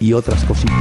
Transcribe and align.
y 0.00 0.12
otras 0.12 0.44
cositas. 0.44 0.74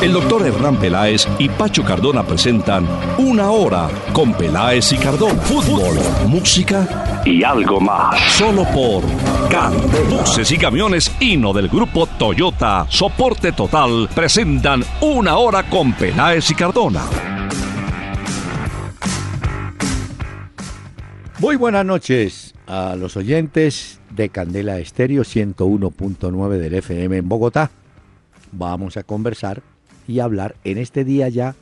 El 0.00 0.12
doctor 0.12 0.46
Hernán 0.46 0.76
Peláez 0.76 1.26
y 1.38 1.48
Pacho 1.48 1.84
Cardona 1.84 2.24
presentan 2.26 2.86
Una 3.18 3.50
Hora 3.50 3.88
con 4.12 4.32
Peláez 4.34 4.92
y 4.92 4.96
Cardona. 4.96 5.40
Fútbol, 5.42 5.98
música 6.28 7.22
y 7.24 7.42
algo 7.42 7.80
más. 7.80 8.18
Solo 8.32 8.64
por 8.72 9.02
Candela. 9.50 10.22
Buses 10.22 10.50
y 10.50 10.58
camiones 10.58 11.12
Hino 11.20 11.52
del 11.52 11.68
grupo 11.68 12.06
Toyota, 12.06 12.86
soporte 12.88 13.52
total, 13.52 14.08
presentan 14.14 14.82
Una 15.00 15.36
Hora 15.36 15.68
con 15.68 15.92
Peláez 15.92 16.50
y 16.50 16.54
Cardona. 16.54 17.02
Muy 21.38 21.56
buenas 21.56 21.84
noches 21.84 22.54
a 22.68 22.94
los 22.94 23.16
oyentes 23.16 24.00
de 24.10 24.28
Candela 24.28 24.78
Estéreo 24.78 25.22
101.9 25.22 26.50
del 26.58 26.74
FM 26.74 27.16
en 27.16 27.28
Bogotá 27.28 27.70
vamos 28.52 28.96
a 28.96 29.02
conversar 29.02 29.62
y 30.06 30.20
hablar 30.20 30.54
en 30.64 30.78
este 30.78 31.04
día 31.04 31.28
ya 31.28 31.54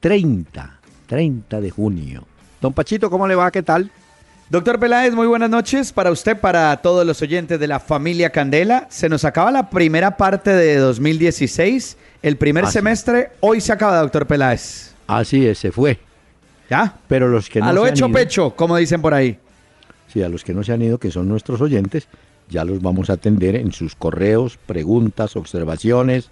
30, 0.00 0.80
30 1.06 1.60
de 1.60 1.70
junio. 1.70 2.24
Don 2.60 2.72
Pachito, 2.72 3.10
¿cómo 3.10 3.26
le 3.26 3.34
va? 3.34 3.50
¿Qué 3.50 3.62
tal? 3.62 3.90
Doctor 4.48 4.78
Peláez, 4.78 5.12
muy 5.12 5.26
buenas 5.26 5.50
noches 5.50 5.92
para 5.92 6.12
usted, 6.12 6.38
para 6.38 6.76
todos 6.76 7.04
los 7.04 7.20
oyentes 7.20 7.58
de 7.58 7.66
la 7.66 7.80
familia 7.80 8.30
Candela. 8.30 8.86
Se 8.90 9.08
nos 9.08 9.24
acaba 9.24 9.50
la 9.50 9.70
primera 9.70 10.16
parte 10.16 10.52
de 10.52 10.76
2016, 10.76 11.96
el 12.22 12.36
primer 12.36 12.68
semestre, 12.68 13.32
hoy 13.40 13.60
se 13.60 13.72
acaba, 13.72 13.98
doctor 13.98 14.26
Peláez. 14.26 14.94
Así 15.08 15.44
es, 15.46 15.58
se 15.58 15.72
fue. 15.72 15.98
¿Ya? 16.70 16.96
Pero 17.08 17.28
los 17.28 17.48
que 17.48 17.60
no 17.60 17.66
A 17.66 17.72
lo 17.72 17.86
hecho 17.86 18.08
pecho, 18.10 18.54
como 18.54 18.76
dicen 18.76 19.02
por 19.02 19.14
ahí. 19.14 19.36
Sí, 20.12 20.22
a 20.22 20.28
los 20.28 20.44
que 20.44 20.54
no 20.54 20.62
se 20.62 20.72
han 20.72 20.82
ido, 20.82 20.98
que 20.98 21.10
son 21.10 21.28
nuestros 21.28 21.60
oyentes, 21.60 22.06
ya 22.48 22.64
los 22.64 22.80
vamos 22.80 23.10
a 23.10 23.14
atender 23.14 23.56
en 23.56 23.72
sus 23.72 23.94
correos, 23.94 24.58
preguntas, 24.66 25.36
observaciones, 25.36 26.30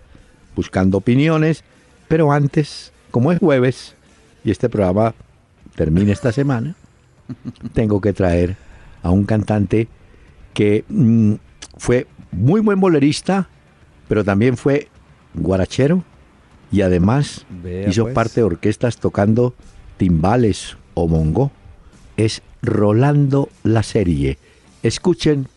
buscando 0.54 0.98
opiniones. 0.98 1.64
Pero 2.08 2.32
antes, 2.32 2.92
como 3.10 3.32
es 3.32 3.38
jueves 3.38 3.94
y 4.44 4.50
este 4.50 4.68
programa 4.68 5.14
termina 5.74 6.12
esta 6.12 6.32
semana, 6.32 6.76
tengo 7.72 8.00
que 8.00 8.12
traer 8.12 8.56
a 9.02 9.10
un 9.10 9.24
cantante 9.24 9.88
que 10.52 10.84
mm, 10.88 11.34
fue 11.76 12.06
muy 12.30 12.60
buen 12.60 12.80
bolerista, 12.80 13.48
pero 14.08 14.24
también 14.24 14.56
fue 14.56 14.88
guarachero 15.34 16.04
y 16.70 16.82
además 16.82 17.46
hizo 17.86 18.04
pues. 18.04 18.14
parte 18.14 18.40
de 18.40 18.44
orquestas 18.44 18.98
tocando 18.98 19.54
timbales 19.96 20.76
o 20.94 21.08
mongo. 21.08 21.50
Es 22.16 22.42
Rolando 22.62 23.48
la 23.62 23.82
Serie. 23.82 24.38
Escuchen 24.82 25.48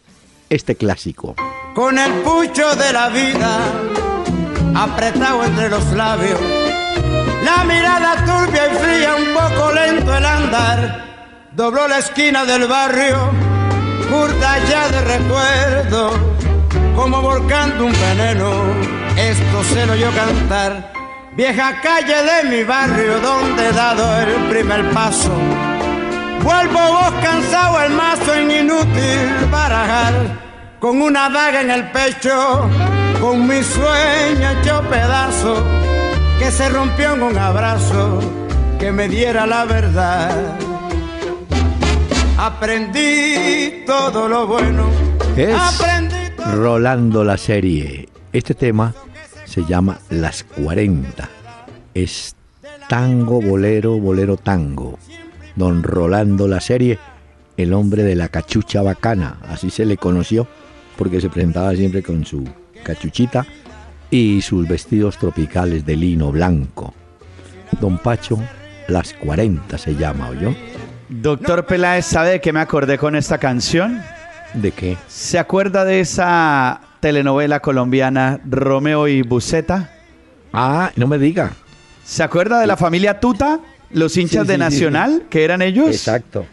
este 0.49 0.75
clásico. 0.75 1.35
Con 1.75 1.97
el 1.97 2.11
pucho 2.21 2.75
de 2.75 2.93
la 2.93 3.09
vida 3.09 3.59
apretado 4.75 5.43
entre 5.43 5.69
los 5.69 5.85
labios, 5.93 6.39
la 7.43 7.63
mirada 7.63 8.15
turbia 8.25 8.67
y 8.67 8.75
fría, 8.75 9.15
un 9.15 9.33
poco 9.33 9.71
lento 9.71 10.15
el 10.15 10.25
andar, 10.25 11.05
dobló 11.53 11.87
la 11.87 11.99
esquina 11.99 12.45
del 12.45 12.67
barrio, 12.67 13.31
curta 14.09 14.57
ya 14.69 14.87
de 14.89 15.01
recuerdo, 15.01 16.11
como 16.95 17.21
volcando 17.21 17.85
un 17.85 17.93
veneno, 17.93 18.51
esto 19.17 19.63
se 19.63 19.85
lo 19.85 19.93
oyó 19.93 20.11
cantar. 20.11 20.93
Vieja 21.35 21.79
calle 21.81 22.15
de 22.23 22.49
mi 22.49 22.63
barrio 22.63 23.19
donde 23.19 23.67
he 23.67 23.71
dado 23.71 24.19
el 24.21 24.49
primer 24.49 24.89
paso. 24.91 25.31
Vuelvo 26.43 26.79
vos 26.79 27.13
cansado 27.21 27.83
el 27.83 27.93
mazo 27.93 28.33
en 28.33 28.49
inútil 28.49 29.47
barajar, 29.51 30.13
con 30.79 31.01
una 31.01 31.29
daga 31.29 31.61
en 31.61 31.71
el 31.71 31.91
pecho, 31.91 32.69
con 33.19 33.47
mi 33.47 33.63
sueño 33.63 34.49
hecho 34.51 34.81
pedazo, 34.89 35.63
que 36.39 36.51
se 36.51 36.69
rompió 36.69 37.15
en 37.15 37.23
un 37.23 37.37
abrazo 37.37 38.19
que 38.79 38.91
me 38.91 39.07
diera 39.07 39.47
la 39.47 39.65
verdad. 39.65 40.57
Aprendí 42.37 43.83
todo 43.85 44.27
lo 44.27 44.45
bueno. 44.45 44.89
Es 45.35 45.55
Aprendí 45.57 46.15
todo 46.35 46.51
Rolando 46.55 47.23
la 47.23 47.37
Serie. 47.37 48.07
Este 48.31 48.53
tema 48.53 48.93
se 49.45 49.65
llama 49.65 49.99
Las 50.09 50.43
40. 50.43 51.27
Es 51.95 52.35
tango, 52.87 53.41
bolero, 53.41 53.97
bolero, 53.97 54.37
tango. 54.37 54.99
Don 55.55 55.81
Rolando 55.81 56.47
la 56.47 56.61
Serie, 56.61 56.99
el 57.57 57.73
hombre 57.73 58.03
de 58.03 58.15
la 58.15 58.29
cachucha 58.29 58.83
bacana, 58.83 59.39
así 59.49 59.71
se 59.71 59.85
le 59.85 59.97
conoció, 59.97 60.47
porque 60.97 61.21
se 61.21 61.29
presentaba 61.29 61.73
siempre 61.75 62.01
con 62.03 62.25
su 62.25 62.43
cachuchita 62.83 63.45
y 64.09 64.41
sus 64.41 64.67
vestidos 64.67 65.17
tropicales 65.17 65.85
de 65.85 65.95
lino 65.95 66.31
blanco. 66.31 66.93
Don 67.79 67.97
Pacho, 67.97 68.39
Las 68.87 69.13
40 69.13 69.77
se 69.77 69.95
llama, 69.95 70.29
¿oyó? 70.29 70.55
Doctor 71.09 71.65
Peláez, 71.65 72.05
¿sabe 72.05 72.31
de 72.31 72.41
qué 72.41 72.53
me 72.53 72.59
acordé 72.61 72.97
con 72.97 73.15
esta 73.15 73.37
canción? 73.37 74.01
¿De 74.53 74.71
qué? 74.71 74.97
¿Se 75.07 75.37
acuerda 75.37 75.83
de 75.83 75.99
esa 75.99 76.79
telenovela 77.01 77.59
colombiana 77.59 78.39
Romeo 78.49 79.07
y 79.07 79.21
Buceta? 79.21 79.91
Ah, 80.53 80.91
no 80.95 81.07
me 81.07 81.17
diga. 81.17 81.51
¿Se 82.05 82.23
acuerda 82.23 82.59
de 82.61 82.67
la 82.67 82.77
familia 82.77 83.19
Tuta? 83.19 83.59
Los 83.91 84.15
hinchas 84.17 84.43
Sí, 84.43 84.47
de 84.47 84.53
sí, 84.53 84.53
sí, 84.53 84.59
Nacional, 84.59 85.23
que 85.29 85.43
eran 85.43 85.61
ellos. 85.61 85.89
Exacto. 85.89 86.45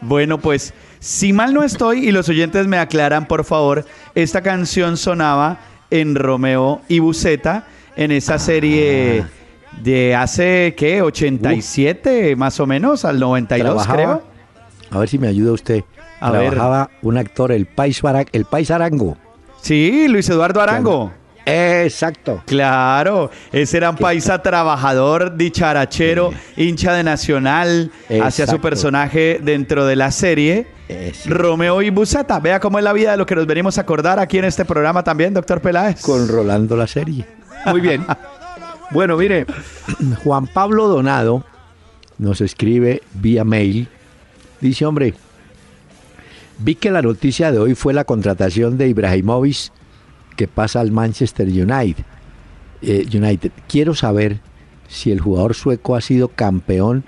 Bueno, 0.00 0.38
pues, 0.38 0.72
si 1.00 1.32
mal 1.32 1.52
no 1.54 1.64
estoy, 1.64 2.06
y 2.06 2.12
los 2.12 2.28
oyentes 2.28 2.66
me 2.68 2.78
aclaran, 2.78 3.26
por 3.26 3.44
favor, 3.44 3.84
esta 4.14 4.42
canción 4.42 4.96
sonaba 4.96 5.58
en 5.90 6.14
Romeo 6.14 6.82
y 6.88 7.00
Buceta, 7.00 7.66
en 7.96 8.12
esa 8.12 8.34
Ah. 8.34 8.38
serie 8.38 9.24
de 9.82 10.14
hace, 10.14 10.74
¿qué? 10.76 11.02
87, 11.02 12.36
más 12.36 12.60
o 12.60 12.66
menos, 12.66 13.04
al 13.04 13.18
92, 13.18 13.82
Trabajaba- 13.84 13.96
creo. 14.20 14.22
A 14.90 14.98
ver 14.98 15.08
si 15.08 15.18
me 15.18 15.26
ayuda 15.28 15.52
usted. 15.52 15.82
A 16.20 16.30
ver. 16.30 16.50
Trabajaba 16.50 16.90
un 17.02 17.16
actor, 17.18 17.50
el 17.52 17.66
Bara- 18.02 18.24
el 18.32 18.44
Pais 18.44 18.70
Arango. 18.70 19.16
Sí, 19.62 20.06
Luis 20.08 20.28
Eduardo 20.28 20.60
Arango. 20.60 21.12
Exacto. 21.46 22.42
Claro, 22.46 23.30
ese 23.52 23.78
era 23.78 23.90
un 23.90 23.96
paisa 23.96 24.42
trabajador, 24.42 25.36
dicharachero, 25.36 26.30
hincha 26.56 26.92
de 26.92 27.02
Nacional, 27.02 27.90
hacía 28.22 28.46
su 28.46 28.60
personaje 28.60 29.40
dentro 29.42 29.86
de 29.86 29.96
la 29.96 30.10
serie. 30.10 30.66
Romeo 31.26 31.82
y 31.82 31.90
Busata, 31.90 32.40
vea 32.40 32.60
cómo 32.60 32.78
es 32.78 32.84
la 32.84 32.92
vida 32.92 33.12
de 33.12 33.16
lo 33.16 33.26
que 33.26 33.34
nos 33.34 33.46
venimos 33.46 33.78
a 33.78 33.82
acordar 33.82 34.18
aquí 34.18 34.38
en 34.38 34.44
este 34.44 34.64
programa 34.64 35.02
también, 35.02 35.34
doctor 35.34 35.60
Peláez. 35.60 36.00
Con 36.02 36.28
Rolando 36.28 36.76
la 36.76 36.86
serie. 36.86 37.26
Muy 37.66 37.80
bien. 37.80 38.04
bueno, 38.90 39.16
mire, 39.16 39.46
Juan 40.24 40.46
Pablo 40.46 40.88
Donado 40.88 41.44
nos 42.18 42.40
escribe 42.40 43.02
vía 43.14 43.44
mail. 43.44 43.88
Dice, 44.60 44.84
hombre, 44.86 45.14
vi 46.58 46.74
que 46.74 46.90
la 46.90 47.02
noticia 47.02 47.50
de 47.52 47.58
hoy 47.58 47.74
fue 47.74 47.94
la 47.94 48.04
contratación 48.04 48.76
de 48.78 48.88
Ibrahimovic 48.88 49.72
que 50.36 50.48
pasa 50.48 50.80
al 50.80 50.90
Manchester 50.90 51.48
United. 51.48 52.04
Eh, 52.82 53.06
United. 53.12 53.52
Quiero 53.68 53.94
saber 53.94 54.40
si 54.88 55.12
el 55.12 55.20
jugador 55.20 55.54
sueco 55.54 55.96
ha 55.96 56.00
sido 56.00 56.28
campeón 56.28 57.04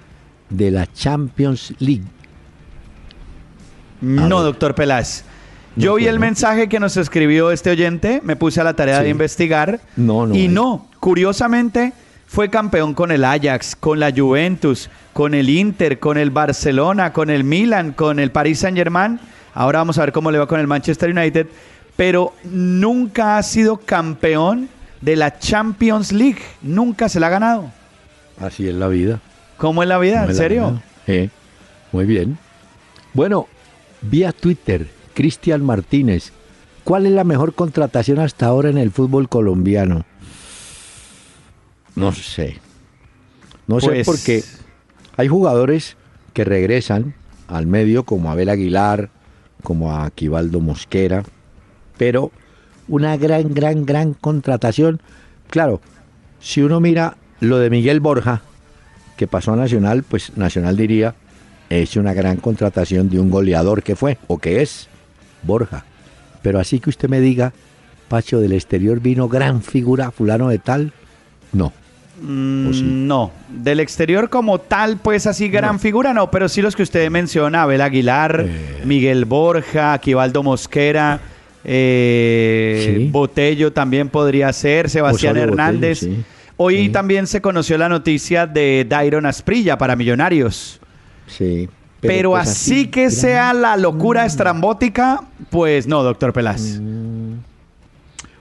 de 0.51 0.71
la 0.71 0.87
Champions 0.93 1.75
League. 1.79 2.05
No, 4.03 4.43
doctor 4.43 4.75
Peláez. 4.75 5.25
Yo 5.77 5.93
No, 5.93 5.97
vi 5.97 6.07
el 6.07 6.17
no. 6.17 6.21
mensaje 6.21 6.69
que 6.69 6.79
nos 6.79 6.97
escribió 6.99 7.51
este 7.51 7.71
oyente, 7.71 8.21
me 8.23 8.37
puse 8.37 8.61
a 8.61 8.65
la 8.65 8.75
tarea 8.75 8.99
Sí. 8.99 9.05
de 9.05 9.11
investigar. 9.11 9.81
No, 9.97 10.27
no 10.27 10.35
Y 10.35 10.45
es. 10.47 10.51
no, 10.51 10.87
curiosamente, 11.01 11.93
fue 12.27 12.51
campeón 12.51 12.93
con 12.95 13.11
el 13.11 13.25
Ajax, 13.25 13.75
con 13.77 13.99
la 14.01 14.13
Juventus, 14.15 14.91
con 15.15 15.33
el 15.35 15.49
Inter, 15.49 15.99
con 15.99 16.19
el 16.19 16.31
Barcelona, 16.31 17.13
con 17.15 17.31
el 17.31 17.45
Milan, 17.45 17.93
con 17.93 18.19
el 18.19 18.31
Paris 18.31 18.59
Saint 18.59 18.77
Germain. 18.77 19.19
Ahora 19.55 19.79
vamos 19.79 19.97
a 19.99 20.03
ver 20.03 20.13
cómo 20.13 20.31
le 20.31 20.39
va 20.39 20.47
con 20.47 20.61
el 20.61 20.67
Manchester 20.67 21.11
United. 21.11 21.47
Pero 21.97 22.33
nunca 22.45 23.37
ha 23.37 23.43
sido 23.43 23.77
campeón 23.77 24.69
de 25.03 25.15
la 25.17 25.39
Champions 25.39 26.11
League. 26.13 26.41
Nunca 26.63 27.09
se 27.09 27.21
la 27.21 27.27
ha 27.27 27.31
ganado. 27.31 27.71
Así 28.41 28.67
es 28.67 28.75
la 28.75 28.89
vida. 28.89 29.21
¿Cómo 29.59 29.83
es 29.83 29.89
la 29.89 29.99
vida? 29.99 30.25
¿En 30.25 30.35
serio? 30.35 30.81
Eh, 31.07 31.29
muy 31.93 32.07
bien. 32.07 32.39
Bueno, 33.13 33.47
vía 34.03 34.33
Twitter, 34.33 34.89
Cristian 35.15 35.65
Martínez. 35.65 36.33
¿Cuál 36.85 37.07
es 37.07 37.13
la 37.13 37.25
mejor 37.25 37.55
contratación 37.55 38.19
hasta 38.19 38.47
ahora 38.47 38.69
en 38.71 38.79
el 38.79 38.91
fútbol 38.91 39.29
colombiano? 39.29 40.05
No 41.95 42.13
sé. 42.13 42.59
No 43.67 43.81
sé 43.81 43.87
Pues- 43.89 44.07
porque 44.07 44.43
hay 45.17 45.29
jugadores 45.29 45.97
que 46.33 46.45
regresan 46.45 47.15
al 47.49 47.67
medio 47.67 48.05
como 48.05 48.31
Abel 48.31 48.49
Aguilar, 48.49 49.11
como 49.63 49.93
a 49.93 50.05
Aquivaldo 50.07 50.61
Mosquera, 50.61 51.23
pero 51.99 52.33
una 52.89 53.17
gran, 53.17 53.55
gran, 53.55 53.85
gran 53.87 54.15
contratación. 54.15 55.01
Claro, 55.51 55.81
si 56.41 56.63
uno 56.63 56.81
mira 56.81 57.17
lo 57.41 57.59
de 57.59 57.71
Miguel 57.71 58.01
Borja, 58.01 58.43
que 59.17 59.27
pasó 59.29 59.53
a 59.53 59.57
Nacional, 59.57 60.03
pues 60.03 60.37
Nacional 60.37 60.77
diría, 60.77 61.15
es 61.81 61.97
una 61.97 62.13
gran 62.13 62.37
contratación 62.37 63.09
de 63.09 63.19
un 63.19 63.31
goleador 63.31 63.83
que 63.83 63.97
fue, 63.97 64.19
o 64.27 64.39
que 64.39 64.63
es, 64.63 64.89
Borja. 65.43 65.85
Pero 66.43 66.59
así 66.59 66.81
que 66.81 66.91
usted 66.91 67.09
me 67.09 67.21
diga, 67.21 67.53
Pacho, 68.09 68.41
del 68.41 68.53
exterior 68.53 69.01
vino 69.01 69.29
gran 69.29 69.63
figura, 69.63 70.11
fulano 70.11 70.49
de 70.49 70.59
tal, 70.59 70.93
no. 71.53 71.73
Mm, 72.21 73.07
no, 73.07 73.33
del 73.49 73.81
exterior 73.81 74.29
como 74.29 74.59
tal, 74.59 74.99
pues 74.99 75.27
así 75.27 75.49
gran 75.49 75.81
figura, 75.81 76.13
no, 76.13 76.31
pero 76.31 76.49
sí 76.49 76.61
los 76.61 76.77
que 76.77 76.83
usted 76.83 77.11
menciona, 77.11 77.63
Abel 77.63 77.81
Aguilar, 77.81 78.45
eh. 78.47 78.83
Miguel 78.85 79.25
Borja, 79.25 79.95
Aquivaldo 79.95 80.43
Mosquera, 80.43 81.21
eh, 81.65 83.09
Botello 83.11 83.73
también 83.73 84.09
podría 84.09 84.53
ser, 84.53 84.91
Sebastián 84.91 85.37
Hernández. 85.37 86.07
Hoy 86.59 86.91
también 86.91 87.27
se 87.27 87.41
conoció 87.41 87.79
la 87.79 87.89
noticia 87.89 88.47
de 88.47 88.87
Dairon 88.89 89.27
Asprilla 89.27 89.79
para 89.79 89.97
Millonarios. 89.97 90.82
Sí. 91.27 91.69
Pero, 92.01 92.31
pues, 92.31 92.49
así, 92.49 92.89
que 92.89 93.11
sea 93.11 93.55
la 93.55 93.77
locura 93.77 94.25
mm. 94.25 94.27
estrambótica, 94.27 95.25
pues 95.51 95.87
no, 95.87 96.03
doctor 96.03 96.33
Pelas. 96.33 96.81
Mm. 96.81 97.35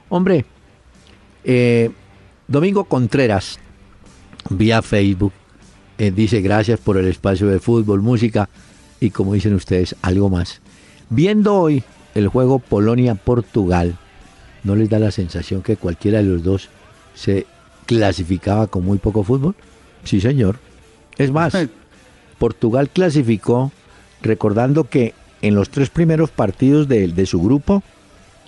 Hombre, 0.09 0.45
eh, 1.43 1.91
Domingo 2.47 2.85
Contreras, 2.85 3.59
vía 4.49 4.81
Facebook, 4.81 5.33
eh, 5.97 6.11
dice 6.11 6.41
gracias 6.41 6.79
por 6.79 6.97
el 6.97 7.07
espacio 7.07 7.47
de 7.47 7.59
fútbol, 7.59 8.01
música 8.01 8.49
y 8.99 9.11
como 9.11 9.33
dicen 9.33 9.53
ustedes, 9.53 9.95
algo 10.01 10.29
más. 10.29 10.61
Viendo 11.09 11.55
hoy 11.55 11.83
el 12.15 12.27
juego 12.27 12.59
Polonia-Portugal, 12.59 13.97
¿no 14.63 14.75
les 14.75 14.89
da 14.89 14.99
la 14.99 15.11
sensación 15.11 15.61
que 15.61 15.77
cualquiera 15.77 16.17
de 16.19 16.25
los 16.25 16.43
dos 16.43 16.69
se 17.13 17.45
clasificaba 17.85 18.67
con 18.67 18.83
muy 18.83 18.97
poco 18.97 19.23
fútbol? 19.23 19.55
Sí, 20.03 20.19
señor. 20.19 20.59
Es 21.17 21.31
más, 21.31 21.53
Portugal 22.41 22.89
clasificó 22.89 23.71
recordando 24.23 24.85
que 24.85 25.13
en 25.43 25.53
los 25.53 25.69
tres 25.69 25.91
primeros 25.91 26.31
partidos 26.31 26.87
de, 26.87 27.07
de 27.07 27.25
su 27.27 27.39
grupo 27.39 27.83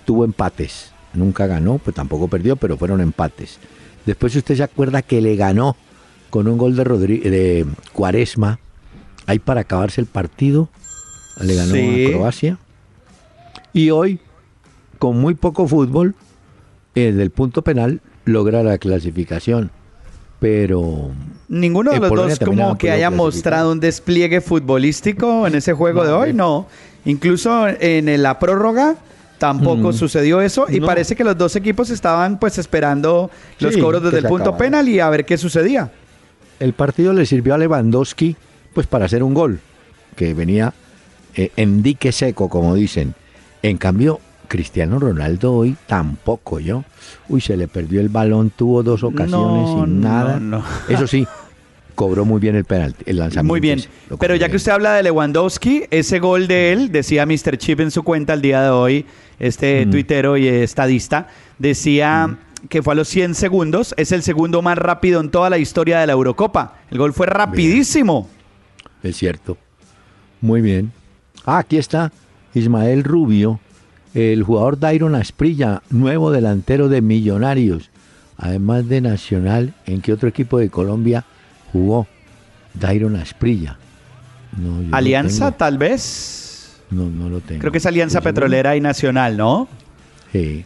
tuvo 0.04 0.24
empates. 0.24 0.90
Nunca 1.12 1.46
ganó, 1.46 1.78
pues 1.78 1.94
tampoco 1.94 2.26
perdió, 2.26 2.56
pero 2.56 2.76
fueron 2.76 3.00
empates. 3.00 3.60
Después 4.04 4.34
usted 4.34 4.56
se 4.56 4.64
acuerda 4.64 5.02
que 5.02 5.20
le 5.20 5.36
ganó 5.36 5.76
con 6.30 6.48
un 6.48 6.58
gol 6.58 6.74
de, 6.74 6.82
de 6.82 7.66
Cuaresma, 7.92 8.58
ahí 9.26 9.38
para 9.38 9.60
acabarse 9.60 10.00
el 10.00 10.08
partido, 10.08 10.68
le 11.40 11.54
ganó 11.54 11.74
a 11.74 12.10
Croacia. 12.10 12.58
Y 13.72 13.90
hoy, 13.90 14.18
con 14.98 15.20
muy 15.20 15.34
poco 15.34 15.68
fútbol, 15.68 16.16
desde 16.96 17.22
el 17.22 17.30
punto 17.30 17.62
penal 17.62 18.00
logra 18.24 18.64
la 18.64 18.76
clasificación. 18.78 19.70
Pero 20.44 21.10
ninguno 21.48 21.90
de 21.92 22.00
los 22.00 22.10
dos 22.10 22.38
como 22.38 22.76
que 22.76 22.90
haya 22.90 23.08
mostrado 23.08 23.72
un 23.72 23.80
despliegue 23.80 24.42
futbolístico 24.42 25.46
en 25.46 25.54
ese 25.54 25.72
juego 25.72 26.04
de 26.04 26.12
hoy, 26.12 26.34
no. 26.34 26.66
Incluso 27.06 27.66
en 27.66 28.22
la 28.22 28.38
prórroga 28.38 28.96
tampoco 29.38 29.88
mm. 29.88 29.92
sucedió 29.94 30.42
eso 30.42 30.66
y 30.68 30.82
parece 30.82 31.16
que 31.16 31.24
los 31.24 31.38
dos 31.38 31.56
equipos 31.56 31.88
estaban 31.88 32.38
pues 32.38 32.58
esperando 32.58 33.30
los 33.58 33.74
cobros 33.78 34.02
desde 34.02 34.18
el 34.18 34.26
punto 34.26 34.54
penal 34.54 34.86
y 34.86 35.00
a 35.00 35.08
ver 35.08 35.24
qué 35.24 35.38
sucedía. 35.38 35.90
El 36.60 36.74
partido 36.74 37.14
le 37.14 37.24
sirvió 37.24 37.54
a 37.54 37.58
Lewandowski 37.58 38.36
pues 38.74 38.86
para 38.86 39.06
hacer 39.06 39.22
un 39.22 39.32
gol 39.32 39.60
que 40.14 40.34
venía 40.34 40.74
eh, 41.36 41.52
en 41.56 41.82
dique 41.82 42.12
seco 42.12 42.50
como 42.50 42.74
dicen. 42.74 43.14
En 43.62 43.78
cambio 43.78 44.20
Cristiano 44.48 44.98
Ronaldo 44.98 45.52
hoy 45.54 45.76
tampoco 45.86 46.60
yo. 46.60 46.84
Uy, 47.28 47.40
se 47.40 47.56
le 47.56 47.68
perdió 47.68 48.00
el 48.00 48.08
balón, 48.08 48.50
tuvo 48.50 48.82
dos 48.82 49.02
ocasiones 49.02 49.88
y 49.88 49.90
nada. 49.90 50.40
Eso 50.88 51.06
sí, 51.06 51.26
cobró 51.94 52.24
muy 52.24 52.40
bien 52.40 52.56
el 52.56 52.64
penalti, 52.64 53.04
el 53.06 53.18
lanzamiento. 53.18 53.52
Muy 53.52 53.60
bien. 53.60 53.80
Pero 54.18 54.34
ya 54.36 54.48
que 54.48 54.56
usted 54.56 54.72
habla 54.72 54.94
de 54.94 55.02
Lewandowski, 55.02 55.84
ese 55.90 56.18
gol 56.18 56.46
de 56.46 56.72
él, 56.72 56.92
decía 56.92 57.26
Mr. 57.26 57.56
Chip 57.58 57.80
en 57.80 57.90
su 57.90 58.02
cuenta 58.02 58.34
el 58.34 58.42
día 58.42 58.62
de 58.62 58.70
hoy, 58.70 59.06
este 59.38 59.86
mm. 59.86 59.90
tuitero 59.90 60.36
y 60.36 60.46
estadista, 60.46 61.28
decía 61.58 62.26
mm. 62.26 62.68
que 62.68 62.82
fue 62.82 62.94
a 62.94 62.96
los 62.96 63.08
100 63.08 63.34
segundos, 63.34 63.94
es 63.96 64.12
el 64.12 64.22
segundo 64.22 64.62
más 64.62 64.78
rápido 64.78 65.20
en 65.20 65.30
toda 65.30 65.50
la 65.50 65.58
historia 65.58 66.00
de 66.00 66.06
la 66.06 66.12
Eurocopa. 66.12 66.78
El 66.90 66.98
gol 66.98 67.12
fue 67.12 67.26
rapidísimo. 67.26 68.28
Es 69.02 69.16
cierto. 69.16 69.56
Muy 70.40 70.60
bien. 70.60 70.92
Ah, 71.46 71.58
aquí 71.58 71.78
está 71.78 72.12
Ismael 72.54 73.04
Rubio 73.04 73.60
el 74.14 74.42
jugador 74.44 74.78
Dairon 74.78 75.14
Asprilla, 75.14 75.82
nuevo 75.90 76.30
delantero 76.30 76.88
de 76.88 77.02
Millonarios, 77.02 77.90
además 78.38 78.88
de 78.88 79.00
Nacional, 79.00 79.74
¿en 79.86 80.00
qué 80.00 80.12
otro 80.12 80.28
equipo 80.28 80.58
de 80.58 80.70
Colombia 80.70 81.24
jugó 81.72 82.06
Dairon 82.74 83.16
Asprilla? 83.16 83.76
Alianza, 84.92 85.52
tal 85.52 85.78
vez. 85.78 86.80
No, 86.90 87.10
no 87.10 87.28
lo 87.28 87.40
tengo. 87.40 87.60
Creo 87.60 87.72
que 87.72 87.78
es 87.78 87.86
Alianza 87.86 88.20
Petrolera 88.20 88.76
y 88.76 88.80
Nacional, 88.80 89.36
¿no? 89.36 89.68
Sí. 90.32 90.64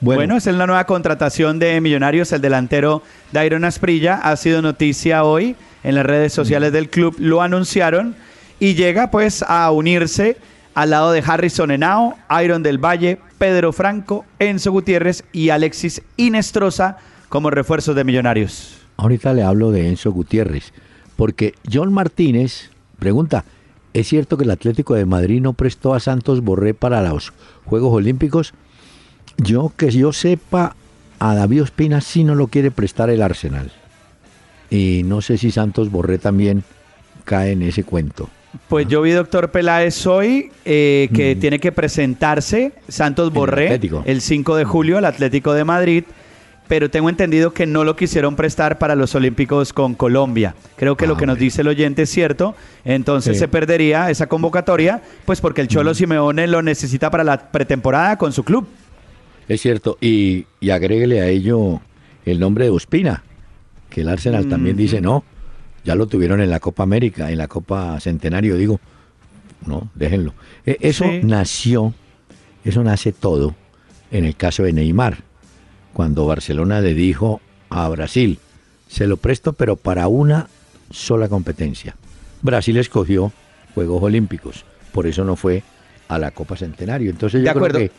Bueno. 0.00 0.18
bueno, 0.18 0.36
es 0.36 0.46
la 0.46 0.66
nueva 0.66 0.84
contratación 0.84 1.58
de 1.58 1.80
Millonarios, 1.80 2.30
el 2.32 2.42
delantero 2.42 3.02
Dairon 3.32 3.64
Asprilla. 3.64 4.16
Ha 4.16 4.36
sido 4.36 4.62
noticia 4.62 5.24
hoy 5.24 5.56
en 5.82 5.94
las 5.94 6.06
redes 6.06 6.32
sociales 6.32 6.72
del 6.72 6.90
club, 6.90 7.16
lo 7.18 7.42
anunciaron 7.42 8.14
y 8.60 8.74
llega 8.74 9.10
pues 9.10 9.44
a 9.46 9.70
unirse 9.70 10.36
al 10.76 10.90
lado 10.90 11.10
de 11.10 11.24
Harrison 11.26 11.70
Henao, 11.70 12.16
Iron 12.44 12.62
del 12.62 12.76
Valle, 12.76 13.18
Pedro 13.38 13.72
Franco, 13.72 14.26
Enzo 14.38 14.72
Gutiérrez 14.72 15.24
y 15.32 15.48
Alexis 15.48 16.02
Inestrosa 16.18 16.98
como 17.30 17.48
refuerzos 17.48 17.96
de 17.96 18.04
Millonarios. 18.04 18.76
Ahorita 18.98 19.32
le 19.32 19.42
hablo 19.42 19.70
de 19.70 19.88
Enzo 19.88 20.12
Gutiérrez, 20.12 20.74
porque 21.16 21.54
John 21.72 21.94
Martínez 21.94 22.70
pregunta, 22.98 23.46
¿es 23.94 24.06
cierto 24.06 24.36
que 24.36 24.44
el 24.44 24.50
Atlético 24.50 24.94
de 24.94 25.06
Madrid 25.06 25.40
no 25.40 25.54
prestó 25.54 25.94
a 25.94 26.00
Santos 26.00 26.42
Borré 26.42 26.74
para 26.74 27.00
los 27.00 27.32
Juegos 27.64 27.94
Olímpicos? 27.94 28.52
Yo 29.38 29.72
que 29.78 29.90
yo 29.90 30.12
sepa, 30.12 30.76
a 31.18 31.34
David 31.34 31.62
Ospina 31.62 32.02
sí 32.02 32.22
no 32.22 32.34
lo 32.34 32.48
quiere 32.48 32.70
prestar 32.70 33.08
el 33.08 33.22
Arsenal. 33.22 33.72
Y 34.68 35.04
no 35.06 35.22
sé 35.22 35.38
si 35.38 35.50
Santos 35.50 35.90
Borré 35.90 36.18
también 36.18 36.64
cae 37.24 37.52
en 37.52 37.62
ese 37.62 37.82
cuento. 37.82 38.28
Pues 38.68 38.88
yo 38.88 39.02
vi 39.02 39.12
doctor 39.12 39.50
Peláez 39.50 40.06
hoy 40.06 40.50
eh, 40.64 41.08
que 41.14 41.34
mm. 41.34 41.40
tiene 41.40 41.58
que 41.58 41.72
presentarse 41.72 42.72
Santos 42.88 43.32
Borré 43.32 43.80
el, 44.04 44.20
5 44.20 44.56
de 44.56 44.64
julio 44.64 44.98
al 44.98 45.04
Atlético 45.04 45.52
de 45.52 45.64
Madrid, 45.64 46.04
pero 46.68 46.90
tengo 46.90 47.08
entendido 47.08 47.52
que 47.52 47.66
no 47.66 47.84
lo 47.84 47.96
quisieron 47.96 48.36
prestar 48.36 48.78
para 48.78 48.94
los 48.94 49.14
Olímpicos 49.14 49.72
con 49.72 49.94
Colombia. 49.94 50.54
Creo 50.76 50.96
que 50.96 51.06
lo 51.06 51.14
ah, 51.14 51.18
que 51.18 51.26
nos 51.26 51.38
dice 51.38 51.62
el 51.62 51.68
oyente 51.68 52.02
es 52.02 52.10
cierto, 52.10 52.54
entonces 52.84 53.38
se 53.38 53.48
perdería 53.48 54.10
esa 54.10 54.26
convocatoria, 54.26 55.02
pues 55.24 55.40
porque 55.40 55.60
el 55.60 55.68
Cholo 55.68 55.92
mm. 55.92 55.94
Simeone 55.94 56.46
lo 56.46 56.62
necesita 56.62 57.10
para 57.10 57.24
la 57.24 57.50
pretemporada 57.50 58.18
con 58.18 58.32
su 58.32 58.44
club. 58.44 58.66
Es 59.48 59.60
cierto, 59.60 59.96
y, 60.00 60.46
y 60.60 60.70
agréguele 60.70 61.20
a 61.20 61.28
ello 61.28 61.80
el 62.24 62.40
nombre 62.40 62.64
de 62.64 62.70
Ospina, 62.70 63.22
que 63.90 64.00
el 64.00 64.08
Arsenal 64.08 64.48
también 64.48 64.74
mm. 64.74 64.78
dice 64.78 65.00
no 65.00 65.24
ya 65.86 65.94
lo 65.94 66.08
tuvieron 66.08 66.40
en 66.40 66.50
la 66.50 66.58
Copa 66.58 66.82
América, 66.82 67.30
en 67.30 67.38
la 67.38 67.46
Copa 67.46 67.98
Centenario, 68.00 68.56
digo, 68.56 68.80
no, 69.64 69.88
déjenlo. 69.94 70.34
E, 70.66 70.76
eso 70.80 71.04
nació, 71.22 71.94
eso 72.64 72.82
nace 72.82 73.12
todo 73.12 73.54
en 74.10 74.24
el 74.24 74.34
caso 74.34 74.64
de 74.64 74.72
Neymar, 74.72 75.18
cuando 75.92 76.26
Barcelona 76.26 76.80
le 76.80 76.92
dijo 76.92 77.40
a 77.70 77.88
Brasil, 77.88 78.38
se 78.88 79.06
lo 79.06 79.16
presto 79.16 79.52
pero 79.52 79.76
para 79.76 80.08
una 80.08 80.48
sola 80.90 81.28
competencia. 81.28 81.94
Brasil 82.42 82.76
escogió 82.78 83.32
Juegos 83.74 84.02
Olímpicos, 84.02 84.64
por 84.92 85.06
eso 85.06 85.24
no 85.24 85.36
fue 85.36 85.62
a 86.08 86.18
la 86.18 86.32
Copa 86.32 86.56
Centenario. 86.56 87.10
Entonces 87.10 87.44
yo 87.44 87.52
creo 87.54 87.68
que 87.68 87.90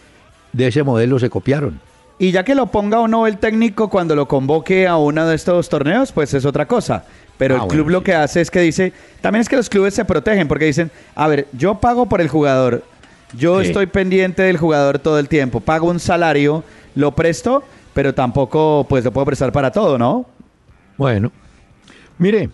de 0.51 0.67
ese 0.67 0.83
modelo 0.83 1.19
se 1.19 1.29
copiaron. 1.29 1.79
Y 2.19 2.31
ya 2.31 2.43
que 2.43 2.55
lo 2.55 2.67
ponga 2.67 2.99
o 2.99 3.07
no 3.07 3.27
el 3.27 3.37
técnico 3.37 3.89
cuando 3.89 4.15
lo 4.15 4.27
convoque 4.27 4.87
a 4.87 4.97
uno 4.97 5.27
de 5.27 5.35
estos 5.35 5.69
torneos, 5.69 6.11
pues 6.11 6.33
es 6.33 6.45
otra 6.45 6.67
cosa. 6.67 7.05
Pero 7.37 7.57
ah, 7.57 7.63
el 7.63 7.67
club 7.67 7.89
lo 7.89 8.03
que 8.03 8.15
hace 8.15 8.41
es 8.41 8.49
que 8.49 8.59
dice, 8.59 8.91
también 9.21 9.41
es 9.41 9.49
que 9.49 9.55
los 9.55 9.69
clubes 9.69 9.93
se 9.93 10.03
protegen 10.05 10.47
porque 10.47 10.65
dicen, 10.65 10.89
a 11.13 11.27
ver, 11.27 11.47
yo 11.53 11.75
pago 11.75 12.07
por 12.07 12.19
el 12.19 12.27
jugador, 12.27 12.83
yo 13.37 13.61
estoy 13.61 13.85
pendiente 13.85 14.41
del 14.41 14.57
jugador 14.57 14.97
todo 14.97 15.19
el 15.19 15.27
tiempo, 15.27 15.59
pago 15.59 15.89
un 15.89 15.99
salario, 15.99 16.63
lo 16.95 17.13
presto, 17.13 17.63
pero 17.93 18.15
tampoco 18.15 18.87
pues 18.89 19.05
lo 19.05 19.11
puedo 19.11 19.25
prestar 19.25 19.51
para 19.51 19.71
todo, 19.71 19.99
¿no? 19.99 20.25
Bueno, 20.97 21.31
mire, 22.17 22.49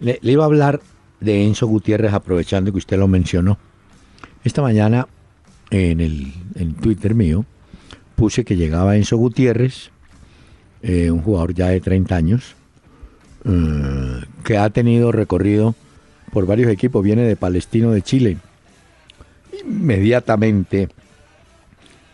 le, 0.00 0.18
iba 0.22 0.42
a 0.42 0.46
hablar 0.46 0.80
de 1.20 1.44
Enzo 1.44 1.68
Gutiérrez 1.68 2.12
aprovechando 2.12 2.72
que 2.72 2.78
usted 2.78 2.98
lo 2.98 3.06
mencionó. 3.06 3.58
Esta 4.42 4.62
mañana 4.62 5.06
en 5.70 6.00
el 6.00 6.32
en 6.56 6.74
Twitter 6.74 7.14
mío 7.14 7.46
puse 8.22 8.44
que 8.44 8.54
llegaba 8.54 8.96
Enzo 8.96 9.16
Gutiérrez, 9.16 9.90
eh, 10.80 11.10
un 11.10 11.22
jugador 11.22 11.54
ya 11.54 11.70
de 11.70 11.80
30 11.80 12.14
años, 12.14 12.54
eh, 13.44 14.20
que 14.44 14.58
ha 14.58 14.70
tenido 14.70 15.10
recorrido 15.10 15.74
por 16.32 16.46
varios 16.46 16.70
equipos, 16.70 17.02
viene 17.02 17.22
de 17.22 17.34
Palestino 17.34 17.90
de 17.90 18.02
Chile. 18.02 18.36
Inmediatamente 19.66 20.88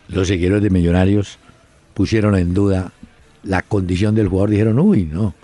los 0.07 0.27
seguidores 0.27 0.63
de 0.63 0.71
Millonarios 0.71 1.37
pusieron 1.93 2.35
en 2.35 2.55
duda 2.55 2.91
la 3.43 3.61
condición 3.61 4.15
del 4.15 4.29
jugador. 4.29 4.49
Dijeron, 4.49 4.79
uy, 4.79 5.05
no, 5.05 5.35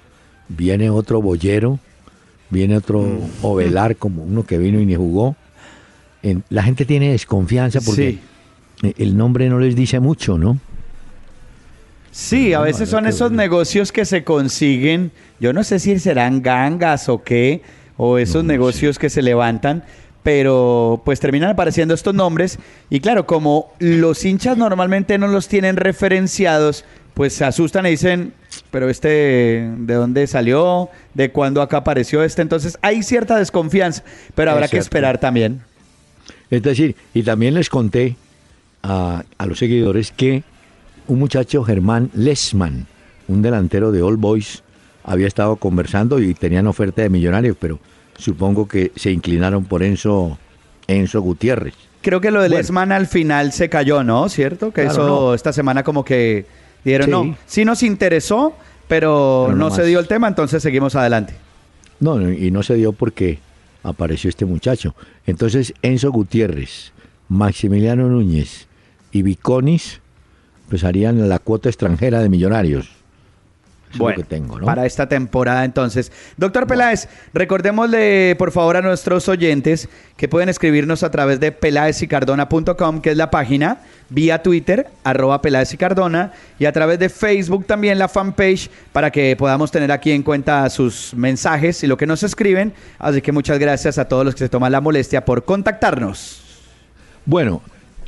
viene 0.48 0.90
otro 0.90 1.22
boyero, 1.22 1.78
viene 2.50 2.76
otro 2.76 3.04
mm. 3.04 3.46
ovelar 3.46 3.98
como 3.98 4.24
uno 4.24 4.48
que 4.48 4.58
vino 4.58 4.80
y 4.80 4.88
ni 4.88 4.96
jugó. 4.96 5.36
la 6.50 6.64
gente 6.64 6.86
tiene 6.86 7.12
desconfianza 7.12 7.82
porque 7.82 8.18
el 8.82 9.18
nombre 9.18 9.50
no 9.50 9.60
les 9.60 9.76
dice 9.76 10.00
mucho, 10.00 10.38
¿no? 10.38 10.60
Sí, 12.12 12.54
a 12.54 12.62
veces 12.62 12.88
son 12.88 13.08
esos 13.08 13.34
negocios 13.34 13.92
que 13.92 14.06
se 14.06 14.24
consiguen, 14.24 15.12
yo 15.42 15.52
no 15.52 15.66
sé 15.66 15.80
si 15.80 16.00
serán 16.00 16.42
gangas 16.42 17.10
o 17.10 17.24
qué, 17.24 17.62
o 17.98 18.18
esos 18.18 18.46
negocios 18.46 18.98
que 18.98 19.10
se 19.10 19.22
levantan, 19.22 19.84
pero 20.24 21.02
pues 21.04 21.20
terminan 21.20 21.50
apareciendo 21.50 21.94
estos 21.94 22.16
nombres 22.16 22.58
y 22.90 23.02
claro, 23.02 23.26
como 23.26 23.74
los 23.80 24.24
hinchas 24.24 24.58
normalmente 24.58 25.18
no 25.18 25.28
los 25.28 25.50
tienen 25.50 25.76
referenciados, 25.76 26.86
pues 27.14 27.34
se 27.34 27.44
asustan 27.44 27.86
y 27.86 27.90
dicen, 27.90 28.32
pero 28.72 28.90
este, 28.90 29.70
¿de 29.78 29.94
dónde 29.94 30.26
salió? 30.28 30.90
¿De 31.14 31.32
cuándo 31.32 31.62
acá 31.62 31.78
apareció 31.78 32.24
este? 32.24 32.42
Entonces 32.42 32.78
hay 32.82 33.04
cierta 33.04 33.38
desconfianza, 33.38 34.04
pero 34.36 34.52
habrá 34.52 34.70
que 34.70 34.78
esperar 34.78 35.18
también. 35.18 35.62
Es 36.50 36.64
decir, 36.64 36.96
y 37.14 37.24
también 37.24 37.54
les 37.56 37.70
conté 37.70 38.16
a, 38.86 39.24
a 39.38 39.46
los 39.46 39.60
seguidores 39.60 40.12
que 40.12 40.44
un 41.08 41.20
muchacho 41.20 41.64
Germán 41.64 42.10
Lesman, 42.14 42.88
un 43.28 43.42
delantero 43.42 43.92
de 43.92 44.02
All 44.02 44.18
Boys, 44.18 44.64
había 45.04 45.28
estado 45.28 45.56
conversando 45.58 46.20
y 46.20 46.34
tenían 46.34 46.68
oferta 46.68 47.02
de 47.02 47.10
millonarios, 47.10 47.58
pero 47.60 47.80
supongo 48.18 48.68
que 48.68 48.92
se 48.96 49.12
inclinaron 49.12 49.66
por 49.66 49.84
Enzo, 49.84 50.38
Enzo 50.88 51.22
Gutiérrez. 51.22 51.74
Creo 52.02 52.22
que 52.22 52.32
lo 52.32 52.42
de 52.42 52.50
Lesman 52.50 52.92
al 52.92 53.08
final 53.08 53.52
se 53.52 53.70
cayó, 53.70 54.04
¿no? 54.04 54.30
¿Cierto? 54.30 54.72
Que 54.72 54.84
eso 54.84 55.34
esta 55.34 55.52
semana 55.54 55.84
como 55.84 56.06
que 56.06 56.46
dijeron, 56.84 57.10
no, 57.10 57.38
sí 57.48 57.66
nos 57.66 57.82
interesó, 57.82 58.54
pero, 58.88 59.52
no, 59.56 59.72
se 59.72 59.84
dio 59.86 60.00
el 60.00 60.08
tema, 60.08 60.28
entonces 60.28 60.62
seguimos 60.62 60.96
adelante. 60.96 61.34
No, 62.00 62.30
y 62.30 62.52
no 62.52 62.62
se 62.62 62.76
dio 62.76 62.94
porque 62.94 63.40
apareció 63.82 64.30
este 64.30 64.46
muchacho. 64.46 64.96
Entonces 65.26 65.74
Enzo 65.82 66.12
Gutiérrez, 66.12 66.92
Maximiliano 67.28 68.08
Núñez 68.08 68.68
y 69.16 69.22
Viconis 69.22 70.02
pues 70.68 70.84
harían 70.84 71.30
la 71.30 71.40
cuota 71.40 71.70
extranjera 71.70 72.20
de 72.20 72.28
millonarios. 72.28 72.90
bueno, 73.96 74.18
que 74.18 74.24
tengo, 74.26 74.60
¿no? 74.60 74.66
para 74.66 74.86
esta 74.86 75.08
temporada 75.08 75.64
entonces. 75.64 76.12
Doctor 76.36 76.68
Peláez, 76.68 77.08
recordémosle 77.34 78.36
por 78.38 78.52
favor 78.52 78.76
a 78.76 78.82
nuestros 78.82 79.30
oyentes 79.30 79.88
que 80.18 80.28
pueden 80.28 80.50
escribirnos 80.50 81.02
a 81.04 81.12
través 81.12 81.40
de 81.40 81.54
peláezicardona.com, 81.54 83.00
que 83.00 83.12
es 83.12 83.16
la 83.16 83.32
página, 83.32 83.78
vía 84.10 84.44
Twitter, 84.44 84.90
arroba 85.06 85.42
Peláez 85.42 85.74
y 85.74 85.78
Cardona, 85.78 86.34
y 86.60 86.66
a 86.66 86.74
través 86.74 87.00
de 87.00 87.08
Facebook 87.08 87.66
también 87.66 87.98
la 87.98 88.10
fanpage, 88.10 88.70
para 88.92 89.12
que 89.12 89.38
podamos 89.38 89.72
tener 89.72 89.94
aquí 89.94 90.12
en 90.12 90.24
cuenta 90.24 90.70
sus 90.70 91.14
mensajes 91.14 91.82
y 91.86 91.88
lo 91.88 91.96
que 91.96 92.06
nos 92.06 92.22
escriben. 92.24 92.74
Así 93.00 93.22
que 93.22 93.32
muchas 93.32 93.60
gracias 93.60 93.98
a 93.98 94.10
todos 94.10 94.26
los 94.26 94.34
que 94.36 94.40
se 94.40 94.50
toman 94.50 94.74
la 94.74 94.82
molestia 94.82 95.24
por 95.24 95.46
contactarnos. 95.46 96.42
Bueno, 97.26 97.62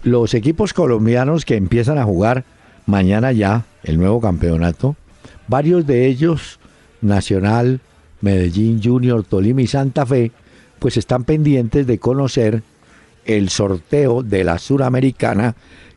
los 0.07 0.33
equipos 0.33 0.73
colombianos 0.73 1.43
que 1.43 1.55
empiezan 1.55 1.97
a 1.97 2.05
jugar 2.05 2.45
mañana 2.85 3.33
ya 3.33 3.65
el 3.83 3.97
nuevo 3.97 4.21
campeonato, 4.21 4.95
varios 5.47 5.85
de 5.85 6.07
ellos, 6.07 6.59
Nacional, 7.01 7.81
Medellín 8.21 8.81
Junior, 8.81 9.23
Tolima 9.23 9.61
y 9.61 9.67
Santa 9.67 10.05
Fe, 10.05 10.31
pues 10.79 10.95
están 10.97 11.25
pendientes 11.25 11.85
de 11.85 11.99
conocer 11.99 12.63
el 13.25 13.49
sorteo 13.49 14.23
de 14.23 14.43
la 14.45 14.57
Suramericana 14.57 15.55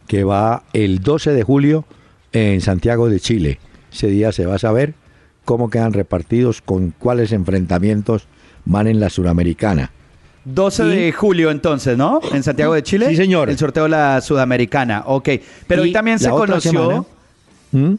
que 0.09 0.25
va 0.25 0.64
el 0.73 1.00
12 1.00 1.33
de 1.33 1.43
julio 1.45 1.85
en 2.33 2.61
Santiago 2.61 3.09
de 3.09 3.21
Chile. 3.21 3.61
Ese 3.93 4.09
día 4.09 4.33
se 4.33 4.45
va 4.45 4.57
a 4.57 4.59
saber 4.59 4.95
cómo 5.45 5.71
quedan 5.71 5.93
repartidos, 5.93 6.62
con 6.62 6.90
cuáles 6.90 7.31
enfrentamientos 7.33 8.26
van 8.64 8.88
en 8.88 8.99
la 8.99 9.09
Suramericana. 9.09 9.93
12 10.45 10.85
de 10.85 11.13
julio 11.13 11.51
entonces, 11.51 11.97
¿no? 11.97 12.21
En 12.33 12.43
Santiago 12.43 12.75
de 12.75 12.83
Chile. 12.83 13.09
Sí, 13.09 13.17
señor. 13.17 13.51
El 13.51 13.59
sorteo 13.59 13.85
de 13.85 13.91
la 13.91 14.21
Sudamericana. 14.21 15.03
Ok. 15.07 15.29
Pero 15.67 15.83
hoy 15.83 15.93
también 15.93 16.19
se 16.19 16.31
conoció... 16.31 17.07
¿Mm? 17.73 17.95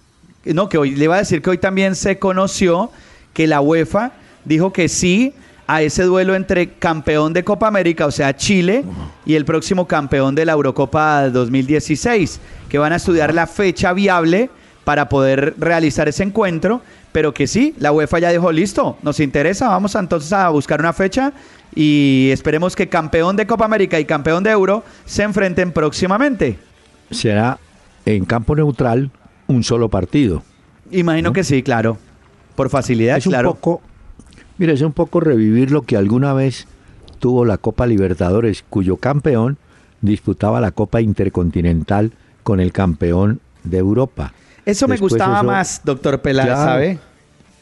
No, 0.45 0.67
que 0.67 0.77
hoy 0.77 0.95
le 0.95 1.03
iba 1.03 1.15
a 1.15 1.19
decir 1.19 1.41
que 1.41 1.51
hoy 1.51 1.59
también 1.59 1.95
se 1.95 2.17
conoció 2.17 2.89
que 3.31 3.45
la 3.45 3.61
UEFA 3.61 4.11
dijo 4.43 4.73
que 4.73 4.89
sí 4.89 5.33
a 5.67 5.83
ese 5.83 6.03
duelo 6.03 6.35
entre 6.35 6.73
campeón 6.73 7.31
de 7.31 7.43
Copa 7.43 7.67
América, 7.67 8.05
o 8.05 8.11
sea, 8.11 8.35
Chile, 8.35 8.83
y 9.25 9.35
el 9.35 9.45
próximo 9.45 9.87
campeón 9.87 10.35
de 10.35 10.45
la 10.45 10.53
Eurocopa 10.53 11.29
2016, 11.29 12.39
que 12.67 12.77
van 12.77 12.91
a 12.91 12.97
estudiar 12.97 13.33
la 13.33 13.47
fecha 13.47 13.93
viable 13.93 14.49
para 14.83 15.07
poder 15.07 15.53
realizar 15.57 16.09
ese 16.09 16.23
encuentro, 16.23 16.81
pero 17.11 17.33
que 17.33 17.47
sí, 17.47 17.75
la 17.79 17.91
UEFA 17.91 18.19
ya 18.19 18.29
dijo, 18.31 18.51
listo, 18.51 18.97
nos 19.03 19.19
interesa, 19.19 19.69
vamos 19.69 19.95
entonces 19.95 20.31
a 20.33 20.49
buscar 20.49 20.79
una 20.79 20.93
fecha 20.93 21.33
y 21.75 22.29
esperemos 22.31 22.75
que 22.75 22.89
campeón 22.89 23.35
de 23.35 23.47
Copa 23.47 23.65
América 23.65 23.99
y 23.99 24.05
campeón 24.05 24.43
de 24.43 24.51
Euro 24.51 24.83
se 25.05 25.23
enfrenten 25.23 25.71
próximamente. 25.71 26.57
Será 27.09 27.59
en 28.05 28.25
campo 28.25 28.55
neutral 28.55 29.11
un 29.47 29.63
solo 29.63 29.89
partido. 29.89 30.43
Imagino 30.91 31.33
que 31.33 31.43
sí, 31.43 31.63
claro. 31.63 31.97
Por 32.55 32.69
facilidad, 32.69 33.17
es 33.17 33.25
claro. 33.25 33.51
Un 33.51 33.55
poco, 33.55 33.81
mira, 34.57 34.73
es 34.73 34.81
un 34.81 34.93
poco 34.93 35.19
revivir 35.19 35.71
lo 35.71 35.83
que 35.83 35.97
alguna 35.97 36.33
vez 36.33 36.67
tuvo 37.19 37.45
la 37.45 37.57
Copa 37.57 37.87
Libertadores, 37.87 38.63
cuyo 38.69 38.97
campeón 38.97 39.57
disputaba 40.01 40.59
la 40.59 40.71
Copa 40.71 41.01
Intercontinental 41.01 42.11
con 42.43 42.59
el 42.59 42.71
campeón 42.71 43.39
de 43.63 43.77
Europa. 43.77 44.33
Eso 44.71 44.87
me 44.87 44.97
gustaba 44.97 45.43
más, 45.43 45.81
doctor 45.83 46.21
Peláez, 46.21 46.49
¿sabe? 46.49 46.99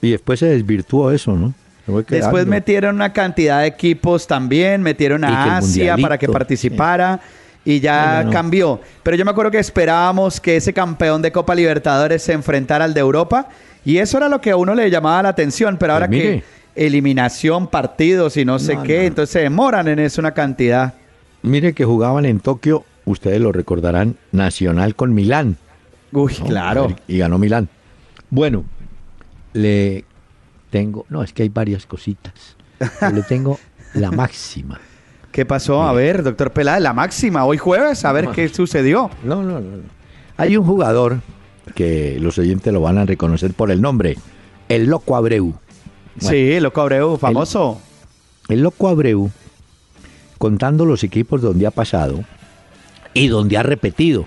Y 0.02 0.12
después 0.12 0.40
se 0.40 0.48
desvirtuó 0.48 1.12
eso, 1.12 1.36
¿no? 1.36 1.54
Después 2.08 2.46
metieron 2.46 2.96
una 2.96 3.12
cantidad 3.12 3.62
de 3.62 3.68
equipos 3.68 4.28
también, 4.28 4.82
metieron 4.82 5.24
a 5.24 5.58
Asia 5.58 5.98
para 5.98 6.18
que 6.18 6.28
participara. 6.28 7.20
Y 7.66 7.82
ya 7.82 8.26
cambió. 8.32 8.80
Pero 9.04 9.18
yo 9.18 9.26
me 9.26 9.32
acuerdo 9.32 9.52
que 9.52 9.60
esperábamos 9.60 10.40
que 10.40 10.56
ese 10.56 10.72
campeón 10.74 11.22
de 11.22 11.32
Copa 11.32 11.54
Libertadores 11.54 12.24
se 12.24 12.34
enfrentara 12.34 12.86
al 12.86 12.94
de 12.94 13.02
Europa. 13.02 13.50
Y 13.86 13.98
eso 13.98 14.18
era 14.18 14.30
lo 14.30 14.40
que 14.40 14.52
a 14.52 14.56
uno 14.56 14.74
le 14.74 14.90
llamaba 14.90 15.24
la 15.24 15.30
atención. 15.30 15.78
Pero 15.78 15.94
ahora 15.94 16.08
pues 16.08 16.22
que 16.22 16.44
eliminación, 16.76 17.68
partidos 17.68 18.38
y 18.38 18.46
no 18.46 18.58
sé 18.58 18.78
qué, 18.84 19.06
entonces 19.06 19.34
se 19.34 19.40
demoran 19.40 19.88
en 19.88 20.00
eso 20.00 20.22
una 20.22 20.34
cantidad. 20.34 20.94
Mire 21.42 21.74
que 21.74 21.84
jugaban 21.86 22.26
en 22.26 22.40
Tokio, 22.40 22.86
ustedes 23.06 23.42
lo 23.42 23.52
recordarán, 23.52 24.16
Nacional 24.32 24.96
con 24.96 25.14
Milán. 25.14 25.58
Uy, 26.12 26.34
claro. 26.34 26.96
Y 27.08 27.18
ganó 27.18 27.38
Milán. 27.38 27.70
Bueno, 28.30 28.66
le 29.54 30.06
tengo, 30.70 31.06
no, 31.10 31.24
es 31.24 31.34
que 31.34 31.44
hay 31.44 31.50
varias 31.50 31.86
cositas. 31.86 32.56
le 33.14 33.22
tengo 33.24 33.60
la 33.94 34.12
máxima. 34.12 34.80
¿Qué 35.32 35.46
pasó? 35.46 35.84
A 35.84 35.94
ver, 35.94 36.24
doctor 36.24 36.52
Peláez, 36.52 36.82
la 36.82 36.94
máxima, 36.94 37.46
hoy 37.46 37.58
jueves, 37.58 38.04
a 38.04 38.12
ver 38.12 38.30
qué 38.30 38.50
sucedió. 38.50 39.10
No, 39.24 39.44
no, 39.44 39.60
no, 39.60 39.84
Hay 40.38 40.58
un 40.58 40.66
jugador 40.66 41.22
que 41.76 42.18
los 42.20 42.38
oyentes 42.40 42.74
lo 42.74 42.82
van 42.82 42.98
a 42.98 43.06
reconocer 43.06 43.54
por 43.54 43.70
el 43.70 43.80
nombre, 43.82 44.18
el 44.70 44.86
Loco 44.86 45.16
Abreu. 45.16 45.54
sí, 46.20 46.54
el 46.54 46.64
Loco 46.64 46.82
Abreu, 46.82 47.18
famoso. 47.18 47.80
El, 48.48 48.62
Loco 48.62 48.88
Abreu, 48.88 49.30
contando 50.40 50.86
los 50.86 51.04
equipos 51.04 51.42
donde 51.42 51.68
ha 51.68 51.72
pasado 51.72 52.24
y 53.14 53.28
donde 53.28 53.58
ha 53.58 53.64
repetido, 53.64 54.26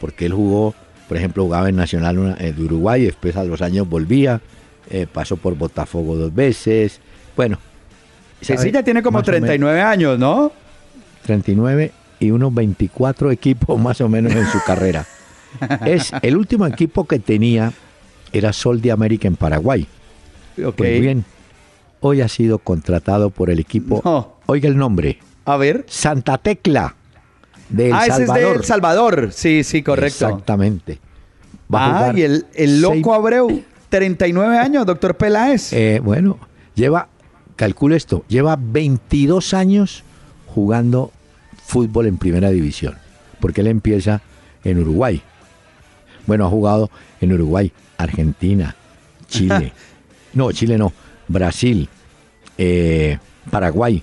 porque 0.00 0.26
él 0.26 0.32
jugó, 0.32 0.74
por 1.12 1.18
ejemplo, 1.18 1.44
jugaba 1.44 1.68
en 1.68 1.76
Nacional 1.76 2.38
de 2.38 2.62
Uruguay, 2.62 3.04
después 3.04 3.36
a 3.36 3.44
los 3.44 3.60
años 3.60 3.86
volvía, 3.86 4.40
eh, 4.88 5.06
pasó 5.12 5.36
por 5.36 5.54
Botafogo 5.58 6.16
dos 6.16 6.34
veces. 6.34 7.02
Bueno. 7.36 7.58
ya 8.40 8.82
tiene 8.82 9.02
como 9.02 9.22
39 9.22 9.82
años, 9.82 10.18
¿no? 10.18 10.52
39 11.24 11.92
y 12.18 12.30
unos 12.30 12.54
24 12.54 13.30
equipos 13.30 13.78
más 13.78 14.00
o 14.00 14.08
menos 14.08 14.32
en 14.32 14.46
su 14.46 14.58
carrera. 14.66 15.04
Es 15.84 16.12
el 16.22 16.34
último 16.34 16.66
equipo 16.66 17.06
que 17.06 17.18
tenía 17.18 17.74
era 18.32 18.54
Sol 18.54 18.80
de 18.80 18.90
América 18.90 19.28
en 19.28 19.36
Paraguay. 19.36 19.86
Okay. 20.56 20.72
Pues 20.72 21.00
bien, 21.02 21.26
hoy 22.00 22.22
ha 22.22 22.28
sido 22.28 22.58
contratado 22.58 23.28
por 23.28 23.50
el 23.50 23.58
equipo. 23.58 24.34
Oiga 24.46 24.66
el 24.66 24.78
nombre. 24.78 25.18
A 25.44 25.58
ver. 25.58 25.84
Santa 25.88 26.38
Tecla 26.38 26.96
de 27.72 27.88
El 27.88 27.92
ah, 27.92 28.06
Salvador. 28.06 28.22
Ese 28.22 28.22
es 28.22 28.34
de 28.34 28.52
El 28.52 28.64
Salvador. 28.64 29.28
Sí, 29.32 29.64
sí, 29.64 29.82
correcto. 29.82 30.26
Exactamente. 30.26 30.98
ah, 31.72 32.12
y 32.14 32.22
el, 32.22 32.46
el 32.54 32.80
loco 32.80 33.14
Abreu. 33.14 33.62
39 33.92 34.56
años, 34.56 34.86
doctor 34.86 35.16
Peláez. 35.16 35.70
Eh, 35.74 36.00
bueno, 36.02 36.38
lleva, 36.74 37.08
calcule 37.56 37.96
esto, 37.96 38.24
lleva 38.26 38.56
22 38.58 39.52
años 39.52 40.02
jugando 40.46 41.12
fútbol 41.62 42.06
en 42.06 42.16
primera 42.16 42.48
división, 42.48 42.96
porque 43.38 43.60
él 43.60 43.66
empieza 43.66 44.22
en 44.64 44.78
Uruguay. 44.78 45.20
Bueno, 46.26 46.46
ha 46.46 46.48
jugado 46.48 46.90
en 47.20 47.34
Uruguay, 47.34 47.70
Argentina, 47.98 48.74
Chile. 49.28 49.74
no, 50.32 50.52
Chile 50.52 50.78
no, 50.78 50.94
Brasil, 51.28 51.86
eh, 52.56 53.18
Paraguay, 53.50 54.02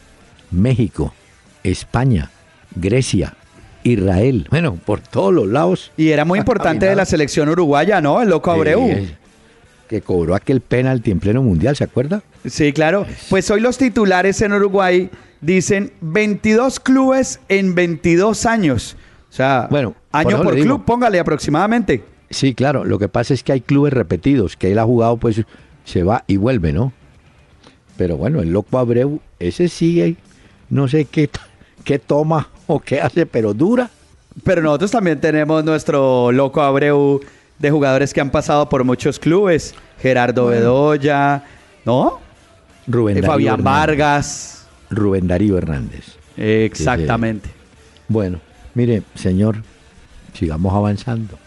México, 0.51 1.15
España, 1.63 2.29
Grecia, 2.75 3.35
Israel, 3.83 4.48
bueno, 4.50 4.75
por 4.75 5.00
todos 5.00 5.33
los 5.33 5.48
lados. 5.48 5.91
Y 5.98 6.09
era 6.09 6.25
muy 6.25 6.39
importante 6.39 6.86
de 6.86 6.95
la 6.95 7.05
selección 7.05 7.50
uruguaya, 7.50 8.01
¿no? 8.01 8.21
El 8.21 8.29
loco 8.29 8.51
Abreu. 8.51 9.07
que 9.88 10.01
cobró 10.01 10.36
aquel 10.36 10.62
penalti 10.62 11.12
en 11.12 11.19
pleno 11.19 11.41
mundial, 11.41 11.75
¿se 11.75 11.83
acuerda? 11.83 12.21
Sí, 12.45 12.74
claro. 12.74 13.05
Pues 13.29 13.50
hoy 13.50 13.62
los 13.62 13.77
titulares 13.77 14.41
en 14.41 14.53
Uruguay 14.53 15.09
dicen 15.41 15.93
22 16.01 16.79
clubes 16.79 17.39
en 17.50 17.75
22 17.75 18.45
años. 18.45 18.95
O 19.29 19.33
sea, 19.33 19.67
bueno, 19.69 19.95
año 20.12 20.41
por, 20.43 20.55
club, 20.59 20.86
póngale 20.86 21.19
aproximadamente. 21.19 22.03
Sí, 22.29 22.53
claro. 22.53 22.83
Lo 22.83 23.00
que 23.00 23.07
pasa 23.07 23.33
es 23.33 23.43
que 23.43 23.51
hay 23.51 23.62
clubes 23.62 23.93
repetidos, 23.93 24.55
que 24.55 24.71
él 24.71 24.79
ha 24.79 24.83
jugado, 24.83 25.17
pues 25.17 25.41
se 25.86 26.03
va 26.03 26.24
y 26.27 26.38
vuelve, 26.38 26.74
¿no? 26.74 26.93
Pero 27.98 28.17
bueno, 28.17 28.41
el 28.41 28.51
loco 28.51 28.77
Abreu, 28.77 29.19
ese 29.39 29.67
sigue, 29.67 30.15
no 30.69 30.88
sé 30.88 31.05
qué, 31.05 31.29
qué 31.89 31.98
toma 31.98 32.48
o 32.67 32.79
qué 32.79 33.01
hace, 33.01 33.25
pero 33.25 33.51
dura. 33.51 33.89
Pero 34.43 34.62
nosotros 34.62 34.91
también 34.91 35.19
tenemos 35.19 35.63
nuestro 35.63 36.31
loco 36.31 36.62
Abreu 36.62 37.19
de 37.58 37.72
jugadores 37.72 38.13
que 38.13 38.22
han 38.22 38.29
pasado 38.29 38.69
por 38.69 38.84
muchos 38.84 39.17
clubes. 39.17 39.74
Gerardo 40.00 40.46
Bedoya, 40.46 41.46
¿no? 41.86 42.19
Rubén 42.86 43.17
eh, 43.17 43.24
Fabián 43.24 43.63
Vargas. 43.63 44.67
Rubén 44.91 45.27
Darío 45.27 45.58
Hernández. 45.58 46.15
Exactamente. 46.38 47.50
Bueno, 48.08 48.39
mire, 48.75 49.01
señor, 49.15 49.63
sigamos 50.34 50.72
avanzando. 50.75 51.39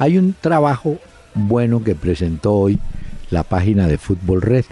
Hay 0.00 0.18
un 0.18 0.34
trabajo 0.40 0.98
bueno 1.34 1.84
que 1.84 1.94
presentó 1.94 2.54
hoy 2.54 2.80
la 3.30 3.44
página 3.44 3.86
de 3.86 3.98
Fútbol 3.98 4.42
Red. 4.42 4.64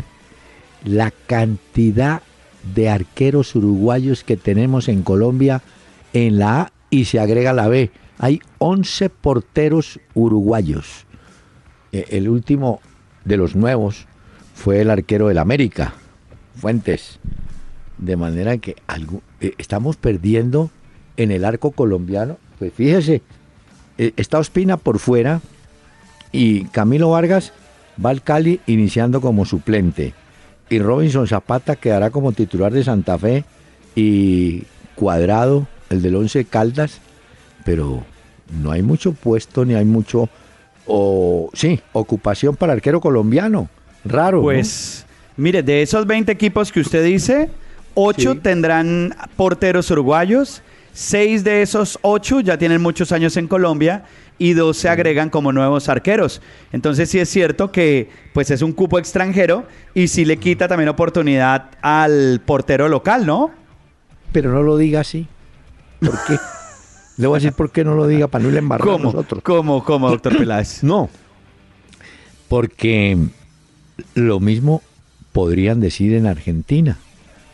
La 0.83 1.13
cantidad 1.29 2.21
de 2.75 2.89
arqueros 2.89 3.55
uruguayos 3.55 4.25
que 4.25 4.37
tenemos 4.37 4.89
en 4.89 5.03
Colombia 5.03 5.63
en 6.13 6.39
la 6.39 6.61
A 6.61 6.73
y 6.91 7.05
se 7.05 7.21
agrega 7.21 7.53
la 7.53 7.69
B. 7.69 7.91
Hay 8.19 8.41
11 8.59 9.11
porteros 9.11 10.01
uruguayos. 10.15 11.07
Eh, 11.93 12.07
el 12.11 12.29
último 12.29 12.81
de 13.25 13.37
los 13.37 13.55
nuevos 13.55 14.07
fue 14.55 14.81
el 14.81 14.91
arquero 14.91 15.29
del 15.29 15.39
América, 15.39 15.95
Fuentes. 16.57 17.19
De 17.99 18.17
manera 18.17 18.57
que 18.59 18.77
eh, 19.41 19.55
estamos 19.59 19.97
perdiendo 19.97 20.71
en 21.17 21.31
el 21.31 21.45
arco 21.45 21.71
colombiano. 21.71 22.39
Pues 22.59 22.73
fíjese, 22.73 23.23
eh, 23.99 24.13
está 24.17 24.39
Ospina 24.39 24.77
por 24.77 24.99
fuera 24.99 25.41
y 26.33 26.65
Camilo 26.67 27.11
Vargas 27.11 27.53
va 28.05 28.11
al 28.11 28.23
Cali 28.23 28.61
iniciando 28.67 29.21
como 29.21 29.45
suplente. 29.45 30.15
Y 30.69 30.79
Robinson 30.79 31.27
Zapata 31.27 31.77
quedará 31.77 32.11
como 32.11 32.33
titular 32.33 32.73
de 32.73 32.83
Santa 32.83 33.19
Fe 33.19 33.45
y 33.95 34.65
Cuadrado, 34.95 35.67
el 35.91 36.03
del 36.03 36.17
Once 36.17 36.45
Caldas, 36.45 37.01
pero 37.65 38.05
no 38.61 38.73
hay 38.73 38.83
mucho 38.83 39.13
puesto 39.13 39.65
ni 39.65 39.75
hay 39.75 39.85
mucho, 39.85 40.29
o 40.87 41.51
sí, 41.53 41.81
ocupación 41.93 42.57
para 42.57 42.73
arquero 42.73 43.01
colombiano. 43.01 43.69
Raro. 44.05 44.43
Pues, 44.43 45.07
mire, 45.37 45.63
de 45.63 45.83
esos 45.83 46.07
20 46.07 46.33
equipos 46.33 46.73
que 46.73 46.81
usted 46.81 47.05
dice, 47.05 47.49
8 47.95 48.39
tendrán 48.43 49.15
porteros 49.37 49.91
uruguayos, 49.91 50.63
6 50.93 51.45
de 51.45 51.63
esos 51.63 51.99
8 52.03 52.41
ya 52.41 52.59
tienen 52.59 52.83
muchos 52.83 53.13
años 53.13 53.37
en 53.37 53.49
Colombia 53.49 54.05
y 54.39 54.53
dos 54.53 54.77
se 54.77 54.89
agregan 54.89 55.31
como 55.31 55.53
nuevos 55.53 55.89
arqueros. 55.89 56.43
Entonces 56.73 57.11
sí 57.11 57.19
es 57.19 57.29
cierto 57.29 57.73
que 57.73 58.11
pues 58.33 58.51
es 58.51 58.63
un 58.63 58.73
cupo 58.73 58.99
extranjero 58.99 59.67
y 59.95 60.09
sí 60.09 60.25
le 60.25 60.37
quita 60.39 60.69
también 60.69 60.89
oportunidad 60.89 61.71
al 61.83 62.41
portero 62.45 62.89
local, 62.89 63.27
¿no? 63.27 63.51
Pero 64.33 64.53
no 64.53 64.63
lo 64.63 64.77
diga 64.77 65.01
así. 65.01 65.27
¿Por 66.01 66.19
qué? 66.27 66.39
le 67.17 67.27
voy 67.27 67.37
a 67.37 67.41
decir 67.41 67.53
por 67.53 67.71
qué 67.71 67.85
no 67.85 67.95
lo 67.95 68.07
diga 68.07 68.29
para 68.29 68.45
no 68.45 68.51
le 68.51 68.59
embarrar 68.59 68.87
¿Cómo? 68.87 69.05
nosotros. 69.05 69.43
¿Cómo, 69.43 69.83
cómo, 69.85 70.11
doctor 70.11 70.37
Peláez? 70.39 70.83
No, 70.83 71.09
porque 72.49 73.17
lo 74.15 74.41
mismo 74.41 74.83
podrían 75.33 75.81
decir 75.81 76.15
en 76.15 76.27
Argentina. 76.27 76.99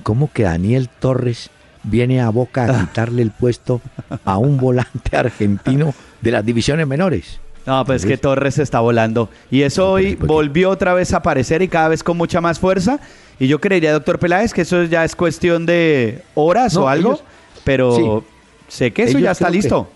¿Cómo 0.02 0.32
que 0.32 0.42
Daniel 0.42 0.88
Torres 0.88 1.50
viene 1.84 2.20
a 2.20 2.28
Boca 2.30 2.64
a 2.64 2.80
quitarle 2.86 3.22
el 3.22 3.30
puesto 3.30 3.80
a 4.24 4.38
un 4.38 4.56
volante 4.56 5.16
argentino 5.16 5.94
de 6.22 6.30
las 6.30 6.44
divisiones 6.44 6.86
menores. 6.86 7.40
No, 7.66 7.84
pues 7.84 8.02
es 8.02 8.08
que 8.08 8.16
Torres 8.16 8.58
está 8.58 8.80
volando. 8.80 9.28
Y 9.50 9.62
eso 9.62 9.92
hoy 9.92 10.16
volvió 10.16 10.70
otra 10.70 10.94
vez 10.94 11.12
a 11.12 11.18
aparecer 11.18 11.62
y 11.62 11.68
cada 11.68 11.88
vez 11.88 12.02
con 12.02 12.16
mucha 12.16 12.40
más 12.40 12.58
fuerza. 12.58 12.98
Y 13.38 13.46
yo 13.46 13.60
creería, 13.60 13.92
doctor 13.92 14.18
Peláez, 14.18 14.52
que 14.52 14.62
eso 14.62 14.82
ya 14.84 15.04
es 15.04 15.14
cuestión 15.14 15.66
de 15.66 16.22
horas 16.34 16.76
o 16.76 16.88
algo. 16.88 17.20
pero 17.64 18.24
sé 18.68 18.92
que 18.92 19.04
eso 19.04 19.18
ya 19.18 19.32
está 19.32 19.50
listo. 19.50 19.88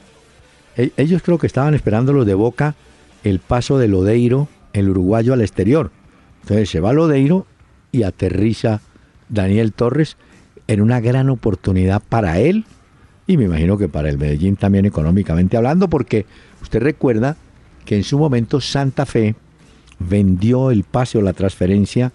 E-, 0.77 0.93
ellos 0.97 1.23
creo 1.25 1.39
que 1.39 1.47
estaban 1.47 1.75
esperando 1.75 2.13
los 2.13 2.27
de 2.27 2.35
Boca 2.35 2.75
el 3.25 3.41
paso 3.41 3.79
de 3.79 3.89
Lodeiro, 3.89 4.49
el 4.73 4.89
uruguayo, 4.89 5.33
al 5.33 5.41
exterior. 5.41 5.91
Entonces 6.43 6.71
se 6.71 6.79
va 6.79 6.93
Lodeiro 6.93 7.47
y 7.91 8.05
aterriza 8.05 8.81
Daniel 9.29 9.73
Torres 9.73 10.17
en 10.69 10.81
una 10.81 11.01
gran 11.01 11.31
oportunidad 11.31 12.01
para 12.09 12.39
él 12.39 12.65
y 13.27 13.37
me 13.37 13.45
imagino 13.45 13.77
que 13.77 13.89
para 13.89 14.09
el 14.09 14.19
Medellín 14.19 14.57
también 14.57 14.87
económicamente 14.87 15.57
hablando, 15.57 15.89
porque 15.89 16.27
usted 16.63 16.81
recuerda 16.81 17.37
que 17.85 17.97
en 17.97 18.05
su 18.05 18.19
momento 18.19 18.61
Santa 18.61 19.07
Fe 19.07 19.35
vendió 19.99 20.71
el 20.71 20.85
pase 20.85 21.19
o 21.19 21.23
la 21.23 21.33
transferencia 21.33 22.13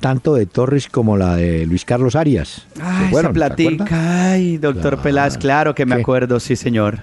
tanto 0.00 0.34
de 0.34 0.46
Torres 0.46 0.88
como 0.88 1.16
la 1.16 1.36
de 1.36 1.66
Luis 1.66 1.84
Carlos 1.84 2.16
Arias. 2.16 2.66
Ah, 2.80 3.08
esa 3.10 3.32
platica. 3.32 4.30
Ay, 4.32 4.56
doctor 4.56 4.98
Peláez, 4.98 5.36
claro 5.36 5.74
que 5.74 5.84
me 5.86 5.96
acuerdo, 5.96 6.40
sí, 6.40 6.56
señor. 6.56 7.00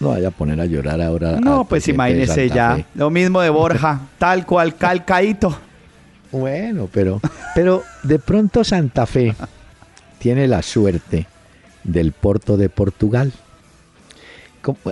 No 0.00 0.08
vaya 0.08 0.28
a 0.28 0.30
poner 0.30 0.60
a 0.60 0.66
llorar 0.66 1.00
ahora. 1.00 1.38
No, 1.40 1.64
pues 1.64 1.88
imagínese 1.88 2.48
ya. 2.48 2.84
Lo 2.94 3.10
mismo 3.10 3.40
de 3.40 3.50
Borja, 3.50 4.00
tal 4.18 4.44
cual, 4.44 4.74
calcaíto. 4.76 5.58
Bueno, 6.32 6.88
pero, 6.92 7.20
pero 7.54 7.82
de 8.02 8.18
pronto 8.18 8.64
Santa 8.64 9.06
Fe 9.06 9.34
tiene 10.18 10.48
la 10.48 10.60
suerte 10.62 11.26
del 11.86 12.12
Porto 12.12 12.56
de 12.56 12.68
Portugal. 12.68 13.32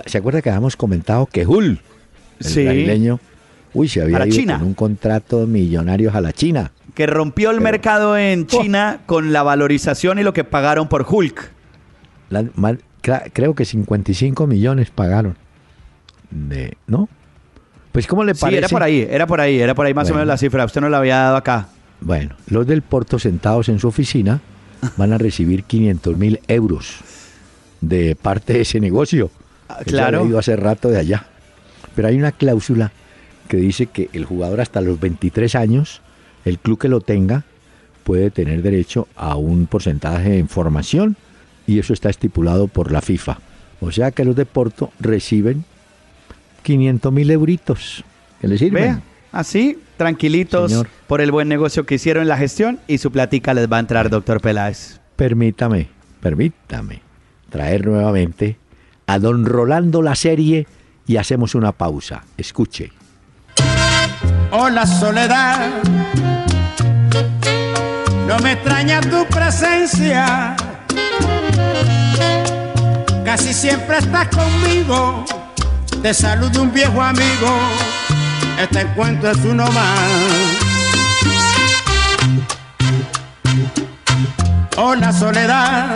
¿Se 0.05 0.17
acuerda 0.17 0.41
que 0.41 0.49
habíamos 0.49 0.77
comentado 0.77 1.25
que 1.25 1.45
Hull, 1.45 1.81
el 2.39 2.39
brasileño, 2.39 3.19
uy, 3.73 3.89
se 3.89 4.01
había 4.01 4.25
ido 4.25 4.57
con 4.57 4.67
un 4.67 4.73
contrato 4.73 5.45
millonario 5.45 6.11
a 6.13 6.21
la 6.21 6.31
China? 6.31 6.71
Que 6.93 7.07
rompió 7.07 7.51
el 7.51 7.59
mercado 7.59 8.17
en 8.17 8.43
oh. 8.43 8.45
China 8.45 9.01
con 9.05 9.33
la 9.33 9.43
valorización 9.43 10.17
y 10.19 10.23
lo 10.23 10.31
que 10.31 10.45
pagaron 10.45 10.87
por 10.87 11.05
Hulk. 11.07 11.51
creo 13.33 13.53
que 13.53 13.65
55 13.65 14.47
millones 14.47 14.91
pagaron. 14.91 15.35
De, 16.31 16.77
¿No? 16.87 17.09
Pues 17.91 18.07
¿cómo 18.07 18.23
le 18.23 18.33
parece? 18.33 18.57
Sí, 18.57 18.57
era 18.57 18.67
por 18.69 18.83
ahí, 18.83 19.07
era 19.09 19.27
por 19.27 19.41
ahí, 19.41 19.59
era 19.59 19.75
por 19.75 19.85
ahí 19.85 19.93
más 19.93 20.09
o 20.09 20.13
menos 20.13 20.27
la 20.27 20.37
cifra. 20.37 20.65
Usted 20.65 20.81
no 20.81 20.89
la 20.89 20.97
había 20.97 21.17
dado 21.17 21.37
acá. 21.37 21.67
Bueno, 22.01 22.35
los 22.47 22.65
del 22.67 22.81
Porto 22.81 23.19
sentados 23.19 23.69
en 23.69 23.79
su 23.79 23.87
oficina 23.87 24.41
van 24.97 25.13
a 25.13 25.17
recibir 25.17 25.63
500 25.63 26.17
mil 26.17 26.39
euros 26.47 26.97
de 27.81 28.15
parte 28.15 28.53
de 28.53 28.61
ese 28.61 28.79
negocio. 28.79 29.29
Ah, 29.69 29.79
claro. 29.85 30.23
Ha 30.23 30.27
ido 30.27 30.39
hace 30.39 30.55
rato 30.55 30.89
de 30.89 30.99
allá. 30.99 31.27
Pero 31.95 32.07
hay 32.07 32.17
una 32.17 32.31
cláusula 32.31 32.91
que 33.47 33.57
dice 33.57 33.87
que 33.87 34.09
el 34.13 34.25
jugador 34.25 34.61
hasta 34.61 34.81
los 34.81 34.99
23 34.99 35.55
años, 35.55 36.01
el 36.43 36.59
club 36.59 36.79
que 36.79 36.89
lo 36.89 37.01
tenga, 37.01 37.43
puede 38.03 38.31
tener 38.31 38.61
derecho 38.61 39.07
a 39.15 39.35
un 39.35 39.67
porcentaje 39.67 40.29
de 40.29 40.37
información 40.37 41.15
y 41.67 41.79
eso 41.79 41.93
está 41.93 42.09
estipulado 42.09 42.67
por 42.67 42.91
la 42.91 43.01
FIFA. 43.01 43.39
O 43.81 43.91
sea 43.91 44.11
que 44.11 44.25
los 44.25 44.35
de 44.35 44.45
Porto 44.45 44.91
reciben 44.99 45.65
500 46.63 47.11
mil 47.13 47.29
euritos 47.31 48.03
que 48.41 48.47
les 48.47 48.59
sirven. 48.59 49.01
Así, 49.35 49.77
tranquilitos 49.97 50.85
por 51.07 51.21
el 51.21 51.31
buen 51.31 51.47
negocio 51.47 51.85
que 51.85 51.95
hicieron 51.95 52.23
en 52.23 52.29
la 52.29 52.37
gestión 52.37 52.79
y 52.87 52.97
su 52.97 53.11
platica 53.11 53.53
les 53.53 53.71
va 53.71 53.77
a 53.77 53.81
entrar, 53.81 54.09
doctor 54.09 54.41
Peláez. 54.41 54.99
Permítame, 55.15 55.89
permítame 56.21 57.01
traer 57.49 57.85
nuevamente 57.85 58.57
a 59.07 59.19
don 59.19 59.45
Rolando 59.45 60.01
la 60.01 60.15
serie 60.15 60.67
y 61.05 61.17
hacemos 61.17 61.53
una 61.53 61.71
pausa. 61.73 62.23
Escuche. 62.37 62.91
Hola 64.51 64.85
soledad, 64.85 65.69
no 68.27 68.39
me 68.39 68.53
extraña 68.53 69.01
tu 69.01 69.25
presencia, 69.27 70.55
casi 73.25 73.53
siempre 73.53 73.97
estás 73.97 74.29
conmigo, 74.29 75.25
te 76.01 76.13
saludo 76.13 76.61
un 76.61 76.71
viejo 76.71 77.01
amigo 77.01 77.84
este 78.61 78.81
encuentro 78.81 79.31
es 79.31 79.37
uno 79.45 79.65
más. 79.71 79.99
Hola 84.77 85.11
soledad, 85.11 85.95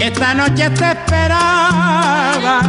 esta 0.00 0.34
noche 0.34 0.70
te 0.70 0.90
esperaba. 0.90 2.62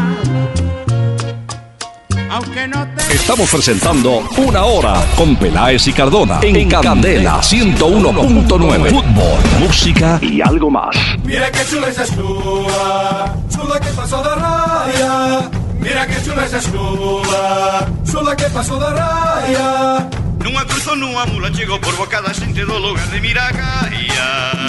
Estamos 3.12 3.50
presentando 3.50 4.24
Una 4.38 4.63
Hora 4.63 5.04
con 5.15 5.36
Peláez 5.36 5.88
y 5.88 5.93
Cardona 5.93 6.39
en, 6.43 6.69
Candela 6.69 7.39
101.9. 7.41 8.89
Fútbol, 8.89 9.39
música 9.60 10.19
y 10.22 10.41
algo 10.41 10.69
más. 10.69 10.95
Mira 11.24 11.52
que 11.52 11.65
chula 11.65 11.88
esa 11.89 12.06
chula, 12.06 13.36
chula 13.50 13.80
que 13.80 13.89
pasó 13.89 14.24
de 14.24 14.36
raya. 14.36 15.59
Mira 15.80 16.06
que 16.08 16.22
chula 16.24 16.46
esa 16.46 16.60
chula, 16.60 17.88
chula 18.04 18.36
que 18.36 18.50
pasó 18.50 18.78
de 18.80 18.89
raya. 18.89 20.10
Numa 20.44 20.65
cruzou 20.65 20.96
numa 20.96 21.26
mula, 21.26 21.52
chegou 21.52 21.80
por 21.80 21.96
bocada, 21.96 22.34
gente 22.34 22.63
do 22.63 22.78
lugar 22.80 23.06
de 23.08 23.20
Miracaia. 23.20 24.60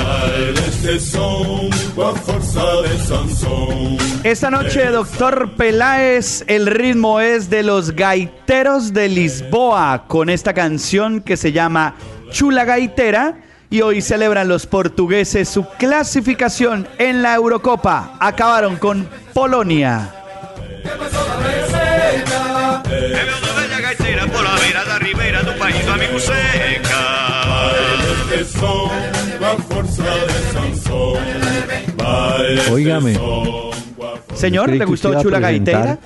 este 0.68 0.99
son, 0.99 1.70
con 1.94 2.16
fuerza 2.16 2.62
de 2.83 2.99
Sansón. 2.99 3.99
Esta 4.25 4.51
noche, 4.51 4.87
doctor 4.87 5.53
Peláez, 5.57 6.44
el 6.46 6.66
ritmo 6.66 7.20
es 7.20 7.51
de 7.51 7.62
los 7.62 7.92
gaiteros 7.92 8.92
de 8.92 9.09
Lisboa, 9.09 10.05
con 10.09 10.29
esta 10.29 10.55
canción 10.55 11.20
que 11.20 11.37
se 11.37 11.53
llama 11.53 11.94
Chula 12.31 12.64
Gaitera. 12.64 13.40
Y 13.73 13.83
hoy 13.83 14.03
celebran 14.03 14.49
los 14.49 14.66
portugueses 14.66 15.49
su 15.49 15.64
clasificación 15.79 16.88
en 16.99 17.23
la 17.23 17.35
Eurocopa. 17.37 18.16
Acabaron 18.18 18.77
con 18.77 19.09
Polonia. 19.33 20.19
É 22.90 23.25
meu 23.25 23.40
do 23.40 23.55
velha 23.55 23.81
gaiteira 23.81 24.27
pola 24.29 24.59
beira 24.59 24.85
da 24.85 24.99
ribeira 24.99 25.43
do 25.45 25.53
país 25.55 25.85
do 25.85 25.93
amigo 25.93 26.19
seca. 26.19 27.01
Son, 28.59 28.88
con 29.38 29.59
fuerza 29.64 30.03
de 30.03 30.53
Sansón. 30.53 31.19
Óigame. 32.73 33.19
Señor, 34.35 34.71
¿le 34.71 34.85
gustó 34.85 35.21
Chula 35.21 35.38
Gaitera? 35.40 35.99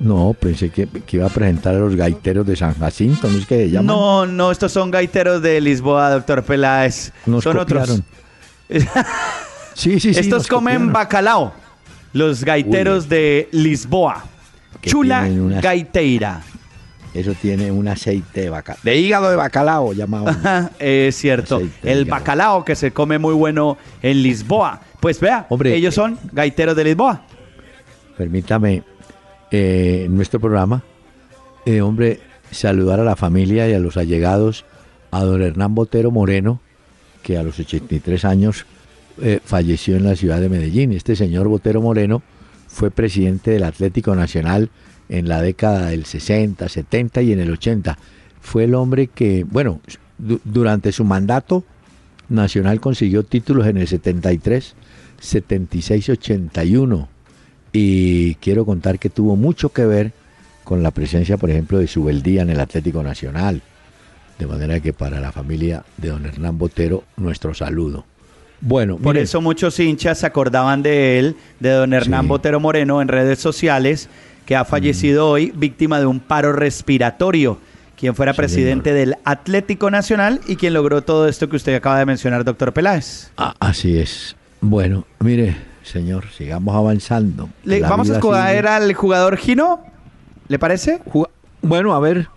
No, 0.00 0.34
pensé 0.38 0.70
que, 0.70 0.86
que 0.88 1.18
iba 1.18 1.26
a 1.26 1.28
presentar 1.28 1.74
a 1.74 1.78
los 1.78 1.94
gaiteros 1.94 2.46
de 2.46 2.56
San 2.56 2.74
Jacinto, 2.74 3.28
¿no 3.28 3.38
es 3.38 3.46
que 3.46 3.68
llaman? 3.70 3.86
No, 3.86 4.26
no, 4.26 4.50
estos 4.50 4.72
son 4.72 4.90
gaiteros 4.90 5.42
de 5.42 5.60
Lisboa, 5.60 6.10
doctor 6.10 6.42
Peláez. 6.42 7.12
Nos 7.26 7.44
son 7.44 7.56
copiaron. 7.58 7.82
otros. 7.82 8.02
Sí, 9.72 9.98
sí, 10.00 10.12
sí. 10.12 10.20
Estos 10.20 10.46
comen 10.48 10.74
copiaron. 10.74 10.92
bacalao. 10.92 11.54
Los 12.12 12.44
gaiteros 12.44 13.08
de 13.08 13.48
Lisboa. 13.52 14.24
Chula 14.82 15.22
unas- 15.30 15.62
gaiteira. 15.62 16.42
Eso 17.12 17.34
tiene 17.34 17.72
un 17.72 17.88
aceite 17.88 18.42
de 18.42 18.50
bacalao. 18.50 18.80
De 18.84 18.96
hígado 18.96 19.30
de 19.30 19.36
bacalao, 19.36 19.92
llamado. 19.92 20.26
Es 20.78 21.16
cierto. 21.16 21.56
Aceite 21.56 21.90
El 21.92 22.04
bacalao 22.04 22.64
que 22.64 22.76
se 22.76 22.92
come 22.92 23.18
muy 23.18 23.34
bueno 23.34 23.76
en 24.00 24.22
Lisboa. 24.22 24.80
Pues 25.00 25.18
vea, 25.18 25.46
Hombre, 25.48 25.74
ellos 25.74 25.94
eh, 25.94 25.96
son 25.96 26.18
gaiteros 26.32 26.76
de 26.76 26.84
Lisboa. 26.84 27.22
Permítame, 28.16 28.82
eh, 29.50 30.02
en 30.06 30.14
nuestro 30.14 30.38
programa, 30.38 30.82
eh, 31.64 31.80
hombre, 31.80 32.20
saludar 32.50 33.00
a 33.00 33.04
la 33.04 33.16
familia 33.16 33.68
y 33.68 33.72
a 33.72 33.78
los 33.78 33.96
allegados 33.96 34.64
a 35.10 35.24
don 35.24 35.42
Hernán 35.42 35.74
Botero 35.74 36.10
Moreno, 36.10 36.60
que 37.22 37.38
a 37.38 37.42
los 37.42 37.58
83 37.58 38.24
años 38.24 38.66
eh, 39.20 39.40
falleció 39.44 39.96
en 39.96 40.04
la 40.04 40.16
ciudad 40.16 40.40
de 40.40 40.48
Medellín. 40.48 40.92
Este 40.92 41.16
señor 41.16 41.48
Botero 41.48 41.80
Moreno 41.80 42.22
fue 42.68 42.90
presidente 42.90 43.50
del 43.52 43.64
Atlético 43.64 44.14
Nacional 44.14 44.70
en 45.08 45.28
la 45.28 45.42
década 45.42 45.86
del 45.90 46.04
60, 46.04 46.68
70 46.68 47.22
y 47.22 47.32
en 47.32 47.40
el 47.40 47.50
80. 47.50 47.98
Fue 48.40 48.64
el 48.64 48.74
hombre 48.74 49.08
que, 49.08 49.44
bueno, 49.44 49.80
du- 50.18 50.40
durante 50.44 50.92
su 50.92 51.04
mandato, 51.04 51.64
Nacional 52.28 52.80
consiguió 52.80 53.24
títulos 53.24 53.66
en 53.66 53.76
el 53.76 53.88
73, 53.88 54.74
76, 55.20 56.08
81 56.10 57.08
y 57.72 58.34
quiero 58.36 58.64
contar 58.64 58.98
que 59.00 59.10
tuvo 59.10 59.34
mucho 59.36 59.70
que 59.70 59.84
ver 59.84 60.12
con 60.64 60.82
la 60.84 60.92
presencia, 60.92 61.36
por 61.36 61.50
ejemplo, 61.50 61.78
de 61.78 61.88
Subeldía 61.88 62.42
en 62.42 62.50
el 62.50 62.60
Atlético 62.60 63.02
Nacional. 63.02 63.62
De 64.38 64.46
manera 64.46 64.78
que 64.80 64.92
para 64.92 65.20
la 65.20 65.32
familia 65.32 65.84
de 65.96 66.08
don 66.10 66.24
Hernán 66.24 66.56
Botero, 66.56 67.02
nuestro 67.16 67.52
saludo. 67.52 68.06
Bueno, 68.60 68.96
Por 68.98 69.14
mire, 69.14 69.24
eso 69.24 69.40
muchos 69.40 69.78
hinchas 69.80 70.18
se 70.18 70.26
acordaban 70.26 70.82
de 70.82 71.18
él, 71.18 71.36
de 71.60 71.70
don 71.70 71.92
Hernán 71.94 72.22
Sí. 72.22 72.28
Botero 72.28 72.60
Moreno 72.60 73.00
en 73.00 73.08
redes 73.08 73.38
sociales, 73.38 74.08
que 74.44 74.54
ha 74.56 74.64
fallecido 74.64 75.28
Mm. 75.28 75.30
hoy 75.30 75.52
víctima 75.56 75.98
de 75.98 76.06
un 76.06 76.20
paro 76.20 76.52
respiratorio, 76.52 77.58
quien 77.96 78.14
fuera 78.14 78.32
Sí, 78.32 78.36
presidente 78.36 78.92
del 78.92 79.14
Atlético 79.24 79.90
Nacional 79.90 80.40
y 80.46 80.56
quien 80.56 80.74
logró 80.74 81.02
todo 81.02 81.26
esto 81.28 81.48
que 81.48 81.56
usted 81.56 81.74
acaba 81.74 81.98
de 81.98 82.06
mencionar, 82.06 82.44
doctor 82.44 82.72
Peláez. 82.72 83.30
ah, 83.38 83.54
así 83.60 83.96
es. 83.98 84.36
Bueno, 84.60 85.06
mire, 85.20 85.56
señor, 85.82 86.24
sigamos 86.36 86.74
avanzando. 86.76 87.48
Le- 87.64 87.80
vamos 87.80 88.10
a 88.10 88.14
escoger 88.14 88.56
sigue. 88.56 88.68
al 88.68 88.92
jugador 88.94 89.36
Gino, 89.38 89.80
¿le 90.48 90.58
parece? 90.58 91.00
Ju- 91.06 91.28
Bueno, 91.62 91.94
a 91.94 92.00
ver. 92.00 92.28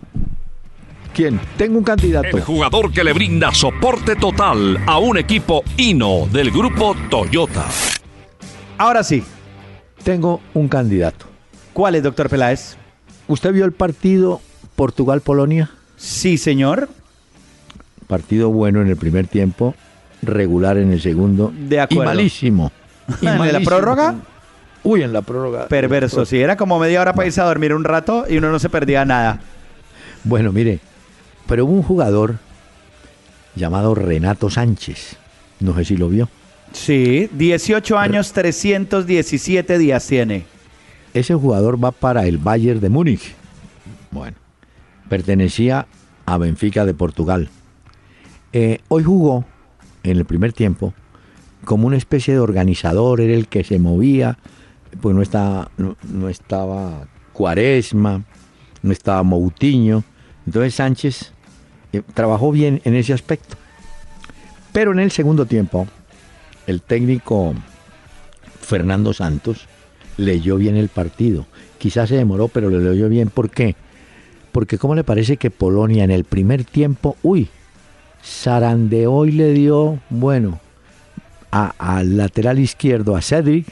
¿Quién? 1.14 1.40
Tengo 1.58 1.78
un 1.78 1.84
candidato. 1.84 2.36
El 2.38 2.44
jugador 2.44 2.92
que 2.92 3.04
le 3.04 3.14
brinda 3.14 3.54
soporte 3.54 4.16
total 4.16 4.80
a 4.88 4.98
un 4.98 5.18
equipo 5.18 5.64
hino 5.78 6.28
del 6.32 6.50
grupo 6.52 6.96
Toyota. 7.10 7.66
Ahora 8.78 9.04
sí, 9.04 9.24
Tengo 10.04 10.42
un 10.54 10.68
candidato. 10.68 11.26
¿cuál 11.72 11.96
es, 11.96 12.04
doctor 12.04 12.30
Peláez? 12.30 12.76
¿Usted 13.28 13.54
vio 13.54 13.64
el 13.66 13.72
partido 13.72 14.42
Portugal-Polonia? 14.76 15.72
Sí, 15.96 16.38
señor. 16.38 16.90
Partido 18.08 18.50
bueno 18.50 18.82
en 18.82 18.90
el 18.90 18.98
primer 18.98 19.28
tiempo, 19.28 19.74
regular 20.22 20.78
en 20.78 20.92
el 20.92 21.02
segundo. 21.02 21.54
De 21.56 21.80
acuerdo. 21.80 22.04
Y 22.04 22.06
malísimo. 22.06 22.72
Y 23.22 23.26
¿En 23.28 23.34
la 23.34 23.38
malísimo. 23.40 23.66
prórroga? 23.66 24.16
Uy, 24.84 25.04
en 25.04 25.14
la 25.14 25.22
prórroga. 25.22 25.68
Perverso, 25.68 26.26
sí, 26.26 26.40
era 26.40 26.58
como 26.58 26.80
media 26.80 27.02
hora 27.02 27.14
para 27.14 27.26
irse 27.28 27.40
a 27.40 27.46
dormir 27.46 27.74
un 27.74 27.84
rato 27.84 28.26
y 28.30 28.38
uno 28.38 28.52
no 28.52 28.60
se 28.60 28.70
perdía 28.70 29.06
nada. 29.06 29.40
Bueno, 30.26 30.52
mire, 30.52 30.80
pero 31.48 31.66
hubo 31.66 31.74
un 31.74 31.84
jugador 31.84 32.40
llamado 33.56 33.96
Renato 33.96 34.50
Sánchez. 34.50 35.18
No 35.60 35.76
sé 35.76 35.86
si 35.86 35.98
lo 35.98 36.10
vio. 36.10 36.30
Sí, 36.72 37.30
18 37.32 37.98
años, 37.98 38.34
317 38.34 39.78
días 39.78 40.08
tiene. 40.08 40.46
Ese 41.14 41.36
jugador 41.36 41.82
va 41.82 41.92
para 41.92 42.26
el 42.26 42.40
Bayern 42.40 42.80
de 42.80 42.90
Múnich. 42.90 43.36
Bueno, 44.12 44.36
pertenecía 45.10 45.88
a 46.26 46.38
Benfica 46.38 46.86
de 46.86 46.94
Portugal. 46.94 47.50
Eh, 48.52 48.80
hoy 48.88 49.04
jugó 49.04 49.46
en 50.04 50.18
el 50.18 50.26
primer 50.26 50.54
tiempo 50.54 50.94
como 51.66 51.88
una 51.88 51.98
especie 51.98 52.34
de 52.34 52.40
organizador, 52.40 53.22
era 53.22 53.34
el 53.34 53.48
que 53.48 53.64
se 53.64 53.80
movía, 53.80 54.38
pues 55.02 55.16
no 55.16 55.22
estaba, 55.22 55.72
no, 55.78 55.96
no 56.12 56.30
estaba 56.30 57.08
Cuaresma, 57.32 58.24
no 58.82 58.92
estaba 58.92 59.24
Moutinho. 59.24 60.04
Entonces 60.46 60.76
Sánchez 60.76 61.32
eh, 61.94 62.02
trabajó 62.14 62.52
bien 62.52 62.82
en 62.84 62.96
ese 62.96 63.14
aspecto. 63.14 63.56
Pero 64.72 64.92
en 64.92 65.00
el 65.00 65.12
segundo 65.12 65.46
tiempo, 65.46 65.88
el 66.68 66.82
técnico 66.82 67.54
Fernando 68.62 69.14
Santos 69.14 69.68
leyó 70.18 70.58
bien 70.58 70.76
el 70.76 70.90
partido. 70.90 71.46
Quizás 71.78 72.10
se 72.10 72.16
demoró, 72.16 72.48
pero 72.48 72.70
lo 72.70 72.80
leyó 72.80 73.10
bien. 73.10 73.30
¿Por 73.30 73.50
qué? 73.50 73.76
Porque 74.52 74.78
¿cómo 74.78 74.96
le 74.96 75.04
parece 75.04 75.38
que 75.38 75.52
Polonia 75.52 76.04
en 76.04 76.12
el 76.12 76.24
primer 76.24 76.64
tiempo, 76.64 77.18
uy, 77.24 77.50
zarandeó 78.24 79.26
y 79.26 79.32
le 79.32 79.52
dio, 79.52 80.00
bueno, 80.10 80.60
al 81.52 82.18
lateral 82.18 82.60
izquierdo, 82.60 83.16
a 83.16 83.22
Cedric, 83.22 83.68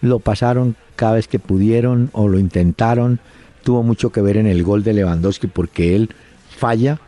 lo 0.00 0.18
pasaron 0.18 0.76
cada 0.96 1.14
vez 1.14 1.28
que 1.28 1.38
pudieron 1.38 2.10
o 2.12 2.28
lo 2.28 2.38
intentaron. 2.38 3.20
Tuvo 3.68 3.82
mucho 3.82 4.08
que 4.08 4.22
ver 4.22 4.38
en 4.38 4.46
el 4.46 4.62
gol 4.62 4.82
de 4.82 4.94
Lewandowski 4.94 5.46
porque 5.46 5.94
él 5.94 6.08
falla, 6.48 7.00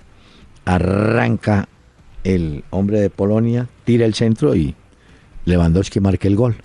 arranca 0.67 1.71
el 2.23 2.65
hombre 2.69 3.01
de 3.01 3.09
Polonia, 3.09 3.67
tira 3.85 4.05
el 4.05 4.13
centro 4.13 4.55
y 4.55 4.75
Lewandowski 5.47 6.01
marca 6.01 6.29
el 6.29 6.37
gol. 6.37 6.57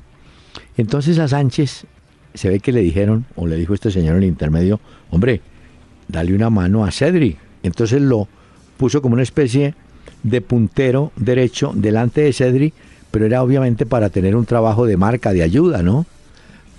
Entonces 0.75 1.17
a 1.17 1.29
Sánchez 1.29 1.86
se 2.34 2.49
ve 2.49 2.60
que 2.60 2.73
le 2.73 2.81
dijeron, 2.81 3.25
o 3.38 3.47
le 3.47 3.55
dijo 3.55 3.73
este 3.73 3.89
señor 3.89 4.17
en 4.17 4.23
el 4.23 4.27
intermedio, 4.27 4.81
hombre, 5.12 5.39
dale 6.10 6.36
una 6.36 6.49
mano 6.49 6.84
a 6.84 6.91
Cedric. 6.91 7.38
Entonces 7.63 8.01
lo 8.01 8.27
puso 8.75 9.01
como 9.01 9.13
una 9.13 9.23
especie 9.23 9.75
de 10.23 10.41
puntero 10.41 11.13
derecho 11.15 11.71
delante 11.73 12.19
de 12.19 12.34
Cedric, 12.34 12.73
pero 13.12 13.27
era 13.27 13.41
obviamente 13.41 13.86
para 13.86 14.10
tener 14.10 14.36
un 14.36 14.45
trabajo 14.45 14.86
de 14.86 14.97
marca, 14.97 15.31
de 15.31 15.41
ayuda, 15.41 15.84
¿no? 15.84 16.05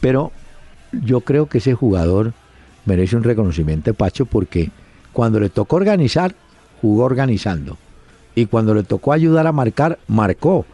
Pero 0.03 0.33
yo 0.93 1.23
creo 1.23 1.47
que 1.47 1.57
ese 1.57 1.73
jugador 1.73 2.35
merece 2.87 3.17
un 3.17 3.25
reconocimiento, 3.25 3.93
Pacho, 3.95 4.25
porque 4.25 4.71
cuando 5.13 5.39
le 5.39 5.51
tocó 5.51 5.77
organizar, 5.77 6.35
jugó 6.81 7.05
organizando. 7.05 7.77
Y 8.35 8.47
cuando 8.47 8.75
le 8.75 8.83
tocó 8.83 9.13
ayudar 9.13 9.47
a 9.47 9.53
marcar, 9.53 9.99
marcó. 10.09 10.67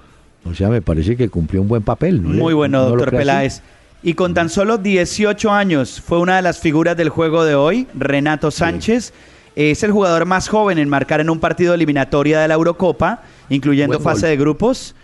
O 0.44 0.54
sea, 0.54 0.68
me 0.68 0.82
parece 0.82 1.16
que 1.16 1.28
cumplió 1.28 1.62
un 1.62 1.68
buen 1.68 1.82
papel. 1.82 2.22
¿no 2.22 2.30
Muy 2.30 2.54
bueno, 2.54 2.82
no 2.82 2.88
doctor? 2.90 3.10
Peláez. 3.10 3.62
Y 4.02 4.14
con 4.14 4.34
tan 4.34 4.48
solo 4.48 4.78
18 4.78 5.50
años 5.52 6.00
fue 6.00 6.18
una 6.18 6.36
de 6.36 6.42
las 6.42 6.58
figuras 6.58 6.96
del 6.96 7.08
juego 7.08 7.44
de 7.44 7.54
hoy, 7.54 7.86
Renato 7.94 8.50
Sánchez. 8.50 9.12
Es 9.54 9.82
el 9.84 9.92
jugador 9.92 10.26
más 10.26 10.48
joven 10.48 10.78
en 10.78 10.88
marcar 10.88 11.20
en 11.20 11.30
un 11.30 11.38
partido 11.38 11.74
eliminatoria 11.74 12.40
de 12.40 12.48
la 12.48 12.54
Eurocopa, 12.54 13.22
incluyendo 13.48 13.98
Buen 13.98 14.04
fase 14.04 14.22
gol. 14.22 14.30
de 14.30 14.36
grupos. 14.38 14.94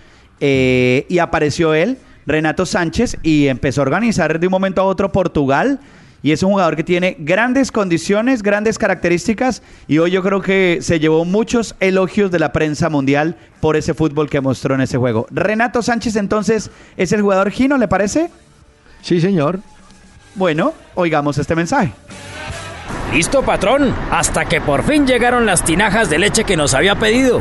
Eh, 0.40 1.07
y 1.09 1.18
apareció 1.18 1.75
él, 1.75 1.99
Renato 2.27 2.66
Sánchez, 2.66 3.18
y 3.23 3.47
empezó 3.47 3.83
a 3.83 3.83
organizar 3.83 4.40
de 4.40 4.47
un 4.47 4.51
momento 4.51 4.81
a 4.81 4.85
otro 4.85 5.12
Portugal. 5.12 5.79
Y 6.23 6.33
es 6.33 6.43
un 6.43 6.51
jugador 6.51 6.77
que 6.77 6.85
tiene 6.85 7.17
grandes 7.19 7.71
condiciones, 7.71 8.43
grandes 8.43 8.79
características 8.79 9.63
y 9.87 9.99
hoy 9.99 10.11
yo 10.11 10.23
creo 10.23 10.41
que 10.41 10.79
se 10.81 10.99
llevó 10.99 11.25
muchos 11.25 11.75
elogios 11.81 12.31
de 12.31 12.39
la 12.39 12.53
prensa 12.53 12.89
mundial 12.89 13.37
por 13.61 13.77
ese 13.77 13.95
fútbol 13.95 14.29
que 14.29 14.41
mostró 14.41 14.75
en 14.75 14.81
ese 14.81 14.99
juego. 14.99 15.27
Renato 15.31 15.83
Sánchez 15.83 16.17
entonces 16.17 16.71
es 16.97 17.13
el 17.13 17.23
jugador 17.23 17.51
Gino, 17.51 17.79
¿le 17.79 17.89
parece? 17.89 18.31
Sí, 19.03 19.21
señor. 19.21 19.61
Bueno, 20.35 20.75
oigamos 20.95 21.39
este 21.39 21.55
mensaje. 21.55 21.93
Listo, 23.13 23.43
patrón, 23.43 23.95
hasta 24.11 24.45
que 24.45 24.61
por 24.61 24.83
fin 24.83 25.07
llegaron 25.07 25.47
las 25.47 25.65
tinajas 25.65 26.11
de 26.11 26.19
leche 26.19 26.45
que 26.45 26.57
nos 26.57 26.75
había 26.75 26.95
pedido. 26.95 27.41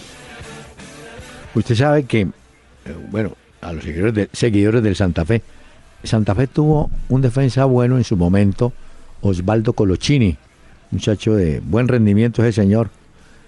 Usted 1.57 1.73
sabe 1.73 2.03
que, 2.03 2.21
eh, 2.21 2.29
bueno, 3.09 3.31
a 3.61 3.73
los 3.73 3.83
seguidores, 3.83 4.13
de, 4.13 4.29
seguidores 4.31 4.83
del 4.83 4.95
Santa 4.95 5.25
Fe, 5.25 5.41
Santa 6.03 6.35
Fe 6.35 6.45
tuvo 6.45 6.91
un 7.09 7.23
defensa 7.23 7.65
bueno 7.65 7.97
en 7.97 8.03
su 8.03 8.15
momento, 8.15 8.73
Osvaldo 9.21 9.73
Colochini, 9.73 10.37
muchacho 10.91 11.33
de 11.33 11.59
buen 11.59 11.87
rendimiento 11.87 12.43
ese 12.43 12.61
señor, 12.61 12.91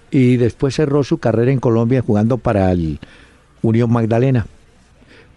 y 0.10 0.38
después 0.38 0.74
cerró 0.74 1.04
su 1.04 1.20
carrera 1.20 1.52
en 1.52 1.60
Colombia 1.60 2.02
jugando 2.02 2.40
para 2.40 2.72
el 2.72 3.00
Unión 3.62 3.92
Magdalena. 3.92 4.48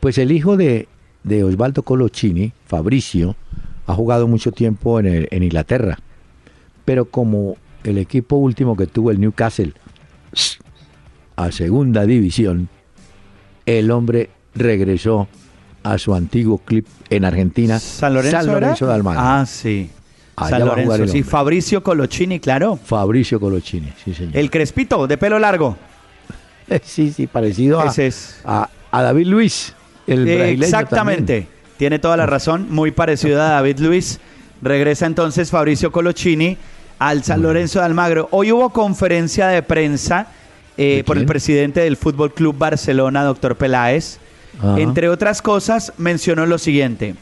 Pues 0.00 0.16
el 0.16 0.32
hijo 0.32 0.56
de, 0.56 0.88
de 1.24 1.44
Osvaldo 1.44 1.82
Colochini, 1.82 2.54
Fabricio, 2.66 3.36
ha 3.86 3.92
jugado 3.92 4.26
mucho 4.26 4.50
tiempo 4.50 4.98
en, 4.98 5.28
en 5.30 5.42
Inglaterra, 5.42 5.98
pero 6.86 7.04
como 7.04 7.58
el 7.84 7.98
equipo 7.98 8.36
último 8.36 8.78
que 8.78 8.86
tuvo 8.86 9.10
el 9.10 9.20
Newcastle 9.20 9.74
a 11.44 11.52
segunda 11.52 12.06
división, 12.06 12.68
el 13.66 13.90
hombre 13.90 14.30
regresó 14.54 15.28
a 15.82 15.98
su 15.98 16.14
antiguo 16.14 16.58
club 16.58 16.84
en 17.10 17.24
Argentina, 17.24 17.78
San 17.78 18.14
Lorenzo, 18.14 18.36
era? 18.36 18.52
Lorenzo 18.52 18.86
de 18.86 18.94
Almagro. 18.94 19.20
Ah, 19.22 19.44
sí. 19.46 19.90
Allá 20.36 20.58
San 20.58 20.66
Lorenzo, 20.66 21.06
sí. 21.08 21.22
Fabricio 21.22 21.82
Colochini, 21.82 22.40
claro. 22.40 22.78
Fabricio 22.82 23.38
Colochini, 23.38 23.92
sí 24.02 24.14
señor. 24.14 24.36
El 24.36 24.50
crespito, 24.50 25.06
de 25.06 25.18
pelo 25.18 25.38
largo. 25.38 25.76
sí, 26.82 27.12
sí, 27.12 27.26
parecido 27.26 27.80
a, 27.80 27.86
Ese 27.86 28.06
es. 28.06 28.40
a, 28.44 28.68
a 28.90 29.02
David 29.02 29.26
Luis, 29.26 29.74
el 30.06 30.24
brasileño 30.24 30.64
Exactamente. 30.64 31.40
también. 31.42 31.62
Tiene 31.76 31.98
toda 31.98 32.16
la 32.16 32.26
razón. 32.26 32.68
Muy 32.70 32.92
parecido 32.92 33.40
a 33.42 33.46
David 33.46 33.80
Luis. 33.80 34.20
Regresa 34.60 35.06
entonces 35.06 35.50
Fabricio 35.50 35.90
Colochini 35.90 36.56
al 37.00 37.24
San 37.24 37.42
Lorenzo 37.42 37.80
de 37.80 37.86
Almagro. 37.86 38.28
Hoy 38.30 38.52
hubo 38.52 38.70
conferencia 38.70 39.48
de 39.48 39.62
prensa 39.62 40.28
eh, 40.76 40.96
¿De 40.96 41.04
por 41.04 41.18
el 41.18 41.26
presidente 41.26 41.80
del 41.80 41.96
Fútbol 41.96 42.32
Club 42.32 42.56
Barcelona, 42.56 43.24
doctor 43.24 43.56
Peláez. 43.56 44.18
Ajá. 44.58 44.80
Entre 44.80 45.08
otras 45.08 45.42
cosas, 45.42 45.92
mencionó 45.98 46.46
lo 46.46 46.58
siguiente. 46.58 47.14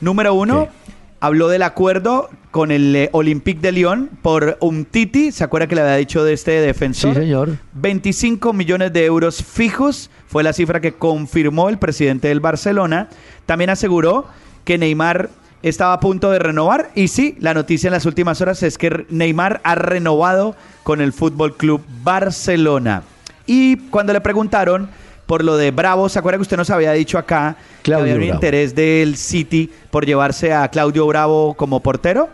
Número 0.00 0.34
uno, 0.34 0.64
¿Qué? 0.64 0.92
habló 1.20 1.48
del 1.48 1.62
acuerdo 1.62 2.30
con 2.50 2.70
el 2.70 2.94
eh, 2.96 3.08
Olympique 3.12 3.60
de 3.60 3.72
Lyon 3.72 4.10
por 4.22 4.56
un 4.60 4.84
Titi. 4.84 5.32
¿Se 5.32 5.44
acuerda 5.44 5.66
que 5.66 5.74
le 5.74 5.82
había 5.82 5.96
dicho 5.96 6.24
de 6.24 6.32
este 6.32 6.52
defensor? 6.52 7.14
Sí, 7.14 7.20
señor. 7.20 7.56
25 7.74 8.52
millones 8.52 8.92
de 8.92 9.04
euros 9.04 9.42
fijos 9.42 10.10
fue 10.26 10.42
la 10.42 10.52
cifra 10.52 10.80
que 10.80 10.92
confirmó 10.92 11.68
el 11.68 11.78
presidente 11.78 12.28
del 12.28 12.40
Barcelona. 12.40 13.08
También 13.44 13.70
aseguró 13.70 14.26
que 14.64 14.78
Neymar 14.78 15.30
estaba 15.68 15.92
a 15.94 16.00
punto 16.00 16.30
de 16.30 16.38
renovar 16.38 16.90
y 16.94 17.08
sí, 17.08 17.36
la 17.40 17.54
noticia 17.54 17.88
en 17.88 17.92
las 17.92 18.06
últimas 18.06 18.40
horas 18.40 18.62
es 18.62 18.78
que 18.78 19.06
Neymar 19.10 19.60
ha 19.64 19.74
renovado 19.74 20.54
con 20.82 21.00
el 21.00 21.12
Fútbol 21.12 21.56
Club 21.56 21.82
Barcelona. 22.02 23.02
Y 23.46 23.76
cuando 23.90 24.12
le 24.12 24.20
preguntaron 24.20 24.88
por 25.26 25.42
lo 25.44 25.56
de 25.56 25.70
Bravo, 25.72 26.08
¿se 26.08 26.18
acuerda 26.18 26.38
que 26.38 26.42
usted 26.42 26.56
nos 26.56 26.70
había 26.70 26.92
dicho 26.92 27.18
acá 27.18 27.56
que 27.82 27.92
había 27.94 28.14
un 28.14 28.20
Bravo. 28.20 28.34
interés 28.34 28.74
del 28.74 29.16
City 29.16 29.70
por 29.90 30.06
llevarse 30.06 30.52
a 30.52 30.68
Claudio 30.68 31.06
Bravo 31.06 31.54
como 31.54 31.80
portero? 31.80 32.28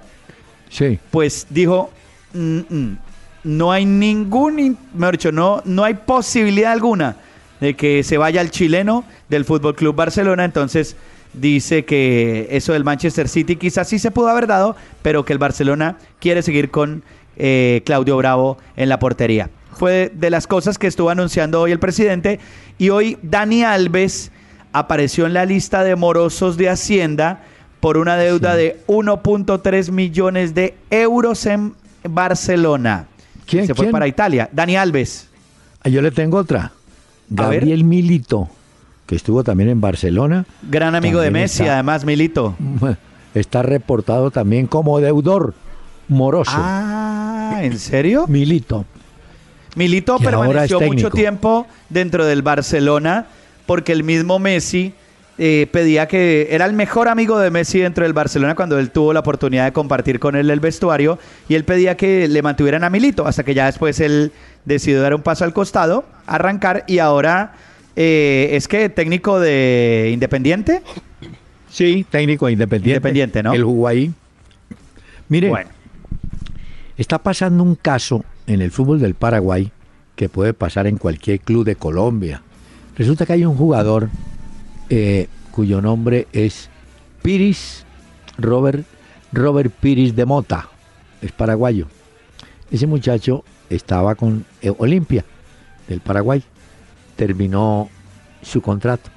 Sí. 0.68 0.98
pues 1.10 1.46
dijo, 1.50 1.90
"Mm, 2.32 2.58
mm, 2.68 2.98
no 3.44 3.72
hay 3.72 3.84
ningún, 3.84 4.58
in- 4.58 4.78
mejor 4.94 5.12
dicho, 5.18 5.30
no, 5.32 5.60
no 5.66 5.84
hay 5.84 5.94
posibilidad 5.94 6.72
alguna 6.72 7.16
de 7.60 7.74
que 7.74 8.02
se 8.02 8.16
vaya 8.18 8.40
el 8.40 8.50
chileno 8.50 9.04
del 9.28 9.44
Fútbol 9.44 9.74
Club 9.74 9.94
Barcelona. 9.94 10.44
Entonces 10.44 10.96
dice 11.34 11.84
que 11.84 12.48
eso 12.50 12.72
del 12.72 12.84
Manchester 12.84 13.28
City 13.28 13.56
quizás 13.56 13.88
sí 13.88 13.98
se 13.98 14.10
pudo 14.10 14.28
haber 14.28 14.46
dado, 14.46 14.76
pero 15.02 15.24
que 15.24 15.32
el 15.32 15.38
Barcelona 15.38 15.96
quiere 16.20 16.42
seguir 16.42 16.70
con 16.70 17.02
eh, 17.36 17.82
Claudio 17.84 18.16
Bravo 18.16 18.58
en 18.76 18.88
la 18.88 18.98
portería. 18.98 19.50
Fue 19.72 20.12
de 20.14 20.30
las 20.30 20.46
cosas 20.46 20.78
que 20.78 20.86
estuvo 20.86 21.10
anunciando 21.10 21.60
hoy 21.60 21.72
el 21.72 21.78
presidente 21.78 22.38
y 22.78 22.90
hoy 22.90 23.18
Dani 23.22 23.64
Alves 23.64 24.30
apareció 24.72 25.26
en 25.26 25.34
la 25.34 25.44
lista 25.44 25.82
de 25.84 25.96
morosos 25.96 26.56
de 26.56 26.68
Hacienda 26.68 27.40
por 27.80 27.96
una 27.96 28.16
deuda 28.16 28.54
de 28.54 28.80
1.3 28.86 29.90
millones 29.90 30.54
de 30.54 30.74
euros 30.90 31.46
en 31.46 31.74
Barcelona. 32.04 33.06
¿Quién, 33.46 33.66
Se 33.66 33.74
fue 33.74 33.86
quién? 33.86 33.92
para 33.92 34.06
Italia. 34.06 34.48
Dani 34.52 34.76
Alves. 34.76 35.28
Ah, 35.82 35.88
Yo 35.88 36.00
le 36.00 36.10
tengo 36.10 36.36
otra. 36.36 36.72
Gabriel 37.28 37.82
Milito, 37.84 38.48
que 39.12 39.16
estuvo 39.16 39.44
también 39.44 39.68
en 39.68 39.78
Barcelona, 39.78 40.46
Gran 40.70 40.94
amigo 40.94 41.20
de 41.20 41.30
Messi, 41.30 41.64
está- 41.64 41.74
además, 41.74 42.02
Milito. 42.06 42.56
está 43.34 43.62
reportado 43.62 44.30
también 44.30 44.66
como 44.66 45.00
deudor 45.00 45.52
moroso. 46.08 46.52
Ah, 46.54 47.58
¿en 47.60 47.78
serio? 47.78 48.24
Milito. 48.26 48.86
Milito 49.76 50.16
Que 50.16 50.24
permaneció 50.24 50.80
mucho 50.80 51.10
tiempo 51.10 51.66
dentro 51.90 52.24
del 52.24 52.40
Barcelona 52.40 53.26
porque 53.66 53.92
el 53.92 54.02
mismo 54.02 54.38
Messi 54.38 54.94
eh, 55.36 55.66
pedía 55.70 56.08
que 56.08 56.48
era 56.50 56.64
el 56.64 56.72
mejor 56.72 57.08
amigo 57.08 57.38
de 57.38 57.50
Messi 57.50 57.80
dentro 57.80 58.04
del 58.04 58.14
Barcelona 58.14 58.54
cuando 58.54 58.78
él 58.78 58.90
tuvo 58.90 59.12
la 59.12 59.20
oportunidad 59.20 59.66
de 59.66 59.72
compartir 59.74 60.20
con 60.20 60.36
él 60.36 60.50
el 60.50 60.60
vestuario 60.60 61.18
y 61.50 61.54
él 61.54 61.64
pedía 61.64 61.98
que 61.98 62.28
le 62.28 62.40
mantuvieran 62.40 62.82
a 62.82 62.88
Milito 62.88 63.26
hasta 63.26 63.42
que 63.42 63.52
ya 63.52 63.66
después 63.66 64.00
él 64.00 64.32
decidió 64.64 65.02
dar 65.02 65.14
un 65.14 65.20
paso 65.20 65.44
al 65.44 65.52
costado, 65.52 66.06
arrancar 66.26 66.84
y 66.86 66.98
ahora 66.98 67.52
eh, 67.96 68.50
es 68.52 68.68
que 68.68 68.88
técnico 68.88 69.40
de 69.40 70.10
Independiente. 70.12 70.82
Sí, 71.68 72.04
técnico 72.10 72.50
independiente. 72.50 72.90
Independiente, 72.98 73.42
¿no? 73.42 73.52
Jugó 73.56 73.88
ahí. 73.88 74.12
Mire, 75.28 75.48
Bueno, 75.48 75.70
está 76.98 77.18
pasando 77.18 77.62
un 77.62 77.76
caso 77.76 78.24
en 78.46 78.60
el 78.60 78.70
fútbol 78.70 79.00
del 79.00 79.14
Paraguay 79.14 79.72
que 80.14 80.28
puede 80.28 80.52
pasar 80.52 80.86
en 80.86 80.98
cualquier 80.98 81.40
club 81.40 81.64
de 81.64 81.76
Colombia. 81.76 82.42
Resulta 82.96 83.24
que 83.24 83.32
hay 83.32 83.46
un 83.46 83.56
jugador 83.56 84.10
eh, 84.90 85.28
cuyo 85.50 85.80
nombre 85.80 86.26
es 86.32 86.68
Piris 87.22 87.86
Robert, 88.38 88.84
Robert 89.32 89.72
Piris 89.72 90.14
de 90.14 90.26
Mota, 90.26 90.68
es 91.22 91.32
paraguayo. 91.32 91.86
Ese 92.70 92.86
muchacho 92.86 93.44
estaba 93.70 94.14
con 94.14 94.44
eh, 94.60 94.72
Olimpia 94.76 95.24
del 95.88 96.00
Paraguay, 96.00 96.42
terminó 97.16 97.88
su 98.42 98.60
contrato. 98.60 99.10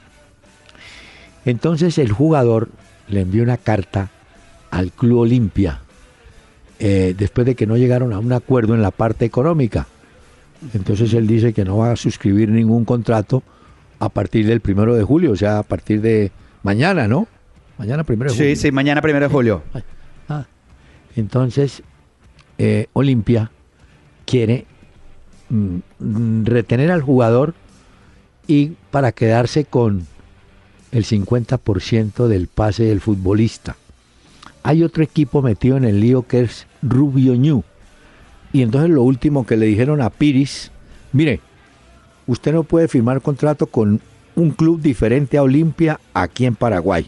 Entonces 1.46 1.98
el 1.98 2.12
jugador 2.12 2.70
le 3.08 3.22
envió 3.22 3.44
una 3.44 3.58
carta 3.58 4.10
al 4.72 4.92
Club 4.92 5.20
Olimpia 5.20 5.82
eh, 6.80 7.16
después 7.18 7.46
de 7.46 7.56
que 7.56 7.68
no 7.68 7.78
llegaron 7.78 8.14
a 8.14 8.20
un 8.20 8.34
acuerdo 8.34 8.74
en 8.74 8.82
la 8.82 8.92
parte 8.92 9.26
económica. 9.26 9.88
Entonces 10.74 11.14
él 11.14 11.28
dice 11.28 11.54
que 11.54 11.64
no 11.64 11.78
va 11.78 11.92
a 11.92 11.96
suscribir 11.96 12.50
ningún 12.50 12.86
contrato 12.86 13.44
a 14.00 14.10
partir 14.10 14.46
del 14.46 14.60
primero 14.60 14.96
de 14.96 15.04
julio, 15.04 15.32
o 15.32 15.36
sea, 15.36 15.60
a 15.60 15.64
partir 15.64 16.02
de 16.02 16.32
mañana, 16.64 17.08
¿no? 17.08 17.28
Mañana 17.78 18.04
primero 18.04 18.32
de 18.32 18.38
julio. 18.38 18.56
sí, 18.56 18.62
sí, 18.62 18.72
mañana 18.72 19.02
primero 19.02 19.28
de 19.28 19.32
julio. 19.32 19.64
Ah, 20.28 20.46
entonces, 21.16 21.84
eh, 22.58 22.88
Olimpia 22.94 23.52
quiere 24.26 24.66
mm, 25.50 26.46
retener 26.46 26.92
al 26.92 27.02
jugador 27.02 27.54
y 28.48 28.74
para 28.92 29.12
quedarse 29.12 29.66
con 29.66 30.08
el 30.92 31.06
50% 31.06 32.28
del 32.28 32.48
pase 32.48 32.84
del 32.84 33.02
futbolista. 33.02 33.76
Hay 34.64 34.84
otro 34.84 35.04
equipo 35.04 35.42
metido 35.42 35.78
en 35.78 35.84
el 35.84 36.00
lío 36.00 36.26
que 36.28 36.42
es 36.42 36.68
Rubio 36.82 37.36
Ñu. 37.36 37.64
Y 38.54 38.62
entonces 38.62 38.90
lo 38.90 39.04
último 39.04 39.46
que 39.46 39.58
le 39.58 39.66
dijeron 39.66 40.02
a 40.02 40.10
Piris, 40.10 40.72
mire, 41.12 41.42
usted 42.28 42.54
no 42.54 42.64
puede 42.64 42.88
firmar 42.88 43.22
contrato 43.22 43.68
con 43.68 44.02
un 44.36 44.52
club 44.52 44.82
diferente 44.82 45.38
a 45.38 45.44
Olimpia 45.44 46.00
aquí 46.14 46.46
en 46.46 46.56
Paraguay. 46.56 47.08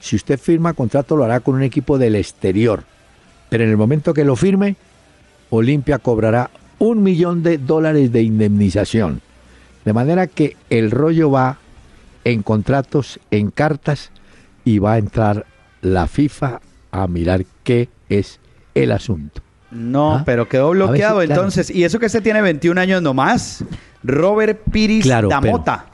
si 0.00 0.16
usted 0.16 0.38
firma 0.38 0.72
contrato 0.72 1.14
lo 1.14 1.24
hará 1.24 1.40
con 1.40 1.56
un 1.56 1.62
equipo 1.62 1.98
del 1.98 2.16
exterior. 2.16 2.84
Pero 3.50 3.64
en 3.64 3.70
el 3.70 3.76
momento 3.76 4.14
que 4.14 4.24
lo 4.24 4.34
firme, 4.34 4.76
Olimpia 5.50 5.98
cobrará 5.98 6.50
un 6.78 7.02
millón 7.02 7.42
de 7.42 7.58
dólares 7.58 8.10
de 8.10 8.22
indemnización. 8.22 9.20
De 9.84 9.92
manera 9.92 10.26
que 10.26 10.56
el 10.68 10.90
rollo 10.90 11.30
va 11.30 11.58
en 12.24 12.42
contratos, 12.42 13.18
en 13.30 13.50
cartas, 13.50 14.10
y 14.64 14.78
va 14.78 14.92
a 14.94 14.98
entrar 14.98 15.46
la 15.80 16.06
FIFA 16.06 16.60
a 16.92 17.06
mirar 17.06 17.44
qué 17.64 17.88
es 18.08 18.40
el 18.74 18.92
asunto. 18.92 19.40
No, 19.70 20.16
¿Ah? 20.16 20.22
pero 20.26 20.48
quedó 20.48 20.70
bloqueado 20.70 21.20
claro. 21.20 21.32
entonces. 21.32 21.70
Y 21.70 21.84
eso 21.84 21.98
que 21.98 22.08
se 22.08 22.20
tiene 22.20 22.42
21 22.42 22.78
años 22.80 23.00
nomás. 23.02 23.64
Robert 24.02 24.60
Piris 24.70 25.04
Claro, 25.04 25.28
Damota. 25.28 25.86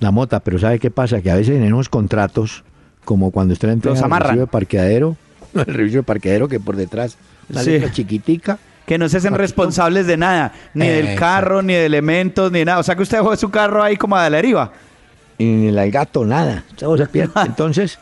La 0.00 0.10
mota, 0.10 0.40
pero 0.40 0.58
¿sabe 0.58 0.78
qué 0.78 0.90
pasa? 0.90 1.20
Que 1.22 1.30
a 1.30 1.36
veces 1.36 1.56
en 1.60 1.72
unos 1.72 1.88
contratos, 1.88 2.64
como 3.04 3.30
cuando 3.30 3.54
usted 3.54 3.68
entra 3.70 3.92
en 3.92 3.96
el 3.96 4.02
servicio 4.02 4.40
de 4.40 4.46
parqueadero, 4.46 5.16
el 5.54 5.64
servicio 5.64 6.00
de 6.00 6.02
parqueadero 6.02 6.48
que 6.48 6.60
por 6.60 6.76
detrás, 6.76 7.16
una 7.48 7.62
Sí. 7.62 7.70
letra 7.70 7.92
chiquitica, 7.92 8.58
Que 8.86 8.98
no 8.98 9.08
se 9.08 9.18
hacen 9.18 9.34
responsables 9.34 10.06
de 10.06 10.16
nada. 10.16 10.52
Ni 10.74 10.86
del 10.88 11.04
Exacto. 11.06 11.20
carro, 11.20 11.62
ni 11.62 11.72
de 11.74 11.86
elementos, 11.86 12.50
ni 12.52 12.60
de 12.60 12.64
nada. 12.64 12.78
O 12.80 12.82
sea 12.82 12.96
que 12.96 13.02
usted 13.02 13.18
dejó 13.18 13.36
su 13.36 13.50
carro 13.50 13.82
ahí 13.82 13.96
como 13.96 14.16
a 14.16 14.28
la 14.28 14.36
deriva. 14.36 14.72
y 15.38 15.44
ni 15.44 15.68
el 15.68 15.90
gato, 15.90 16.24
nada. 16.24 16.64
Entonces, 17.46 17.98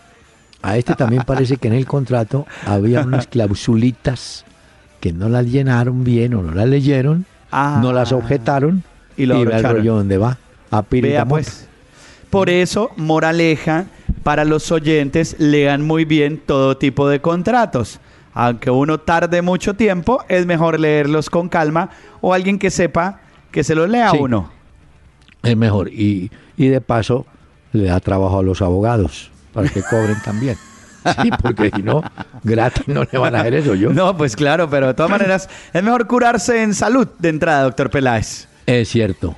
a 0.63 0.77
este 0.77 0.95
también 0.95 1.23
parece 1.25 1.57
que 1.57 1.69
en 1.69 1.75
el 1.75 1.87
contrato 1.87 2.47
había 2.67 3.01
unas 3.01 3.27
clausulitas 3.27 4.45
que 5.01 5.13
no 5.13 5.29
las 5.29 5.47
llenaron 5.47 6.05
bien 6.05 6.35
o 6.35 6.43
no 6.43 6.53
las 6.55 6.69
leyeron, 6.69 7.25
Ah. 7.53 7.79
no 7.83 7.93
las 7.93 8.13
objetaron 8.13 8.85
Y 9.17 9.27
lo 9.27 9.35
el 9.37 9.49
abrocharon. 9.49 9.77
rollo 9.79 9.95
donde 9.97 10.19
va. 10.19 10.39
A 10.71 10.83
Vea 10.89 11.25
pues. 11.25 11.67
Por 12.31 12.49
eso, 12.49 12.91
moraleja, 12.97 13.87
para 14.23 14.45
los 14.45 14.71
oyentes, 14.71 15.35
lean 15.39 15.83
muy 15.83 16.05
bien 16.05 16.39
todo 16.39 16.77
tipo 16.77 17.09
de 17.09 17.21
contratos. 17.21 17.99
Aunque 18.35 18.71
uno 18.71 18.99
tarde 18.99 19.43
mucho 19.43 19.75
tiempo, 19.75 20.25
es 20.29 20.47
mejor 20.47 20.79
leerlos 20.79 21.31
con 21.31 21.49
calma 21.49 21.91
o 22.21 22.33
alguien 22.33 22.59
que 22.59 22.71
sepa 22.71 23.21
que 23.51 23.65
se 23.65 23.75
los 23.75 23.89
lea 23.89 24.11
Sí. 24.13 24.19
uno. 24.21 24.51
Es 25.43 25.57
mejor. 25.57 25.89
Y, 25.89 26.31
y 26.57 26.69
de 26.69 26.81
paso, 26.81 27.27
le 27.73 27.85
da 27.85 27.99
trabajo 28.01 28.39
a 28.39 28.43
los 28.43 28.63
abogados 28.63 29.31
para 29.53 29.69
que 29.69 29.83
cobren 29.83 30.17
también. 30.25 30.57
Sí, 31.23 31.31
porque 31.43 31.71
si 31.75 31.83
no, 31.83 32.03
gratis 32.45 32.87
no 32.87 33.05
le 33.11 33.19
van 33.19 33.35
a 33.35 33.41
hacer 33.41 33.55
eso 33.55 33.75
yo. 33.75 33.91
No, 33.91 34.15
pues 34.19 34.37
claro, 34.37 34.69
pero 34.69 34.89
de 34.89 34.93
todas 34.93 35.11
maneras, 35.11 35.49
es 35.73 35.83
mejor 35.83 36.07
curarse 36.07 36.63
en 36.63 36.75
salud 36.75 37.09
de 37.19 37.31
entrada, 37.31 37.63
doctor 37.63 37.89
Peláez. 37.89 38.49
Es 38.67 38.91
cierto. 38.91 39.35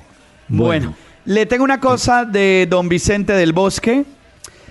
Bueno, 0.49 0.93
le 1.23 1.45
tengo 1.45 1.63
una 1.63 1.79
cosa 1.79 2.25
de 2.25 2.67
don 2.69 2.89
Vicente 2.89 3.31
del 3.31 3.53
Bosque. 3.53 4.03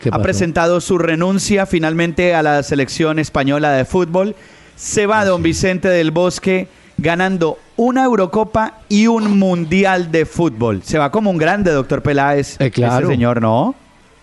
¿Qué 0.02 0.08
Ha 0.08 0.12
pasó? 0.12 0.22
presentado 0.22 0.80
su 0.80 0.98
renuncia 0.98 1.64
finalmente 1.66 2.34
a 2.34 2.42
la 2.42 2.62
selección 2.62 3.18
española 3.18 3.72
de 3.72 3.84
fútbol. 3.84 4.34
Se 4.76 5.06
va 5.06 5.24
don 5.24 5.42
Vicente 5.42 5.88
del 5.88 6.10
Bosque 6.10 6.68
ganando 6.98 7.58
una 7.76 8.04
Eurocopa 8.04 8.78
y 8.88 9.06
un 9.06 9.38
Mundial 9.38 10.10
de 10.12 10.26
Fútbol. 10.26 10.82
Se 10.82 10.98
va 10.98 11.10
como 11.10 11.30
un 11.30 11.38
grande, 11.38 11.70
doctor 11.72 12.02
Peláez. 12.02 12.60
Eh, 12.60 12.70
claro. 12.70 13.06
Ese 13.06 13.14
señor, 13.14 13.40
¿no? 13.40 13.74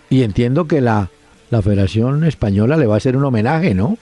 Y 0.08 0.22
entiendo 0.22 0.66
que 0.66 0.80
la, 0.80 1.08
la 1.50 1.62
Federación 1.62 2.24
Española 2.24 2.76
le 2.76 2.86
va 2.86 2.94
a 2.94 2.96
hacer 2.98 3.16
un 3.16 3.24
homenaje, 3.24 3.74
¿no? 3.74 3.98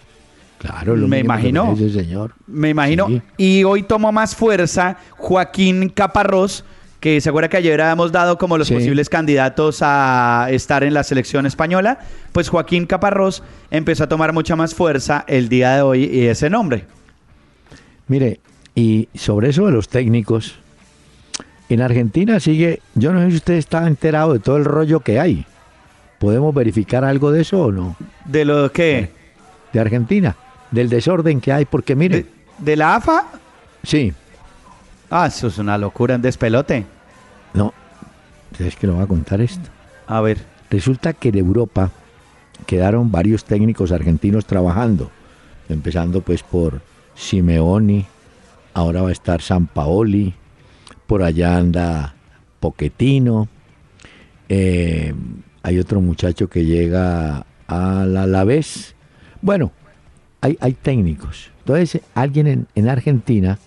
Claro, 0.58 0.96
lo 0.96 1.06
Me 1.06 1.20
imagino. 1.20 1.72
ese 1.72 1.90
señor. 1.92 2.32
Me 2.48 2.70
imagino. 2.70 3.06
Sí. 3.06 3.22
Y 3.36 3.64
hoy 3.64 3.84
tomó 3.84 4.10
más 4.10 4.34
fuerza 4.34 4.96
Joaquín 5.16 5.88
Caparrós, 5.88 6.64
que 7.00 7.20
se 7.20 7.28
acuerda 7.28 7.48
que 7.48 7.56
ayer 7.58 7.80
habíamos 7.80 8.10
dado 8.12 8.38
como 8.38 8.58
los 8.58 8.68
Sí. 8.68 8.74
posibles 8.74 9.08
candidatos 9.08 9.78
a 9.82 10.48
estar 10.50 10.82
en 10.82 10.94
la 10.94 11.04
selección 11.04 11.46
española. 11.46 12.00
Pues 12.32 12.48
Joaquín 12.48 12.86
Caparrós 12.86 13.42
empezó 13.70 14.04
a 14.04 14.08
tomar 14.08 14.32
mucha 14.32 14.56
más 14.56 14.74
fuerza 14.74 15.24
el 15.28 15.48
día 15.48 15.76
de 15.76 15.82
hoy 15.82 16.04
y 16.04 16.26
ese 16.26 16.50
nombre. 16.50 16.86
Mire, 18.08 18.40
y 18.74 19.08
sobre 19.14 19.50
eso 19.50 19.66
de 19.66 19.72
los 19.72 19.88
técnicos, 19.88 20.56
en 21.68 21.82
Argentina 21.82 22.40
sigue, 22.40 22.80
yo 22.94 23.12
no 23.12 23.20
sé 23.22 23.30
si 23.30 23.36
usted 23.36 23.54
está 23.54 23.86
enterado 23.86 24.32
de 24.32 24.38
todo 24.38 24.56
el 24.56 24.64
rollo 24.64 25.00
que 25.00 25.20
hay. 25.20 25.44
¿Podemos 26.18 26.52
verificar 26.54 27.04
algo 27.04 27.30
de 27.30 27.42
eso 27.42 27.60
o 27.62 27.72
no? 27.72 27.96
¿De 28.24 28.44
lo 28.44 28.72
que? 28.72 29.10
De 29.72 29.78
Argentina, 29.80 30.34
del 30.70 30.88
desorden 30.88 31.40
que 31.40 31.52
hay, 31.52 31.64
porque 31.64 31.94
mire, 31.94 32.16
¿De, 32.16 32.26
de 32.58 32.76
la 32.76 32.96
AFA? 32.96 33.26
sí, 33.84 34.12
Ah, 35.10 35.26
eso 35.26 35.46
es 35.46 35.58
una 35.58 35.78
locura, 35.78 36.16
un 36.16 36.22
despelote. 36.22 36.84
no, 37.54 37.72
es 38.58 38.76
que 38.76 38.86
lo 38.86 38.94
voy 38.94 39.04
a 39.04 39.06
contar 39.06 39.40
esto. 39.40 39.68
A 40.06 40.20
ver. 40.20 40.38
Resulta 40.70 41.14
que 41.14 41.30
en 41.30 41.38
Europa 41.38 41.90
quedaron 42.66 43.10
varios 43.10 43.44
técnicos 43.44 43.90
argentinos 43.90 44.44
trabajando, 44.44 45.10
empezando 45.68 46.20
pues 46.20 46.42
por 46.42 46.82
Simeoni, 47.14 48.04
ahora 48.74 49.02
va 49.02 49.08
a 49.08 49.12
estar 49.12 49.40
San 49.40 49.66
Paoli, 49.66 50.34
por 51.06 51.22
allá 51.22 51.56
anda 51.56 52.14
Poquetino, 52.60 53.48
eh, 54.50 55.14
hay 55.62 55.78
otro 55.78 56.00
muchacho 56.02 56.48
que 56.48 56.64
llega 56.64 57.46
a 57.66 58.04
la 58.06 58.22
Alavés. 58.24 58.94
Bueno, 59.40 59.72
hay, 60.42 60.58
hay 60.60 60.74
técnicos. 60.74 61.50
Entonces 61.60 62.02
alguien 62.14 62.46
en, 62.46 62.66
en 62.74 62.88
Argentina 62.88 63.58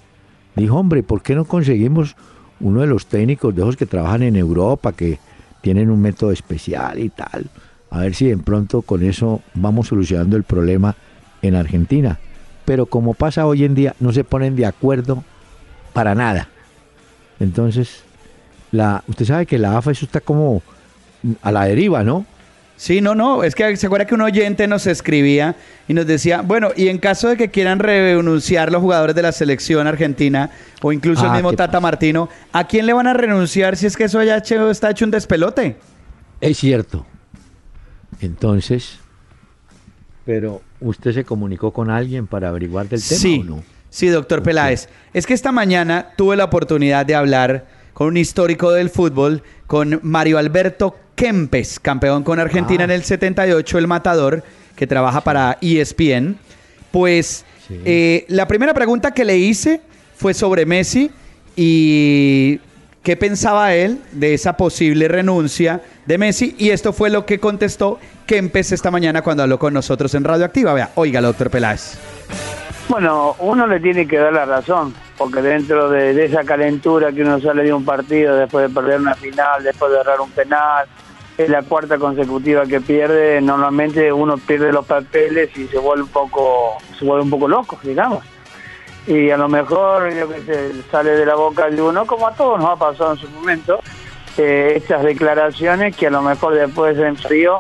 dijo, 0.56 0.76
hombre, 0.76 1.04
¿por 1.04 1.22
qué 1.22 1.36
no 1.36 1.46
conseguimos 1.46 2.16
uno 2.60 2.82
de 2.82 2.88
los 2.88 3.08
técnicos 3.08 3.56
de 3.56 3.62
esos 3.62 3.78
que 3.78 3.86
trabajan 3.86 4.24
en 4.24 4.36
Europa, 4.36 4.94
que 4.94 5.20
tienen 5.62 5.90
un 5.90 6.02
método 6.02 6.32
especial 6.32 7.00
y 7.00 7.10
tal? 7.10 7.50
A 7.90 8.00
ver 8.00 8.16
si 8.16 8.28
de 8.28 8.38
pronto 8.38 8.82
con 8.82 9.04
eso 9.04 9.42
vamos 9.54 9.88
solucionando 9.88 10.38
el 10.38 10.44
problema 10.44 10.96
en 11.42 11.56
Argentina. 11.56 12.20
Pero 12.66 12.86
como 12.86 13.14
pasa 13.14 13.46
hoy 13.46 13.66
en 13.66 13.76
día, 13.76 13.96
no 14.00 14.14
se 14.14 14.24
ponen 14.24 14.56
de 14.56 14.66
acuerdo 14.66 15.24
para 15.94 16.16
nada. 16.16 16.48
Entonces, 17.40 18.04
usted 19.08 19.26
sabe 19.26 19.46
que 19.46 19.58
la 19.58 19.78
AFA 19.78 19.92
eso 19.92 20.06
está 20.06 20.22
como 20.22 20.62
a 21.42 21.52
la 21.52 21.66
deriva, 21.66 22.04
¿no? 22.04 22.26
Sí, 22.82 23.00
no, 23.00 23.14
no, 23.14 23.44
es 23.44 23.54
que 23.54 23.78
se 23.78 23.86
acuerda 23.86 24.08
que 24.08 24.16
un 24.16 24.22
oyente 24.22 24.66
nos 24.66 24.88
escribía 24.88 25.56
y 25.88 25.94
nos 25.94 26.08
decía, 26.08 26.42
bueno, 26.42 26.70
y 26.76 26.88
en 26.88 26.98
caso 26.98 27.28
de 27.28 27.38
que 27.38 27.52
quieran 27.52 27.78
renunciar 27.78 28.72
los 28.72 28.82
jugadores 28.82 29.16
de 29.16 29.22
la 29.22 29.32
selección 29.32 29.86
argentina 29.86 30.50
o 30.82 30.92
incluso 30.92 31.24
el 31.26 31.30
Ah, 31.30 31.34
mismo 31.36 31.52
¿qué 31.52 31.58
Tata 31.58 31.74
pasa? 31.74 31.80
Martino, 31.80 32.28
¿a 32.52 32.66
quién 32.66 32.88
le 32.88 32.94
van 32.94 33.06
a 33.06 33.14
renunciar 33.14 33.78
si 33.78 33.86
es 33.86 33.96
que 33.96 34.06
eso 34.06 34.24
ya 34.24 34.38
hecho- 34.38 34.72
está 34.72 34.90
hecho 34.90 35.06
un 35.06 35.12
despelote? 35.12 35.76
Es 36.40 36.58
cierto. 36.58 37.06
Entonces, 38.20 38.98
pero 40.26 40.64
usted 40.80 41.12
se 41.14 41.24
comunicó 41.24 41.72
con 41.72 41.92
alguien 41.92 42.26
para 42.26 42.50
averiguar 42.50 42.90
del 42.90 43.00
tema 43.08 43.20
Sí, 43.22 43.42
o 43.42 43.58
no? 43.58 43.64
sí, 43.92 44.08
doctor 44.08 44.42
Peláez. 44.42 44.90
Es 45.14 45.28
que 45.28 45.36
esta 45.36 45.52
mañana 45.52 46.08
tuve 46.18 46.36
la 46.36 46.46
oportunidad 46.46 47.06
de 47.06 47.14
hablar 47.14 47.68
con 47.94 48.08
un 48.08 48.18
histórico 48.18 48.72
del 48.72 48.90
fútbol, 48.90 49.44
con 49.68 50.00
Mario 50.02 50.38
Alberto 50.40 50.96
Kempes, 51.26 51.80
campeón 51.80 52.24
con 52.24 52.40
Argentina 52.40 52.82
Ah. 52.82 52.86
en 52.86 52.90
el 52.90 53.04
78, 53.04 53.78
el 53.78 53.86
matador, 53.86 54.42
que 54.76 54.88
trabaja 54.88 55.22
para 55.22 55.56
ESPN. 55.62 56.36
Pues 56.90 57.46
Sí. 57.68 57.80
eh, 57.86 58.26
la 58.28 58.48
primera 58.48 58.74
pregunta 58.74 59.12
que 59.12 59.24
le 59.24 59.38
hice 59.38 59.82
fue 60.18 60.34
sobre 60.34 60.66
Messi 60.66 61.12
y 61.56 62.60
qué 63.04 63.16
pensaba 63.18 63.76
él 63.76 64.00
de 64.14 64.34
esa 64.34 64.58
posible 64.58 65.08
renuncia 65.08 65.82
de 66.08 66.18
Messi. 66.18 66.56
Y 66.58 66.72
esto 66.72 66.92
fue 66.92 67.12
lo 67.12 67.24
que 67.28 67.40
contestó 67.40 68.00
Kempes 68.26 68.72
esta 68.72 68.90
mañana 68.90 69.22
cuando 69.22 69.44
habló 69.44 69.60
con 69.60 69.76
nosotros 69.76 70.16
en 70.16 70.24
Radioactiva. 70.24 70.74
Vea, 70.74 70.90
oiga, 70.96 71.22
doctor 71.22 71.52
Peláez. 71.52 72.00
Bueno, 72.90 73.36
uno 73.40 73.68
le 73.68 73.80
tiene 73.80 74.08
que 74.08 74.18
dar 74.18 74.34
la 74.34 74.46
razón, 74.46 74.94
porque 75.20 75.42
dentro 75.44 75.88
de, 75.92 76.14
de 76.16 76.26
esa 76.26 76.44
calentura 76.44 77.12
que 77.12 77.22
uno 77.22 77.40
sale 77.40 77.62
de 77.64 77.72
un 77.74 77.86
partido 77.86 78.36
después 78.36 78.68
de 78.68 78.74
perder 78.74 79.00
una 79.00 79.14
final, 79.14 79.64
después 79.64 79.92
de 79.92 80.00
errar 80.00 80.20
un 80.20 80.32
penal, 80.32 80.88
la 81.48 81.62
cuarta 81.64 81.98
consecutiva 81.98 82.66
que 82.66 82.82
pierde, 82.82 83.42
normalmente 83.42 84.12
uno 84.12 84.38
pierde 84.38 84.72
los 84.72 84.86
papeles 84.86 85.56
y 85.58 85.68
se 85.68 85.78
vuelve 85.78 86.04
un 86.04 86.10
poco, 86.10 86.78
se 86.98 87.06
vuelve 87.06 87.24
un 87.24 87.30
poco 87.30 87.48
loco, 87.48 87.80
digamos. 87.84 88.24
Y 89.08 89.30
a 89.32 89.38
lo 89.38 89.48
mejor, 89.48 90.10
qué 90.10 90.42
sé, 90.46 90.72
sale 90.92 91.12
de 91.12 91.26
la 91.26 91.36
boca 91.36 91.70
de 91.70 91.82
uno, 91.82 92.06
como 92.06 92.28
a 92.28 92.34
todos 92.34 92.60
nos 92.60 92.70
ha 92.70 92.76
pasado 92.76 93.14
en 93.14 93.18
su 93.18 93.30
momento, 93.30 93.80
eh, 94.38 94.74
estas 94.76 95.04
declaraciones 95.04 95.96
que 95.96 96.08
a 96.08 96.12
lo 96.12 96.22
mejor 96.22 96.54
después 96.54 96.98
en 96.98 97.18
frío 97.18 97.58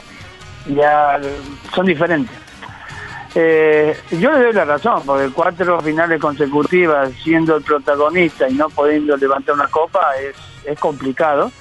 ya 0.67 1.19
son 1.73 1.85
diferentes. 1.85 2.35
Eh, 3.33 3.97
yo 4.19 4.31
le 4.31 4.43
doy 4.43 4.53
la 4.53 4.65
razón, 4.65 5.01
porque 5.05 5.29
cuatro 5.33 5.79
finales 5.81 6.19
consecutivas 6.19 7.11
siendo 7.23 7.55
el 7.55 7.63
protagonista 7.63 8.49
y 8.49 8.53
no 8.55 8.69
pudiendo 8.69 9.15
levantar 9.15 9.55
una 9.55 9.67
copa 9.67 10.11
es, 10.21 10.35
es 10.65 10.79
complicado. 10.79 11.51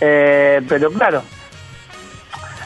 Eh, 0.00 0.60
pero 0.68 0.90
claro, 0.90 1.22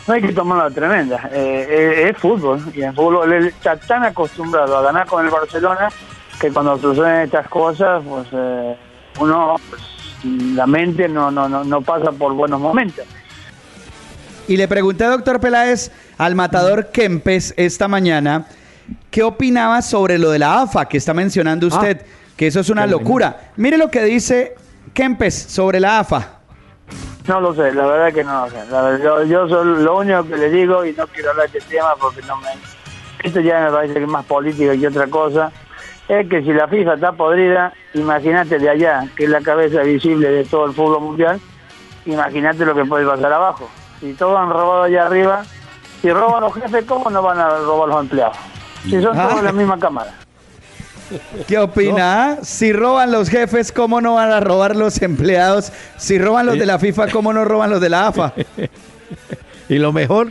no 0.08 0.14
hay 0.14 0.22
que 0.22 0.32
tomarlo 0.32 0.64
a 0.64 0.70
tremenda. 0.70 1.28
Eh, 1.32 2.04
es, 2.08 2.10
es 2.10 2.16
fútbol 2.16 2.60
y 2.74 2.82
en 2.82 2.94
fútbol 2.94 3.32
él 3.32 3.46
está 3.48 3.76
tan 3.76 4.04
acostumbrado 4.04 4.76
a 4.78 4.82
ganar 4.82 5.06
con 5.06 5.24
el 5.24 5.30
Barcelona 5.30 5.88
que 6.40 6.50
cuando 6.50 6.78
suceden 6.78 7.22
estas 7.22 7.48
cosas, 7.48 8.02
pues 8.08 8.26
eh, 8.32 8.76
uno, 9.20 9.56
pues, 9.68 9.82
la 10.54 10.66
mente 10.66 11.08
no, 11.08 11.30
no, 11.30 11.48
no, 11.48 11.64
no 11.64 11.82
pasa 11.82 12.10
por 12.12 12.32
buenos 12.32 12.60
momentos. 12.60 13.04
Y 14.46 14.56
le 14.56 14.66
pregunté, 14.66 15.04
doctor 15.04 15.40
Peláez, 15.40 15.90
al 16.16 16.34
matador 16.34 16.86
Kempes 16.90 17.52
esta 17.56 17.86
mañana, 17.86 18.46
¿qué 19.10 19.22
opinaba 19.22 19.82
sobre 19.82 20.18
lo 20.18 20.30
de 20.30 20.38
la 20.38 20.62
AFA 20.62 20.86
que 20.86 20.96
está 20.96 21.12
mencionando 21.12 21.66
Ah. 21.70 21.76
usted? 21.76 22.06
que 22.38 22.46
eso 22.46 22.60
es 22.60 22.70
una 22.70 22.86
locura. 22.86 23.50
Mire 23.56 23.76
lo 23.76 23.90
que 23.90 24.04
dice 24.04 24.54
Kempes 24.94 25.34
sobre 25.34 25.80
la 25.80 25.98
AFA. 25.98 26.37
No 27.28 27.40
lo 27.40 27.54
sé, 27.54 27.72
la 27.74 27.86
verdad 27.86 28.12
que 28.12 28.24
no 28.24 28.44
lo 28.46 28.50
sé. 28.50 28.56
Verdad, 28.70 28.98
yo, 29.02 29.22
yo 29.24 29.48
soy 29.48 29.82
lo 29.82 29.98
único 29.98 30.24
que 30.26 30.36
le 30.36 30.48
digo 30.50 30.84
y 30.84 30.92
no 30.94 31.06
quiero 31.08 31.30
hablar 31.30 31.50
de 31.50 31.58
este 31.58 31.76
tema 31.76 31.90
porque 32.00 32.22
no 32.22 32.36
me... 32.38 32.48
Esto 33.22 33.40
ya 33.40 33.60
me 33.60 33.70
parece 33.70 33.94
que 33.94 34.02
es 34.04 34.08
más 34.08 34.24
política 34.24 34.72
que 34.76 34.88
otra 34.88 35.06
cosa. 35.08 35.52
Es 36.08 36.26
que 36.28 36.40
si 36.42 36.52
la 36.54 36.66
FIFA 36.68 36.94
está 36.94 37.12
podrida, 37.12 37.72
imagínate 37.92 38.58
de 38.58 38.70
allá, 38.70 39.04
que 39.14 39.24
es 39.24 39.30
la 39.30 39.42
cabeza 39.42 39.82
visible 39.82 40.28
de 40.30 40.44
todo 40.46 40.64
el 40.66 40.72
fútbol 40.72 41.02
mundial, 41.02 41.38
imagínate 42.06 42.64
lo 42.64 42.74
que 42.74 42.84
puede 42.86 43.06
pasar 43.06 43.30
abajo. 43.32 43.68
Si 44.00 44.14
todos 44.14 44.38
han 44.38 44.48
robado 44.48 44.84
allá 44.84 45.04
arriba, 45.06 45.42
si 46.00 46.10
roban 46.10 46.40
los 46.42 46.54
jefes, 46.54 46.84
¿cómo 46.86 47.10
no 47.10 47.20
van 47.20 47.38
a 47.40 47.50
robar 47.58 47.88
los 47.90 48.00
empleados? 48.00 48.36
Si 48.84 49.02
son 49.02 49.18
Ah. 49.18 49.28
todos 49.28 49.42
la 49.42 49.52
misma 49.52 49.78
cámara. 49.78 50.12
¿Qué 51.46 51.58
opina? 51.58 52.38
Si 52.42 52.72
roban 52.72 53.10
los 53.12 53.28
jefes, 53.28 53.72
¿cómo 53.72 54.00
no 54.00 54.14
van 54.14 54.30
a 54.30 54.40
robar 54.40 54.76
los 54.76 55.00
empleados? 55.02 55.72
Si 55.96 56.18
roban 56.18 56.46
los 56.46 56.58
de 56.58 56.66
la 56.66 56.78
FIFA, 56.78 57.08
¿cómo 57.08 57.32
no 57.32 57.44
roban 57.44 57.70
los 57.70 57.80
de 57.80 57.88
la 57.88 58.08
AFA? 58.08 58.34
Y 59.70 59.76
lo 59.76 59.92
mejor 59.92 60.30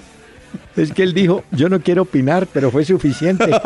es 0.75 0.91
que 0.91 1.03
él 1.03 1.13
dijo, 1.13 1.43
yo 1.51 1.69
no 1.69 1.79
quiero 1.79 2.03
opinar, 2.03 2.47
pero 2.51 2.71
fue 2.71 2.85
suficiente. 2.85 3.45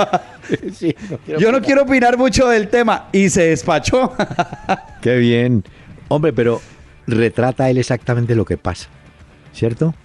Sí, 0.73 0.93
no 1.09 1.17
quiero 1.19 1.39
Yo 1.39 1.51
no 1.51 1.61
quiero 1.61 1.83
opinar 1.83 2.17
mucho 2.17 2.47
del 2.49 2.67
tema. 2.67 3.07
Y 3.13 3.29
se 3.29 3.43
despachó. 3.43 4.13
Qué 5.01 5.15
bien. 5.15 5.63
Hombre, 6.09 6.33
pero 6.33 6.61
retrata 7.07 7.69
él 7.69 7.77
exactamente 7.77 8.35
lo 8.35 8.43
que 8.43 8.57
pasa, 8.57 8.89
¿cierto? 9.53 9.95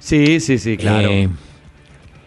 Sí, 0.00 0.40
sí, 0.40 0.58
sí, 0.58 0.76
claro. 0.76 1.08
Eh, 1.08 1.28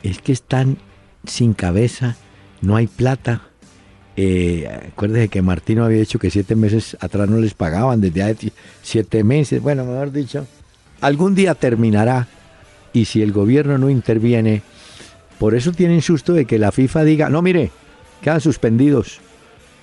es 0.04 0.22
que 0.22 0.32
están 0.32 0.78
sin 1.26 1.54
cabeza, 1.54 2.16
no 2.62 2.78
hay 2.78 2.88
plata. 2.88 3.49
Eh, 4.22 4.68
acuérdese 4.92 5.30
que 5.30 5.42
Martino 5.42 5.86
había 5.86 6.00
dicho 6.00 6.20
que 6.20 6.30
siete 6.30 6.54
meses 6.54 6.98
atrás 7.00 7.30
no 7.30 7.38
les 7.38 7.54
pagaban, 7.54 8.02
desde 8.02 8.22
hace 8.24 8.52
siete 8.82 9.24
meses. 9.24 9.62
Bueno, 9.62 9.86
mejor 9.86 10.12
dicho, 10.12 10.46
algún 11.00 11.36
día 11.36 11.56
terminará 11.56 12.28
y 12.92 13.06
si 13.06 13.22
el 13.22 13.32
gobierno 13.32 13.78
no 13.78 13.90
interviene, 13.90 14.62
por 15.38 15.56
eso 15.56 15.72
tienen 15.72 16.02
susto 16.02 16.34
de 16.34 16.44
que 16.44 16.60
la 16.60 16.74
FIFA 16.74 17.04
diga, 17.06 17.30
no, 17.30 17.42
mire, 17.42 17.72
quedan 18.22 18.42
suspendidos. 18.42 19.22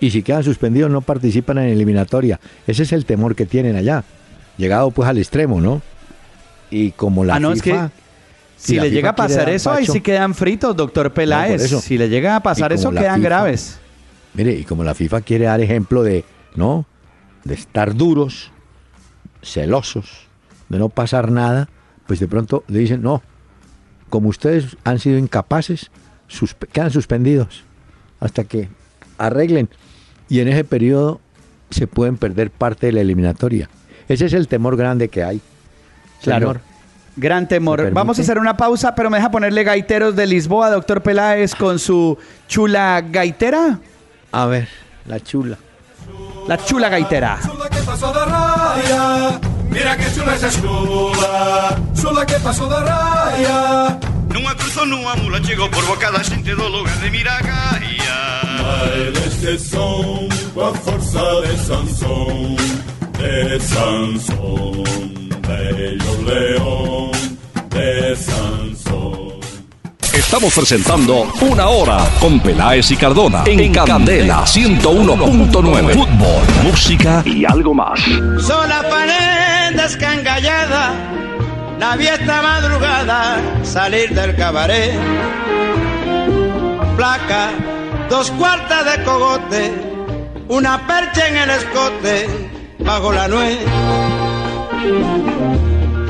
Y 0.01 0.11
si 0.11 0.23
quedan 0.23 0.45
suspendidos 0.45 0.91
no 0.91 1.01
participan 1.01 1.57
en 1.57 1.69
eliminatoria. 1.71 2.39
Ese 2.67 2.83
es 2.83 2.93
el 2.93 3.07
temor 3.07 3.35
que 3.35 3.47
tienen 3.47 3.75
allá. 3.75 4.05
Llegado 4.59 4.91
pues 4.91 5.09
al 5.09 5.17
extremo, 5.17 5.63
¿no? 5.63 5.81
Y 6.71 6.91
como 6.91 7.25
la 7.25 7.37
Ah, 7.37 7.41
no, 7.41 7.53
es 7.53 7.63
FIFA... 7.63 7.89
que 7.89 7.93
Si 8.59 8.75
le 8.75 8.83
FIFA 8.83 8.95
llega 8.95 9.11
a 9.11 9.17
pasar 9.17 9.49
eso, 9.49 9.73
ahí 9.73 9.87
sí 9.87 10.03
quedan 10.03 10.35
fritos, 10.35 10.77
doctor 10.77 11.11
Peláez. 11.13 11.71
Si 11.81 11.97
le 11.97 12.11
llega 12.11 12.37
a 12.37 12.41
pasar 12.41 12.75
eso, 12.75 12.91
quedan 12.91 13.21
FIFA- 13.21 13.25
graves. 13.25 13.79
Mire, 14.37 14.53
y 14.53 14.65
como 14.65 14.85
la 14.85 14.95
FIFA 14.95 15.23
quiere 15.23 15.47
dar 15.47 15.61
ejemplo 15.61 16.03
de, 16.03 16.25
¿no? 16.55 16.85
De 17.45 17.55
estar 17.55 17.95
duros, 17.95 18.51
celosos, 19.43 20.27
de 20.69 20.79
no 20.79 20.89
pasar 20.89 21.31
nada, 21.31 21.69
pues 22.07 22.21
de 22.21 22.29
pronto 22.29 22.65
le 22.69 22.79
dicen, 22.81 23.03
no, 23.03 23.23
como 24.11 24.29
ustedes 24.29 24.77
han 24.85 24.99
sido 24.99 25.19
incapaces, 25.19 25.91
suspe- 26.31 26.69
quedan 26.69 26.91
suspendidos 26.91 27.65
hasta 28.21 28.45
que 28.45 28.69
arreglen. 29.19 29.69
Y 30.29 30.41
en 30.41 30.49
ese 30.49 30.65
periodo 30.65 31.21
se 31.71 31.87
pueden 31.87 32.17
perder 32.17 32.51
parte 32.51 32.87
de 32.87 32.93
la 32.93 33.01
eliminatoria. 33.01 33.69
Ese 34.09 34.27
es 34.27 34.33
el 34.33 34.49
temor 34.49 34.77
grande 34.77 35.09
que 35.09 35.23
hay. 35.25 35.41
Claro. 36.23 36.47
Señor. 36.49 36.61
Gran 37.19 37.49
temor. 37.49 37.91
Vamos 37.93 38.19
a 38.19 38.23
hacer 38.23 38.39
una 38.39 38.57
pausa, 38.59 38.95
pero 38.95 39.09
me 39.09 39.17
deja 39.17 39.31
ponerle 39.31 39.65
gaiteros 39.65 40.15
de 40.17 40.27
Lisboa, 40.27 40.69
doctor 40.71 41.03
Peláez, 41.03 41.55
con 41.55 41.79
su 41.79 42.19
chula 42.47 43.03
gaitera. 43.11 43.79
A 44.37 44.45
ver, 44.45 44.69
la 45.07 45.19
chula. 45.19 45.57
La 46.47 46.63
chula 46.63 46.91
gaitera. 46.91 47.39
Chula 47.43 47.71
que 47.71 47.81
passou 47.81 48.13
da 48.13 48.25
raia 48.27 49.41
Mira 49.71 49.97
que 49.97 50.11
chula 50.13 50.35
esa 50.35 50.51
chula 50.51 51.75
Chula 51.95 52.27
que 52.27 52.39
passou 52.41 52.69
da 52.69 52.81
raia 52.81 53.99
Nunha 54.29 54.55
cruzou 54.55 54.85
nunha 54.85 55.17
mula 55.17 55.41
Chegou 55.43 55.71
por 55.71 55.83
bocada 55.87 56.23
xente 56.23 56.55
do 56.55 56.69
lugar 56.69 56.97
de 56.99 57.11
Miragaia. 57.11 58.19
Baila 58.63 59.27
este 59.27 59.59
son 59.59 60.29
Coa 60.53 60.75
forza 60.75 61.41
de 61.41 61.57
Sansón. 61.57 62.57
De 63.17 63.59
Sansón 63.59 64.85
Bello 65.49 66.15
león. 66.29 67.11
De 67.71 68.15
Sansón 68.17 69.26
Estamos 70.27 70.53
presentando 70.55 71.33
Una 71.41 71.69
Hora 71.69 71.99
con 72.19 72.41
Peláez 72.41 72.91
y 72.91 72.97
Cardona 72.97 73.45
en 73.47 73.73
Candela 73.73 74.43
101.9. 74.43 75.93
Fútbol, 75.95 76.43
música 76.65 77.23
y 77.25 77.45
algo 77.45 77.73
más. 77.73 78.01
Sola 78.45 78.83
pared 78.91 79.81
descangallada, 79.81 80.95
la 81.79 81.95
vi 81.95 82.09
esta 82.09 82.43
madrugada 82.43 83.41
salir 83.63 84.13
del 84.13 84.35
cabaret. 84.35 84.99
Placa, 86.97 87.51
dos 88.11 88.33
cuartas 88.33 88.85
de 88.85 89.05
cogote, 89.05 89.73
una 90.49 90.89
percha 90.89 91.29
en 91.29 91.37
el 91.37 91.51
escote, 91.51 92.27
bajo 92.81 93.13
la 93.13 93.29
nuez. 93.29 93.59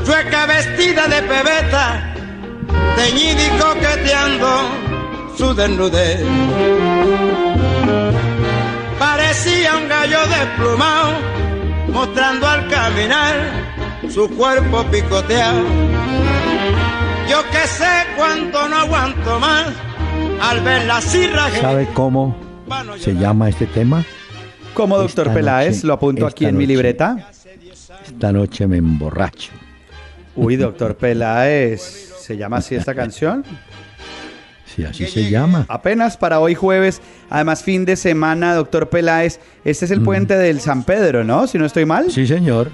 Chueca 0.03 0.47
vestida 0.47 1.07
de 1.07 1.21
pebeta, 1.21 2.16
teñida 2.95 3.41
y 3.45 3.59
coqueteando 3.59 4.47
su 5.37 5.53
desnudez. 5.53 6.21
Parecía 8.99 9.77
un 9.77 9.87
gallo 9.87 10.17
desplumado, 10.27 11.11
mostrando 11.93 12.47
al 12.47 12.67
caminar 12.69 13.35
su 14.09 14.29
cuerpo 14.35 14.83
picoteado. 14.91 15.61
Yo 17.29 17.43
que 17.51 17.67
sé 17.67 17.85
cuánto 18.15 18.67
no 18.69 18.77
aguanto 18.77 19.39
más 19.39 19.67
al 20.41 20.61
ver 20.61 20.85
la 20.85 21.01
cirra 21.01 21.49
¿Sabe 21.59 21.87
cómo 21.93 22.35
se 22.99 23.13
llama 23.15 23.49
este 23.49 23.65
tema? 23.65 24.03
Como 24.73 24.97
doctor 24.97 25.27
Esta 25.27 25.33
Peláez, 25.33 25.75
noche- 25.77 25.87
lo 25.87 25.93
apunto 25.93 26.27
aquí 26.27 26.45
en 26.45 26.55
mi 26.57 26.63
noche. 26.63 26.73
libreta. 26.73 27.29
Esta 28.05 28.31
noche 28.31 28.65
me 28.67 28.77
emborracho. 28.77 29.51
Uy, 30.35 30.55
doctor 30.55 30.95
Peláez, 30.95 32.06
¿se 32.27 32.35
llama 32.37 32.57
así 32.57 32.75
esta 32.75 32.93
canción? 32.93 33.43
Sí, 34.75 34.83
así 34.83 35.07
se 35.07 35.31
llama. 35.31 35.65
Apenas 35.69 36.17
para 36.17 36.39
hoy 36.39 36.53
jueves, 36.53 37.01
además 37.31 37.63
fin 37.63 37.83
de 37.85 37.95
semana, 37.95 38.53
doctor 38.53 38.89
Peláez. 38.89 39.39
Este 39.65 39.85
es 39.85 39.91
el 39.91 40.01
Mm. 40.01 40.05
puente 40.05 40.37
del 40.37 40.59
San 40.59 40.83
Pedro, 40.83 41.23
¿no? 41.23 41.47
Si 41.47 41.57
no 41.57 41.65
estoy 41.65 41.85
mal. 41.85 42.11
Sí, 42.11 42.27
señor. 42.27 42.69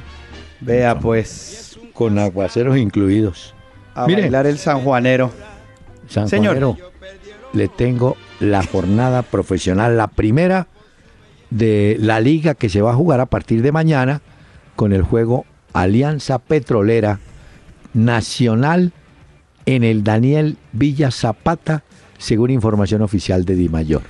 Vea 0.60 1.00
pues, 1.00 1.80
Con 1.94 2.20
aguaceros 2.20 2.76
incluidos. 2.78 3.54
a 3.96 4.06
Mire. 4.08 4.24
bailar 4.24 4.48
el 4.48 4.58
sanjuanero. 4.58 5.32
San 6.10 6.28
Señor. 6.28 6.58
Juanero, 6.60 6.78
le 7.54 7.70
tengo 7.70 8.18
la 8.42 8.64
jornada 8.64 9.22
profesional, 9.22 9.96
la 9.96 10.08
primera 10.08 10.68
de 11.52 11.96
la 12.02 12.20
liga 12.20 12.54
que 12.56 12.68
se 12.68 12.82
va 12.82 12.92
a 12.92 12.96
jugar 12.96 13.22
a 13.22 13.28
partir 13.28 13.62
de 13.62 13.72
mañana 13.72 14.22
con 14.76 14.92
el 14.92 15.04
juego 15.04 15.46
Alianza 15.72 16.40
Petrolera 16.40 17.20
Nacional 17.94 18.92
en 19.66 19.84
el 19.84 20.04
Daniel 20.04 20.58
Villa 20.72 21.12
Zapata, 21.12 21.84
según 22.18 22.50
información 22.52 23.02
oficial 23.02 23.46
de 23.46 23.56
Di 23.56 23.70
Mayor. 23.70 24.02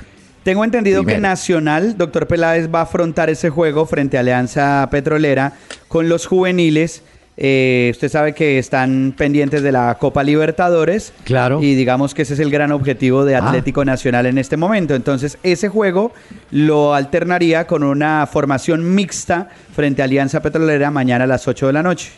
Tengo 0.44 0.64
entendido 0.64 1.06
que. 1.06 1.18
Nacional, 1.20 1.98
doctor 1.98 2.28
Peláez, 2.28 2.70
va 2.74 2.80
a 2.80 2.84
afrontar 2.84 3.30
ese 3.30 3.50
juego 3.50 3.86
frente 3.86 4.18
a 4.18 4.20
Alianza 4.20 4.88
Petrolera 4.92 5.54
con 5.88 6.10
los 6.10 6.26
juveniles. 6.26 7.02
Eh, 7.36 7.90
usted 7.92 8.10
sabe 8.10 8.34
que 8.34 8.60
están 8.60 9.16
pendientes 9.18 9.64
de 9.64 9.72
la 9.72 9.98
Copa 10.00 10.22
Libertadores. 10.24 11.14
Claro. 11.24 11.64
Y 11.64 11.74
digamos 11.76 12.14
que 12.14 12.22
ese 12.24 12.36
es 12.36 12.40
el 12.40 12.52
gran 12.52 12.72
objetivo 12.72 13.26
de 13.26 13.36
Ah. 13.36 13.48
Atlético 13.48 13.86
Nacional 13.86 14.26
en 14.28 14.38
este 14.38 14.58
momento. 14.58 14.94
Entonces, 14.96 15.38
ese 15.42 15.70
juego 15.70 16.12
lo 16.52 16.94
alternaría 16.94 17.66
con 17.66 17.82
una 17.84 18.28
formación 18.28 18.94
mixta 18.94 19.50
frente 19.74 20.02
a 20.02 20.06
Alianza 20.06 20.42
Petrolera 20.42 20.92
mañana 20.92 21.24
a 21.24 21.28
las 21.28 21.48
8 21.48 21.68
de 21.68 21.74
la 21.74 21.82
noche. 21.82 22.12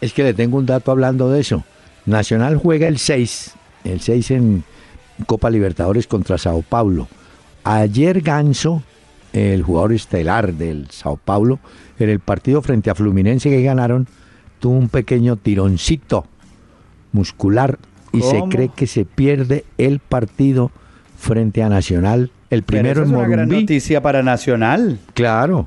Es 0.00 0.12
que 0.12 0.22
le 0.22 0.34
tengo 0.34 0.58
un 0.58 0.66
dato 0.66 0.90
hablando 0.92 1.30
de 1.32 1.40
eso. 1.40 1.64
Nacional 2.06 2.56
juega 2.56 2.86
el 2.88 2.98
6, 2.98 3.52
el 3.84 4.00
6 4.00 4.30
en 4.32 4.64
Copa 5.26 5.50
Libertadores 5.50 6.06
contra 6.06 6.38
Sao 6.38 6.62
Paulo. 6.62 7.08
Ayer 7.64 8.20
Ganso, 8.20 8.82
el 9.32 9.62
jugador 9.62 9.92
estelar 9.92 10.52
del 10.54 10.88
Sao 10.90 11.16
Paulo, 11.16 11.58
en 11.98 12.10
el 12.10 12.20
partido 12.20 12.60
frente 12.62 12.90
a 12.90 12.94
Fluminense 12.94 13.48
que 13.48 13.62
ganaron, 13.62 14.06
tuvo 14.60 14.76
un 14.76 14.88
pequeño 14.88 15.36
tironcito 15.36 16.26
muscular 17.12 17.78
y 18.12 18.20
se 18.20 18.42
cree 18.50 18.70
que 18.74 18.86
se 18.86 19.04
pierde 19.04 19.64
el 19.78 19.98
partido 19.98 20.70
frente 21.18 21.62
a 21.62 21.68
Nacional. 21.68 22.30
El 22.50 22.62
Pero 22.62 22.66
primero 22.66 23.02
esa 23.02 23.02
es 23.02 23.08
en 23.10 23.16
una 23.16 23.28
gran 23.28 23.48
noticia 23.48 24.02
para 24.02 24.22
Nacional. 24.22 24.98
Claro, 25.14 25.66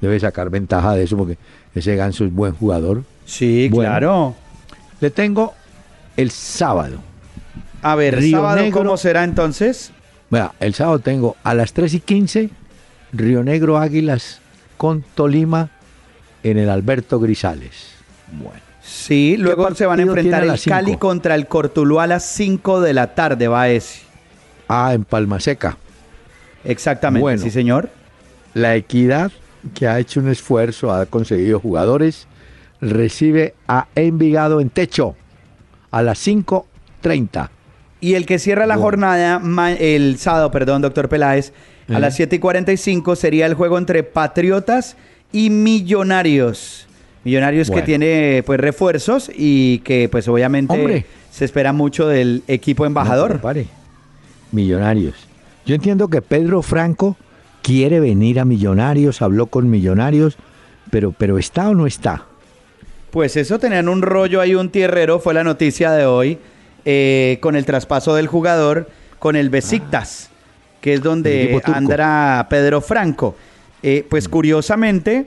debe 0.00 0.18
sacar 0.18 0.50
ventaja 0.50 0.94
de 0.94 1.04
eso 1.04 1.16
porque 1.16 1.38
ese 1.74 1.94
Ganso 1.96 2.24
es 2.24 2.32
buen 2.34 2.52
jugador. 2.54 3.04
Sí, 3.24 3.68
Bueno. 3.70 3.90
claro. 3.90 4.34
Le 5.00 5.10
tengo 5.10 5.54
el 6.18 6.30
sábado. 6.32 6.98
A 7.80 7.94
ver, 7.94 8.16
Río 8.16 8.38
sábado, 8.38 8.56
Negro. 8.60 8.78
¿cómo 8.78 8.96
será 8.96 9.22
entonces? 9.22 9.92
Vea, 10.30 10.52
el 10.58 10.74
sábado 10.74 10.98
tengo 10.98 11.36
a 11.44 11.54
las 11.54 11.72
3 11.72 11.94
y 11.94 12.00
15 12.00 12.50
Río 13.12 13.44
Negro 13.44 13.78
Águilas 13.78 14.40
con 14.76 15.02
Tolima 15.14 15.70
en 16.42 16.58
el 16.58 16.68
Alberto 16.70 17.20
Grisales. 17.20 17.92
Bueno. 18.32 18.60
Sí, 18.82 19.36
luego 19.38 19.72
se 19.74 19.86
van 19.86 20.00
a 20.00 20.02
enfrentar 20.02 20.42
el 20.44 20.58
cinco? 20.58 20.74
Cali 20.76 20.96
contra 20.96 21.34
el 21.34 21.46
Cortuluá 21.46 22.04
a 22.04 22.06
las 22.08 22.24
5 22.24 22.80
de 22.80 22.94
la 22.94 23.14
tarde, 23.14 23.46
va 23.46 23.68
ese. 23.68 24.00
Ah, 24.66 24.92
en 24.94 25.04
Palma 25.04 25.38
Seca. 25.40 25.76
Exactamente, 26.64 27.22
Bueno. 27.22 27.42
sí 27.42 27.50
señor. 27.50 27.90
La 28.54 28.74
Equidad, 28.74 29.30
que 29.74 29.86
ha 29.86 29.98
hecho 30.00 30.20
un 30.20 30.28
esfuerzo, 30.28 30.92
ha 30.92 31.06
conseguido 31.06 31.60
jugadores, 31.60 32.26
recibe 32.80 33.54
a 33.68 33.86
Envigado 33.94 34.60
en 34.60 34.70
techo 34.70 35.14
a 35.90 36.02
las 36.02 36.26
5.30. 36.26 37.50
Y 38.00 38.14
el 38.14 38.26
que 38.26 38.38
cierra 38.38 38.66
la 38.66 38.76
jornada, 38.76 39.42
el 39.78 40.18
sábado, 40.18 40.50
perdón, 40.50 40.82
doctor 40.82 41.08
Peláez, 41.08 41.52
a 41.88 41.98
las 41.98 42.16
7 42.16 42.36
y 42.36 42.38
45 42.38 43.16
sería 43.16 43.46
el 43.46 43.54
juego 43.54 43.78
entre 43.78 44.02
Patriotas 44.02 44.96
y 45.32 45.50
Millonarios. 45.50 46.86
Millonarios 47.24 47.70
que 47.70 47.82
tiene 47.82 48.42
pues 48.46 48.60
refuerzos 48.60 49.30
y 49.34 49.80
que 49.80 50.08
pues 50.08 50.28
obviamente 50.28 50.74
Hombre. 50.74 51.06
se 51.30 51.44
espera 51.44 51.72
mucho 51.72 52.06
del 52.06 52.42
equipo 52.46 52.86
embajador. 52.86 53.34
No, 53.34 53.40
pare. 53.40 53.66
Millonarios. 54.52 55.14
Yo 55.66 55.74
entiendo 55.74 56.08
que 56.08 56.22
Pedro 56.22 56.62
Franco 56.62 57.16
quiere 57.62 58.00
venir 58.00 58.40
a 58.40 58.44
Millonarios, 58.44 59.20
habló 59.20 59.46
con 59.46 59.68
Millonarios, 59.68 60.38
pero, 60.90 61.12
pero 61.12 61.36
¿está 61.36 61.68
o 61.68 61.74
no 61.74 61.86
está? 61.86 62.27
Pues 63.10 63.36
eso 63.36 63.58
tenían 63.58 63.88
un 63.88 64.02
rollo 64.02 64.40
ahí, 64.40 64.54
un 64.54 64.70
tierrero, 64.70 65.18
fue 65.18 65.34
la 65.34 65.44
noticia 65.44 65.92
de 65.92 66.04
hoy, 66.04 66.38
eh, 66.84 67.38
con 67.40 67.56
el 67.56 67.64
traspaso 67.64 68.14
del 68.14 68.26
jugador 68.26 68.88
con 69.18 69.34
el 69.34 69.50
Besiktas, 69.50 70.30
que 70.80 70.94
es 70.94 71.02
donde 71.02 71.60
andará 71.64 72.46
Pedro 72.48 72.80
Franco. 72.80 73.34
Eh, 73.82 74.06
pues 74.08 74.28
curiosamente, 74.28 75.26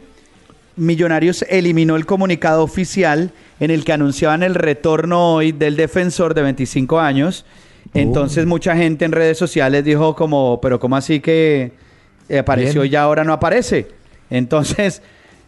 Millonarios 0.75 1.43
eliminó 1.49 1.95
el 1.95 2.05
comunicado 2.05 2.63
oficial 2.63 3.31
en 3.59 3.71
el 3.71 3.83
que 3.83 3.93
anunciaban 3.93 4.43
el 4.43 4.55
retorno 4.55 5.35
hoy 5.35 5.51
del 5.51 5.75
defensor 5.75 6.33
de 6.33 6.41
25 6.43 6.99
años. 6.99 7.45
Entonces 7.93 8.45
mucha 8.45 8.75
gente 8.75 9.05
en 9.05 9.11
redes 9.11 9.37
sociales 9.37 9.83
dijo 9.83 10.15
como, 10.15 10.61
pero 10.61 10.79
¿cómo 10.79 10.95
así 10.95 11.19
que 11.19 11.73
eh, 12.29 12.39
apareció 12.39 12.81
Bien. 12.81 12.93
y 12.93 12.95
ahora 12.95 13.23
no 13.23 13.33
aparece? 13.33 13.87
Entonces 14.29 15.01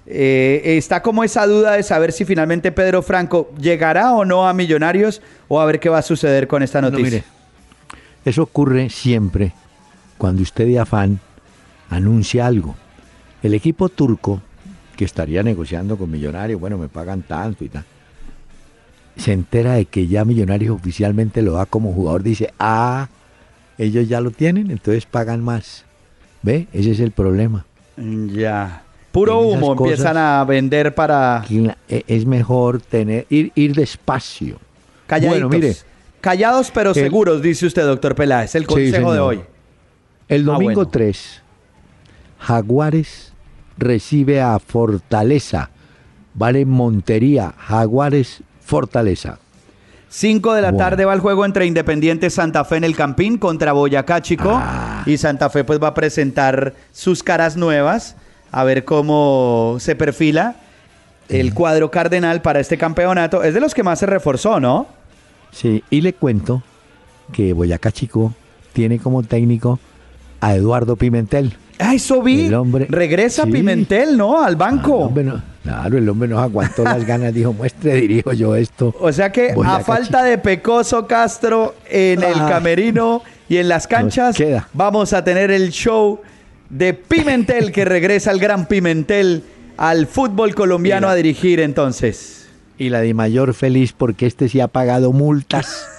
eh, 0.06 0.62
está 0.78 1.02
como 1.02 1.24
esa 1.24 1.46
duda 1.48 1.74
de 1.74 1.84
saber 1.84 2.12
si 2.12 2.26
finalmente 2.26 2.72
Pedro 2.72 3.02
Franco 3.02 3.52
llegará 3.60 4.14
o 4.14 4.26
no 4.26 4.48
a 4.48 4.54
Millonarios 4.54 5.22
o 5.48 5.60
a 5.62 5.66
ver 5.66 5.80
qué 5.80 5.90
va 5.90 6.00
a 6.00 6.02
suceder 6.04 6.48
con 6.48 6.62
esta 6.64 6.82
No, 6.82 6.90
noticia. 6.90 7.10
mire, 7.12 7.24
eso 8.26 8.44
ocurre 8.44 8.90
siempre 8.90 9.54
cuando 10.18 10.42
usted 10.42 10.66
de 10.68 10.80
afán 10.80 11.20
anuncia 11.90 12.46
algo. 12.46 12.76
El 13.42 13.54
equipo 13.54 13.90
turco, 13.90 14.42
que 14.96 15.06
estaría 15.06 15.44
negociando 15.44 15.98
con 15.98 16.10
Millonarios, 16.12 16.60
bueno, 16.60 16.78
me 16.78 16.88
pagan 16.90 17.22
tanto 17.24 17.64
y 17.64 17.70
tal, 17.70 17.84
se 19.18 19.32
entera 19.34 19.74
de 19.74 19.86
que 19.86 20.08
ya 20.08 20.26
Millonarios 20.26 20.76
oficialmente 20.76 21.42
lo 21.42 21.54
da 21.54 21.66
como 21.66 21.94
jugador, 21.94 22.24
dice, 22.24 22.54
ah, 22.60 23.10
ellos 23.78 24.08
ya 24.08 24.22
lo 24.22 24.32
tienen, 24.32 24.72
entonces 24.72 25.06
pagan 25.06 25.42
más. 25.44 25.86
¿Ve? 26.42 26.68
Ese 26.74 26.92
es 26.92 27.00
el 27.00 27.12
problema. 27.12 27.66
Ya. 27.98 28.84
Puro 29.14 29.40
humo 29.42 29.74
empiezan 29.74 30.18
a 30.18 30.44
vender 30.44 30.94
para 30.96 31.46
E- 31.88 32.04
Es 32.08 32.26
mejor 32.26 32.82
tener, 32.82 33.26
ir, 33.30 33.52
ir 33.56 33.74
despacio. 33.76 34.58
calladitos. 35.08 35.50
Bueno, 35.50 35.50
mire, 35.50 35.76
Callados 36.20 36.72
pero 36.72 36.90
El- 36.90 36.96
seguros, 36.96 37.42
dice 37.42 37.66
usted, 37.68 37.84
doctor 37.86 38.16
Peláez. 38.16 38.56
El 38.56 38.64
Sí, 38.64 38.68
consejo 38.68 39.14
de 39.14 39.20
hoy. 39.20 39.42
El 40.28 40.42
Ah, 40.44 40.54
domingo 40.54 40.76
bueno. 40.76 40.90
3, 40.90 41.42
Jaguares 42.40 43.34
recibe 43.78 44.42
a 44.42 44.58
Fortaleza. 44.60 45.70
Vale 46.34 46.66
Montería, 46.66 47.54
Jaguares, 47.58 48.42
Fortaleza. 48.62 49.38
5 50.10 50.54
de 50.54 50.62
la 50.62 50.72
Bueno. 50.72 50.86
tarde 50.86 51.06
va 51.06 51.14
el 51.14 51.20
juego 51.20 51.46
entre 51.46 51.66
Independiente 51.66 52.30
Santa 52.30 52.64
Fe 52.66 52.78
en 52.78 52.84
el 52.84 52.96
Campín 52.96 53.38
contra 53.38 53.74
Boyacá 53.74 54.22
Chico. 54.22 54.52
Ah. 54.54 55.04
Y 55.06 55.18
Santa 55.18 55.50
Fe 55.50 55.64
pues 55.64 55.82
va 55.82 55.90
a 55.90 55.94
presentar 55.94 56.74
sus 56.92 57.22
caras 57.24 57.58
nuevas. 57.58 58.16
A 58.54 58.64
ver 58.64 58.86
cómo 58.86 59.76
se 59.80 59.96
perfila 59.96 60.56
el 61.28 61.54
cuadro 61.54 61.90
cardenal 61.92 62.42
para 62.42 62.60
este 62.60 62.78
campeonato. 62.78 63.44
Es 63.44 63.54
de 63.54 63.60
los 63.60 63.74
que 63.74 63.82
más 63.84 64.00
se 64.00 64.06
reforzó, 64.06 64.60
¿no? 64.60 64.86
Sí, 65.52 65.84
y 65.90 66.02
le 66.02 66.14
cuento 66.14 66.62
que 67.32 67.52
Boyacá 67.54 67.92
Chico 67.92 68.34
tiene 68.74 69.00
como 69.00 69.24
técnico 69.24 69.80
a 70.40 70.56
Eduardo 70.56 70.96
Pimentel. 70.96 71.58
Ah, 71.80 71.96
eso 71.96 72.22
vi. 72.22 72.46
El 72.46 72.54
hombre- 72.54 72.86
Regresa 72.90 73.44
Sí. 73.46 73.52
Pimentel, 73.52 74.16
¿no? 74.18 74.42
Al 74.44 74.54
Ah, 74.54 74.58
banco. 74.58 74.98
el 75.00 75.04
hombre 75.08 75.24
no- 75.24 75.42
claro, 75.64 75.98
el 75.98 76.08
hombre 76.08 76.28
nos 76.30 76.40
aguantó 76.40 76.84
las 76.84 77.04
ganas, 77.08 77.34
dijo, 77.34 77.54
muestre, 77.54 77.96
dirijo 77.96 78.34
yo 78.34 78.56
esto. 78.56 78.94
O 79.00 79.12
sea 79.12 79.32
que 79.32 79.56
a 79.66 79.80
falta 79.80 80.22
de 80.24 80.38
Pecoso 80.38 81.08
Castro 81.08 81.74
en 81.90 82.22
el 82.22 82.36
Ah. 82.40 82.48
camerino 82.50 83.24
y 83.50 83.58
en 83.58 83.68
las 83.70 83.88
canchas, 83.88 84.36
queda. 84.36 84.68
vamos 84.74 85.14
a 85.14 85.24
tener 85.24 85.50
el 85.50 85.72
show 85.72 86.20
de 86.70 86.94
Pimentel 86.94 87.72
que 87.72 87.86
regresa 87.86 88.32
el 88.32 88.40
gran 88.40 88.68
Pimentel 88.68 89.44
al 89.78 90.08
fútbol 90.08 90.56
colombiano 90.56 91.08
a 91.08 91.16
dirigir 91.16 91.60
entonces. 91.60 92.50
Y 92.78 92.90
la 92.90 93.02
de 93.02 93.14
mayor 93.14 93.54
feliz 93.54 93.94
porque 93.94 94.26
este 94.26 94.50
sí 94.50 94.60
ha 94.60 94.68
pagado 94.68 95.12
multas. 95.12 95.88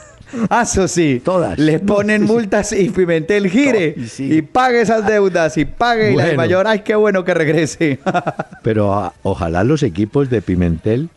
Ah, 0.51 0.62
eso 0.62 0.89
sí. 0.89 1.23
Todas. 1.25 1.59
Le 1.61 1.79
ponen 1.79 2.25
multas 2.25 2.73
y 2.73 2.89
Pimentel 2.91 3.49
gire 3.49 3.95
No, 3.97 4.03
y 4.03 4.09
sí. 4.09 4.33
y 4.33 4.43
pague 4.43 4.81
esas 4.81 5.07
deudas 5.07 5.57
y 5.57 5.65
pague 5.65 6.12
y 6.12 6.17
la 6.17 6.25
de 6.27 6.37
mayor, 6.37 6.67
ay, 6.67 6.81
qué 6.81 6.97
bueno 6.97 7.25
que 7.25 7.35
regrese. 7.35 8.01
Pero 8.62 8.93
ah, 8.95 9.12
ojalá 9.23 9.62
los 9.62 9.85
equipos 9.85 10.31
de 10.31 10.43
Pimentel 10.43 11.09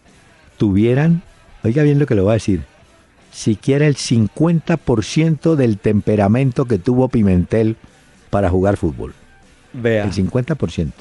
tuvieran, 0.58 1.24
oiga 1.64 1.82
bien 1.82 1.98
lo 1.98 2.06
que 2.06 2.14
le 2.14 2.22
voy 2.22 2.32
a 2.32 2.34
decir, 2.34 2.62
siquiera 3.32 3.88
el 3.88 3.95
50% 3.95 5.56
del 5.56 5.80
temperamento 5.80 6.66
que 6.66 6.78
tuvo 6.78 7.08
Pimentel 7.10 7.76
para 8.30 8.50
jugar 8.52 8.78
fútbol. 8.78 9.16
Vea. 9.82 10.04
El 10.06 10.12
50%. 10.14 10.92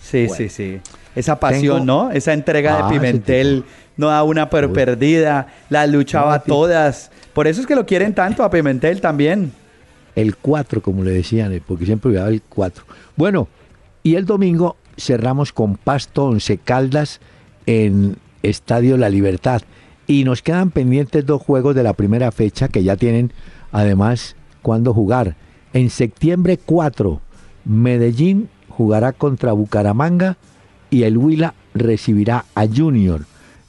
Sí, 0.00 0.26
Bueno. 0.26 0.34
sí, 0.34 0.48
sí. 0.48 0.80
Esa 1.14 1.38
pasión, 1.40 1.80
Tengo- 1.80 2.04
¿no? 2.06 2.10
Esa 2.10 2.32
entrega 2.32 2.74
Ah, 2.74 2.76
de 2.76 2.82
ese 2.96 3.00
Pimentel 3.00 3.64
no 3.96 4.08
da 4.08 4.22
una 4.22 4.48
per 4.48 4.72
perdida, 4.72 5.48
la 5.70 5.86
luchaba 5.86 6.36
No, 6.38 6.42
todas. 6.44 7.10
Por 7.32 7.46
eso 7.46 7.60
es 7.60 7.66
que 7.66 7.74
lo 7.74 7.84
quieren 7.86 8.14
tanto 8.14 8.42
a 8.44 8.50
Pimentel 8.50 9.00
también. 9.00 9.52
El 10.14 10.36
4, 10.36 10.80
como 10.82 11.04
le 11.04 11.10
decían, 11.10 11.52
eh, 11.52 11.62
porque 11.64 11.84
siempre 11.86 12.08
olvidaba 12.08 12.28
el 12.28 12.42
4. 12.42 12.84
Bueno, 13.16 13.48
y 14.02 14.14
el 14.14 14.24
domingo 14.24 14.76
cerramos 14.96 15.52
con 15.52 15.76
Pasto 15.76 16.24
Once 16.26 16.58
Caldas 16.58 17.20
en 17.66 18.16
Estadio 18.42 18.96
La 18.96 19.08
Libertad. 19.08 19.62
Y 20.06 20.24
nos 20.24 20.40
quedan 20.42 20.70
pendientes 20.70 21.26
dos 21.26 21.42
juegos 21.42 21.74
de 21.74 21.82
la 21.82 21.92
primera 21.92 22.32
fecha 22.32 22.68
que 22.68 22.82
ya 22.82 22.96
tienen 22.96 23.32
además 23.72 24.36
cuándo 24.62 24.94
jugar. 24.94 25.36
En 25.74 25.90
septiembre 25.90 26.56
4, 26.56 27.20
Medellín 27.68 28.48
jugará 28.68 29.12
contra 29.12 29.52
Bucaramanga 29.52 30.36
y 30.90 31.02
el 31.04 31.16
Huila 31.18 31.54
recibirá 31.74 32.44
a 32.54 32.66
Junior. 32.66 33.26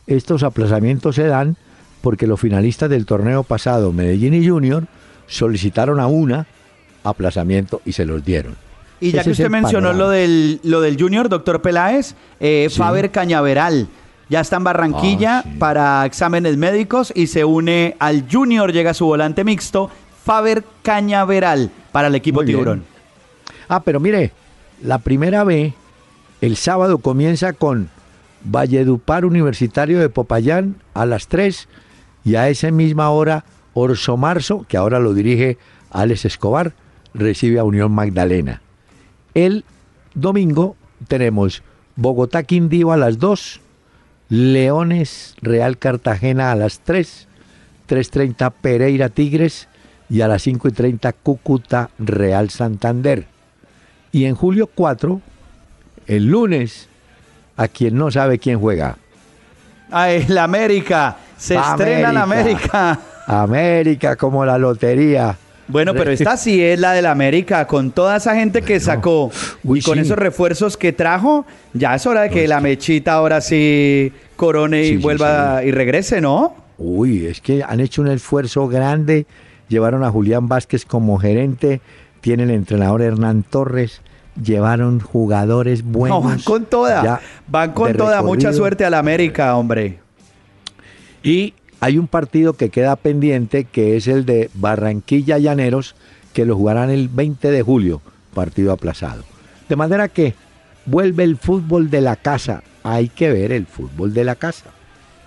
Estos 0.07 0.41
aplazamientos 0.43 1.15
se 1.15 1.25
dan 1.27 1.57
porque 2.01 2.25
los 2.25 2.39
finalistas 2.39 2.89
del 2.89 3.05
torneo 3.05 3.43
pasado, 3.43 3.91
Medellín 3.91 4.33
y 4.33 4.47
Junior, 4.47 4.87
solicitaron 5.27 5.99
a 5.99 6.07
una 6.07 6.47
aplazamiento 7.03 7.81
y 7.85 7.91
se 7.91 8.05
los 8.05 8.23
dieron. 8.23 8.55
Y 9.01 9.11
ya 9.11 9.21
Ese 9.21 9.29
que 9.29 9.31
usted 9.31 9.49
mencionó 9.49 9.89
panorama. 9.89 10.03
lo 10.05 10.09
del, 10.09 10.59
lo 10.63 10.81
del 10.81 10.99
Junior, 10.99 11.29
doctor 11.29 11.61
Peláez, 11.61 12.15
eh, 12.39 12.67
Sí. 12.69 12.77
Faber 12.77 13.11
Cañaveral 13.11 13.87
ya 14.29 14.41
está 14.41 14.57
en 14.57 14.63
Barranquilla 14.63 15.39
Ah, 15.39 15.43
sí. 15.43 15.49
para 15.57 16.05
exámenes 16.05 16.57
médicos 16.57 17.11
y 17.15 17.27
se 17.27 17.43
une 17.45 17.95
al 17.99 18.25
Junior, 18.31 18.71
llega 18.71 18.93
su 18.93 19.05
volante 19.05 19.43
mixto, 19.43 19.89
Faber 20.23 20.63
Cañaveral, 20.83 21.69
para 21.91 22.07
el 22.09 22.15
equipo 22.15 22.41
Muy 22.43 22.45
bien. 22.53 22.83
Ah, 23.69 23.81
pero 23.83 23.99
mire, 23.99 24.31
la 24.81 24.97
primera 24.97 25.43
B, 25.43 25.73
el 26.41 26.55
sábado 26.55 26.97
comienza 26.97 27.53
con 27.53 27.89
Valledupar 28.43 29.25
Universitario 29.25 29.99
de 29.99 30.09
Popayán 30.09 30.77
a 30.95 31.05
las 31.05 31.27
3 31.27 31.67
y 32.25 32.35
a 32.35 32.49
esa 32.49 32.71
misma 32.71 33.11
hora 33.11 33.45
Orso 33.75 34.17
Marzo, 34.17 34.65
que 34.67 34.75
ahora 34.75 34.99
lo 34.99 35.13
dirige 35.13 35.59
Alex 35.91 36.25
Escobar, 36.25 36.73
recibe 37.13 37.59
a 37.59 37.63
Unión 37.63 37.91
Magdalena. 37.91 38.63
El 39.35 39.63
domingo 40.15 40.75
tenemos 41.07 41.61
Bogotá 41.95 42.41
Quindío 42.41 42.91
a 42.91 42.97
las 42.97 43.19
2, 43.19 43.61
Leones 44.29 45.35
Real 45.41 45.77
Cartagena 45.77 46.51
a 46.51 46.55
las 46.55 46.79
3, 46.79 47.27
3.30 47.87 48.51
Pereira 48.61 49.09
Tigres 49.09 49.67
y 50.09 50.21
a 50.21 50.27
las 50.27 50.47
5.30 50.47 51.13
Cúcuta 51.21 51.91
Real 51.99 52.49
Santander. 52.49 53.27
Y 54.11 54.25
en 54.25 54.35
julio 54.35 54.67
4, 54.73 55.21
el 56.07 56.27
lunes, 56.27 56.87
a 57.57 57.67
quien 57.67 57.95
no 57.97 58.09
sabe 58.11 58.39
quién 58.39 58.59
juega. 58.59 58.97
Ah, 59.91 60.11
el 60.11 60.37
América 60.37 61.17
Se 61.37 61.55
estrena 61.55 62.11
en 62.11 62.17
América. 62.17 62.99
América 63.27 64.15
como 64.15 64.45
la 64.45 64.57
lotería. 64.57 65.37
Bueno, 65.67 65.93
pero 65.93 66.09
esta 66.09 66.35
sí 66.35 66.63
es 66.63 66.79
la 66.79 66.93
del 66.93 67.05
América, 67.05 67.67
con 67.67 67.91
toda 67.91 68.17
esa 68.17 68.33
gente 68.33 68.63
que 68.63 68.79
sacó 68.79 69.29
y 69.63 69.81
con 69.83 69.99
esos 69.99 70.17
refuerzos 70.17 70.77
que 70.77 70.93
trajo, 70.93 71.45
ya 71.73 71.93
es 71.93 72.07
hora 72.07 72.21
de 72.21 72.31
que 72.31 72.47
la 72.47 72.59
mechita 72.59 73.13
ahora 73.13 73.39
sí 73.39 74.11
corone 74.35 74.83
y 74.83 74.97
vuelva 74.97 75.63
y 75.63 75.69
regrese, 75.69 76.21
¿no? 76.21 76.55
Uy, 76.79 77.27
es 77.27 77.39
que 77.39 77.61
han 77.61 77.81
hecho 77.81 78.01
un 78.01 78.07
esfuerzo 78.07 78.67
grande, 78.67 79.27
llevaron 79.67 80.03
a 80.03 80.09
Julián 80.09 80.47
Vázquez 80.47 80.85
como 80.85 81.19
gerente, 81.19 81.81
tienen 82.21 82.49
el 82.49 82.55
entrenador 82.55 83.01
Hernán 83.01 83.43
Torres, 83.43 84.01
llevaron 84.41 84.99
jugadores 84.99 85.83
buenos. 85.83 86.23
van 86.23 86.39
con 86.39 86.65
toda, 86.65 87.21
van 87.47 87.73
con 87.73 87.93
toda, 87.93 88.21
mucha 88.21 88.53
suerte 88.53 88.85
a 88.85 88.89
la 88.89 88.99
América, 88.99 89.55
hombre. 89.55 89.99
Y 91.23 91.53
hay 91.79 91.97
un 91.97 92.07
partido 92.07 92.53
que 92.53 92.69
queda 92.69 92.95
pendiente, 92.95 93.65
que 93.65 93.97
es 93.97 94.07
el 94.07 94.25
de 94.25 94.49
Barranquilla 94.53 95.37
Llaneros, 95.37 95.95
que 96.33 96.45
lo 96.45 96.55
jugarán 96.55 96.89
el 96.89 97.09
20 97.09 97.51
de 97.51 97.61
julio, 97.61 98.01
partido 98.33 98.71
aplazado. 98.71 99.23
De 99.67 99.75
manera 99.75 100.07
que 100.07 100.33
vuelve 100.89 101.23
el 101.23 101.37
fútbol 101.37 101.89
de 101.89 102.01
la 102.01 102.15
casa. 102.15 102.63
Hay 102.83 103.09
que 103.09 103.31
ver 103.31 103.51
el 103.51 103.65
fútbol 103.65 104.13
de 104.13 104.23
la 104.23 104.35
casa. 104.35 104.65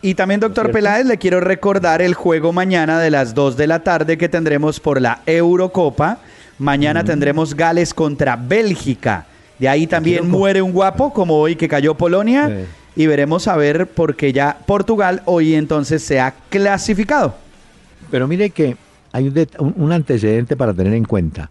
Y 0.00 0.14
también, 0.14 0.40
doctor 0.40 0.72
Peláez, 0.72 1.06
le 1.06 1.18
quiero 1.18 1.40
recordar 1.40 2.02
el 2.02 2.14
juego 2.14 2.52
mañana 2.52 2.98
de 2.98 3.10
las 3.10 3.34
2 3.34 3.56
de 3.56 3.68
la 3.68 3.84
tarde 3.84 4.18
que 4.18 4.28
tendremos 4.28 4.80
por 4.80 5.00
la 5.00 5.20
Eurocopa. 5.26 6.18
Mañana 6.58 7.04
tendremos 7.04 7.54
Gales 7.54 7.94
contra 7.94 8.36
Bélgica. 8.36 9.26
De 9.58 9.68
ahí 9.68 9.86
también 9.86 10.28
muere 10.28 10.62
un 10.62 10.72
guapo, 10.72 11.12
como 11.12 11.38
hoy 11.38 11.56
que 11.56 11.68
cayó 11.68 11.94
Polonia 11.94 12.66
y 12.94 13.06
veremos 13.06 13.48
a 13.48 13.56
ver 13.56 13.86
por 13.86 14.16
qué 14.16 14.32
ya 14.32 14.58
Portugal 14.66 15.22
hoy 15.24 15.54
entonces 15.54 16.02
se 16.02 16.20
ha 16.20 16.34
clasificado. 16.48 17.34
Pero 18.10 18.28
mire 18.28 18.50
que 18.50 18.76
hay 19.12 19.32
un, 19.58 19.92
antecedente 19.92 20.56
para 20.56 20.74
tener 20.74 20.94
en 20.94 21.04
cuenta. 21.04 21.50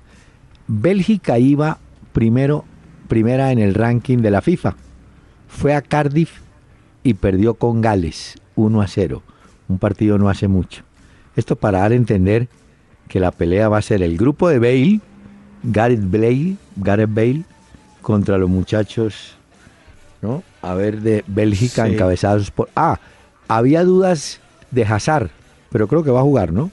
Bélgica 0.67 1.39
iba 1.39 1.77
primero, 2.13 2.65
primera 3.07 3.51
en 3.51 3.59
el 3.59 3.73
ranking 3.73 4.19
de 4.19 4.31
la 4.31 4.41
FIFA. 4.41 4.75
Fue 5.47 5.73
a 5.73 5.81
Cardiff 5.81 6.39
y 7.03 7.15
perdió 7.15 7.55
con 7.55 7.81
Gales 7.81 8.35
1 8.55 8.81
a 8.81 8.87
0. 8.87 9.23
Un 9.67 9.79
partido 9.79 10.17
no 10.17 10.29
hace 10.29 10.47
mucho. 10.47 10.83
Esto 11.35 11.55
para 11.55 11.79
dar 11.79 11.91
a 11.91 11.95
entender 11.95 12.47
que 13.11 13.19
la 13.19 13.31
pelea 13.31 13.67
va 13.67 13.77
a 13.77 13.81
ser 13.81 14.01
el 14.01 14.17
grupo 14.17 14.47
de 14.47 14.57
Bale, 14.57 15.01
Gareth 15.63 16.09
Bale, 16.09 16.55
Gareth 16.77 17.13
Bale 17.13 17.43
contra 18.01 18.37
los 18.37 18.49
muchachos 18.49 19.35
¿no? 20.21 20.43
A 20.61 20.75
ver, 20.75 21.01
de 21.01 21.23
Bélgica 21.27 21.87
encabezados 21.87 22.51
por... 22.51 22.69
Ah, 22.73 22.99
había 23.49 23.83
dudas 23.83 24.39
de 24.69 24.83
Hazard, 24.83 25.29
pero 25.71 25.87
creo 25.87 26.03
que 26.03 26.11
va 26.11 26.19
a 26.19 26.23
jugar, 26.23 26.53
¿no? 26.53 26.71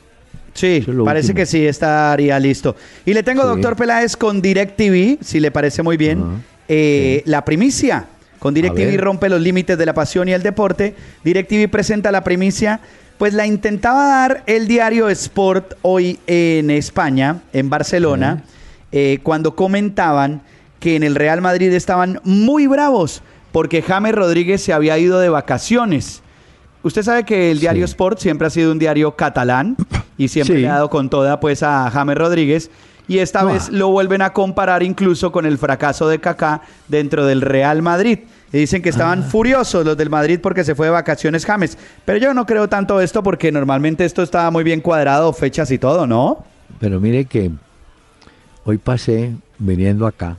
Sí, 0.55 0.85
parece 1.05 1.35
que 1.35 1.45
sí, 1.45 1.67
estaría 1.67 2.39
listo. 2.39 2.77
Y 3.05 3.15
le 3.15 3.23
tengo, 3.23 3.45
doctor 3.45 3.75
Peláez, 3.77 4.17
con 4.17 4.41
DirecTV, 4.41 5.19
si 5.21 5.41
le 5.41 5.51
parece 5.51 5.83
muy 5.83 5.97
bien, 5.97 6.43
eh, 6.69 7.23
la 7.27 7.45
primicia. 7.45 8.07
Con 8.39 8.55
DirecTV 8.55 8.97
rompe 8.99 9.29
los 9.29 9.41
límites 9.41 9.77
de 9.77 9.87
la 9.87 9.95
pasión 9.95 10.29
y 10.29 10.33
el 10.33 10.43
deporte. 10.43 10.95
DirecTV 11.25 11.69
presenta 11.69 12.13
la 12.13 12.23
primicia, 12.23 12.81
pues 13.19 13.35
la 13.35 13.47
intentaba 13.47 14.07
dar 14.07 14.45
el 14.47 14.69
diario 14.69 15.09
Sport 15.09 15.75
hoy 15.83 16.21
en 16.27 16.71
España, 16.71 17.43
en 17.53 17.69
Barcelona, 17.69 18.45
eh, 18.93 19.19
cuando 19.23 19.57
comentaban 19.57 20.41
que 20.79 20.95
en 20.95 21.03
el 21.03 21.17
Real 21.17 21.41
Madrid 21.41 21.73
estaban 21.73 22.21
muy 22.23 22.69
bravos 22.69 23.23
porque 23.51 23.83
James 23.83 24.15
Rodríguez 24.15 24.63
se 24.63 24.73
había 24.73 24.99
ido 24.99 25.19
de 25.19 25.29
vacaciones. 25.29 26.23
Usted 26.85 27.03
sabe 27.03 27.25
que 27.25 27.51
el 27.51 27.59
diario 27.59 27.85
Sport 27.85 28.21
siempre 28.21 28.47
ha 28.47 28.51
sido 28.51 28.71
un 28.71 28.79
diario 28.79 29.17
catalán 29.17 29.77
y 30.17 30.29
siempre 30.29 30.59
le 30.59 30.69
ha 30.69 30.75
dado 30.75 30.91
con 30.91 31.11
toda 31.11 31.41
pues 31.41 31.65
a 31.65 31.91
James 31.91 32.17
Rodríguez 32.17 32.71
y 33.09 33.19
esta 33.19 33.43
vez 33.43 33.71
lo 33.71 33.89
vuelven 33.89 34.23
a 34.23 34.33
comparar 34.33 34.83
incluso 34.83 35.33
con 35.33 35.45
el 35.45 35.59
fracaso 35.59 36.09
de 36.09 36.21
Kaká 36.21 36.63
dentro 36.87 37.27
del 37.27 37.41
Real 37.41 37.83
Madrid. 37.83 38.21
Y 38.53 38.59
dicen 38.59 38.81
que 38.83 38.89
estaban 38.89 39.21
ah. 39.21 39.23
furiosos 39.23 39.85
los 39.85 39.97
del 39.97 40.11
Madrid 40.11 40.41
porque 40.43 40.65
se 40.65 40.75
fue 40.75 40.87
de 40.87 40.93
vacaciones 40.93 41.45
James. 41.45 41.77
Pero 42.05 42.19
yo 42.19 42.33
no 42.35 42.47
creo 42.47 42.69
tanto 42.69 43.01
esto 43.01 43.23
porque 43.23 43.53
normalmente 43.53 44.05
esto 44.05 44.23
estaba 44.23 44.51
muy 44.51 44.65
bien 44.65 44.81
cuadrado, 44.81 45.33
fechas 45.33 45.71
y 45.71 45.79
todo, 45.79 46.07
¿no? 46.07 46.45
Pero 46.81 47.01
mire 47.01 47.27
que 47.27 47.51
hoy 48.65 48.79
pasé 48.79 49.35
viniendo 49.59 50.07
acá 50.07 50.37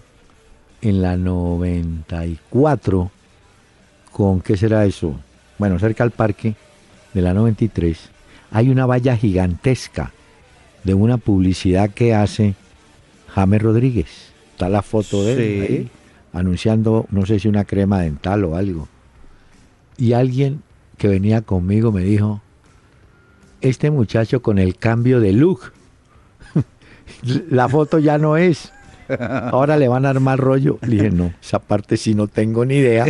en 0.81 1.01
la 1.01 1.17
94 1.17 3.11
con, 4.11 4.41
¿qué 4.41 4.57
será 4.57 4.85
eso? 4.85 5.15
Bueno, 5.57 5.77
cerca 5.79 6.03
al 6.03 6.11
parque 6.11 6.55
de 7.13 7.21
la 7.21 7.33
93, 7.33 8.09
hay 8.51 8.69
una 8.69 8.85
valla 8.85 9.15
gigantesca 9.15 10.11
de 10.83 10.93
una 10.93 11.17
publicidad 11.17 11.89
que 11.89 12.13
hace 12.15 12.55
James 13.33 13.61
Rodríguez. 13.61 14.07
Está 14.51 14.69
la 14.69 14.81
foto 14.81 15.23
de 15.23 15.33
él 15.33 15.61
ahí, 15.61 15.91
anunciando, 16.33 17.05
no 17.11 17.25
sé 17.25 17.39
si 17.39 17.47
una 17.47 17.65
crema 17.65 18.01
dental 18.01 18.43
o 18.45 18.55
algo. 18.55 18.87
Y 19.97 20.13
alguien 20.13 20.61
que 20.97 21.07
venía 21.07 21.41
conmigo 21.41 21.91
me 21.91 22.03
dijo, 22.03 22.41
este 23.61 23.91
muchacho 23.91 24.41
con 24.41 24.59
el 24.59 24.77
cambio 24.77 25.19
de 25.19 25.33
look, 25.33 25.73
la 27.49 27.67
foto 27.67 27.99
ya 27.99 28.17
no 28.17 28.37
es 28.37 28.71
ahora 29.17 29.77
le 29.77 29.87
van 29.87 30.05
a 30.05 30.09
armar 30.09 30.39
rollo. 30.39 30.79
Le 30.81 30.95
dije, 30.95 31.11
no, 31.11 31.33
esa 31.41 31.59
parte 31.59 31.97
sí 31.97 32.13
no 32.13 32.27
tengo 32.27 32.65
ni 32.65 32.75
idea, 32.75 33.05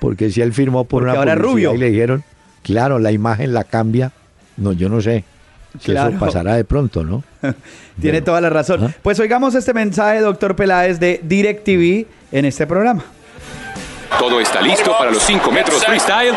porque 0.00 0.30
si 0.30 0.40
él 0.40 0.52
firmó 0.52 0.84
por 0.84 1.02
una 1.02 1.12
ahora 1.12 1.34
rubio. 1.34 1.74
y 1.74 1.78
le 1.78 1.90
dijeron, 1.90 2.24
claro, 2.62 2.98
la 2.98 3.12
imagen 3.12 3.52
la 3.52 3.64
cambia, 3.64 4.12
no, 4.56 4.72
yo 4.72 4.88
no 4.88 5.00
sé. 5.00 5.24
Si 5.80 5.92
eso 5.92 6.10
pasará 6.18 6.54
de 6.54 6.64
pronto, 6.64 7.02
¿no? 7.02 7.22
Tiene 8.00 8.22
toda 8.22 8.40
la 8.40 8.50
razón. 8.50 8.94
Pues 9.02 9.18
oigamos 9.20 9.54
este 9.54 9.72
mensaje, 9.72 10.20
doctor 10.20 10.54
Peláez, 10.56 10.98
de 11.00 11.20
DirecTV 11.22 12.06
en 12.32 12.44
este 12.44 12.66
programa. 12.66 13.04
Todo 14.18 14.40
está 14.40 14.60
listo 14.60 14.96
para 14.96 15.10
los 15.10 15.22
5 15.22 15.50
metros 15.50 15.84
freestyle. 15.84 16.34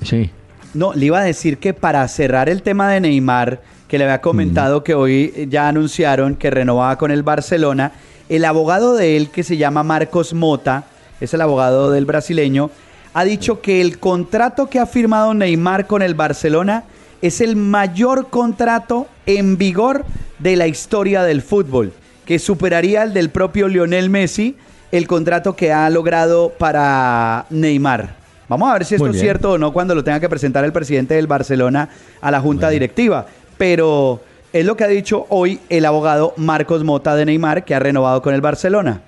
Sí. 0.02 0.30
No, 0.72 0.94
le 0.94 1.04
iba 1.06 1.18
a 1.18 1.24
decir 1.24 1.58
que 1.58 1.74
para 1.74 2.06
cerrar 2.08 2.48
el 2.48 2.62
tema 2.62 2.88
de 2.88 3.00
Neymar 3.00 3.60
que 3.90 3.98
le 3.98 4.04
había 4.04 4.20
comentado 4.20 4.84
que 4.84 4.94
hoy 4.94 5.48
ya 5.50 5.66
anunciaron 5.66 6.36
que 6.36 6.48
renovaba 6.48 6.96
con 6.96 7.10
el 7.10 7.24
Barcelona. 7.24 7.90
El 8.28 8.44
abogado 8.44 8.94
de 8.94 9.16
él, 9.16 9.30
que 9.30 9.42
se 9.42 9.56
llama 9.56 9.82
Marcos 9.82 10.32
Mota, 10.32 10.84
es 11.20 11.34
el 11.34 11.40
abogado 11.40 11.90
del 11.90 12.06
brasileño, 12.06 12.70
ha 13.14 13.24
dicho 13.24 13.60
que 13.60 13.80
el 13.80 13.98
contrato 13.98 14.70
que 14.70 14.78
ha 14.78 14.86
firmado 14.86 15.34
Neymar 15.34 15.88
con 15.88 16.02
el 16.02 16.14
Barcelona 16.14 16.84
es 17.20 17.40
el 17.40 17.56
mayor 17.56 18.28
contrato 18.30 19.08
en 19.26 19.58
vigor 19.58 20.04
de 20.38 20.54
la 20.54 20.68
historia 20.68 21.24
del 21.24 21.42
fútbol, 21.42 21.92
que 22.26 22.38
superaría 22.38 23.02
el 23.02 23.12
del 23.12 23.30
propio 23.30 23.66
Lionel 23.66 24.08
Messi, 24.08 24.54
el 24.92 25.08
contrato 25.08 25.56
que 25.56 25.72
ha 25.72 25.90
logrado 25.90 26.52
para 26.56 27.46
Neymar. 27.50 28.20
Vamos 28.50 28.68
a 28.68 28.72
ver 28.72 28.84
si 28.84 28.96
esto 28.96 29.06
es 29.06 29.20
cierto 29.20 29.52
o 29.52 29.58
no 29.58 29.72
cuando 29.72 29.94
lo 29.94 30.02
tenga 30.02 30.18
que 30.18 30.28
presentar 30.28 30.64
el 30.64 30.72
presidente 30.72 31.14
del 31.14 31.28
Barcelona 31.28 31.88
a 32.20 32.32
la 32.32 32.40
junta 32.40 32.68
directiva 32.68 33.26
pero 33.60 34.22
es 34.54 34.64
lo 34.64 34.74
que 34.74 34.84
ha 34.84 34.88
dicho 34.88 35.26
hoy 35.28 35.60
el 35.68 35.84
abogado 35.84 36.32
Marcos 36.38 36.82
Mota 36.82 37.14
de 37.14 37.26
Neymar, 37.26 37.66
que 37.66 37.74
ha 37.74 37.78
renovado 37.78 38.22
con 38.22 38.32
el 38.32 38.40
Barcelona. 38.40 39.02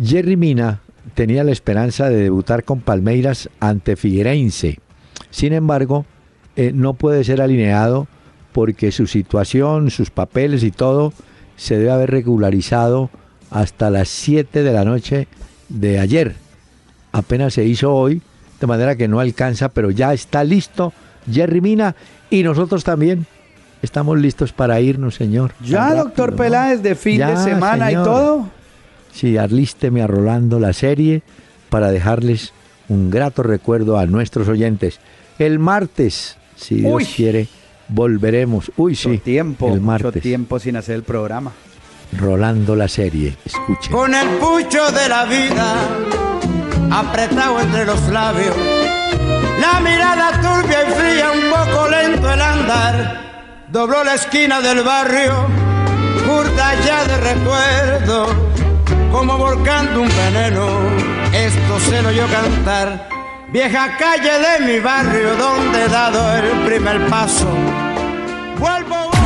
Jerry 0.00 0.36
Mina 0.36 0.80
tenía 1.14 1.42
la 1.42 1.50
esperanza 1.50 2.08
de 2.08 2.22
debutar 2.22 2.62
con 2.62 2.82
Palmeiras 2.82 3.50
ante 3.58 3.96
Figueirense. 3.96 4.78
Sin 5.30 5.52
embargo, 5.52 6.06
eh, 6.54 6.70
no 6.72 6.94
puede 6.94 7.24
ser 7.24 7.42
alineado 7.42 8.06
porque 8.52 8.92
su 8.92 9.08
situación, 9.08 9.90
sus 9.90 10.10
papeles 10.12 10.62
y 10.62 10.70
todo 10.70 11.12
se 11.56 11.78
debe 11.78 11.90
haber 11.90 12.12
regularizado 12.12 13.10
hasta 13.50 13.90
las 13.90 14.06
7 14.08 14.62
de 14.62 14.72
la 14.72 14.84
noche 14.84 15.26
de 15.68 15.98
ayer. 15.98 16.36
Apenas 17.10 17.54
se 17.54 17.64
hizo 17.64 17.92
hoy, 17.92 18.22
de 18.60 18.66
manera 18.68 18.94
que 18.94 19.08
no 19.08 19.18
alcanza, 19.18 19.70
pero 19.70 19.90
ya 19.90 20.12
está 20.12 20.44
listo 20.44 20.92
Jerry 21.28 21.60
Mina 21.60 21.96
y 22.30 22.44
nosotros 22.44 22.84
también 22.84 23.26
Estamos 23.82 24.18
listos 24.18 24.52
para 24.52 24.80
irnos, 24.80 25.14
señor. 25.14 25.52
Ya, 25.62 25.94
doctor 25.94 26.34
Peláez, 26.34 26.82
de 26.82 26.94
fin 26.94 27.18
de 27.18 27.36
semana 27.36 27.92
y 27.92 27.94
todo. 27.94 28.48
Sí, 29.12 29.36
arlísteme 29.36 30.02
a 30.02 30.06
Rolando 30.06 30.58
la 30.60 30.72
serie 30.72 31.22
para 31.70 31.90
dejarles 31.90 32.52
un 32.88 33.10
grato 33.10 33.42
recuerdo 33.42 33.98
a 33.98 34.06
nuestros 34.06 34.48
oyentes. 34.48 35.00
El 35.38 35.58
martes, 35.58 36.36
si 36.56 36.76
Dios 36.76 36.92
Uy. 36.94 37.04
quiere, 37.04 37.48
volveremos. 37.88 38.72
Uy, 38.76 38.96
sí. 38.96 39.08
Mucho 39.08 39.22
tiempo, 39.22 39.66
el 39.68 39.80
mucho 39.80 40.04
martes. 40.06 40.22
tiempo 40.22 40.58
sin 40.58 40.76
hacer 40.76 40.96
el 40.96 41.02
programa. 41.02 41.52
Rolando 42.18 42.74
la 42.74 42.88
serie. 42.88 43.36
Escuchen. 43.44 43.92
Con 43.92 44.14
el 44.14 44.26
pucho 44.38 44.90
de 44.92 45.08
la 45.08 45.24
vida 45.26 45.74
apretado 46.90 47.60
entre 47.60 47.84
los 47.84 48.08
labios, 48.08 48.56
la 49.60 49.80
mirada 49.80 50.30
turbia 50.40 50.78
y 50.88 50.92
fría, 50.92 51.30
un 51.32 51.50
poco 51.50 51.88
lento 51.88 52.32
el 52.32 52.40
andar, 52.40 53.27
dobló 53.70 54.02
la 54.02 54.14
esquina 54.14 54.60
del 54.60 54.82
barrio, 54.82 55.46
curta 56.26 56.74
ya 56.86 57.04
de 57.04 57.16
recuerdo, 57.18 58.26
como 59.12 59.36
volcando 59.36 60.02
un 60.02 60.08
veneno, 60.08 60.66
esto 61.32 61.80
se 61.80 62.02
lo 62.02 62.08
oyó 62.08 62.26
cantar, 62.28 63.08
vieja 63.52 63.96
calle 63.98 64.30
de 64.38 64.66
mi 64.66 64.80
barrio 64.80 65.36
donde 65.36 65.84
he 65.84 65.88
dado 65.88 66.36
el 66.36 66.50
primer 66.66 67.06
paso, 67.08 67.48
vuelvo 68.58 69.17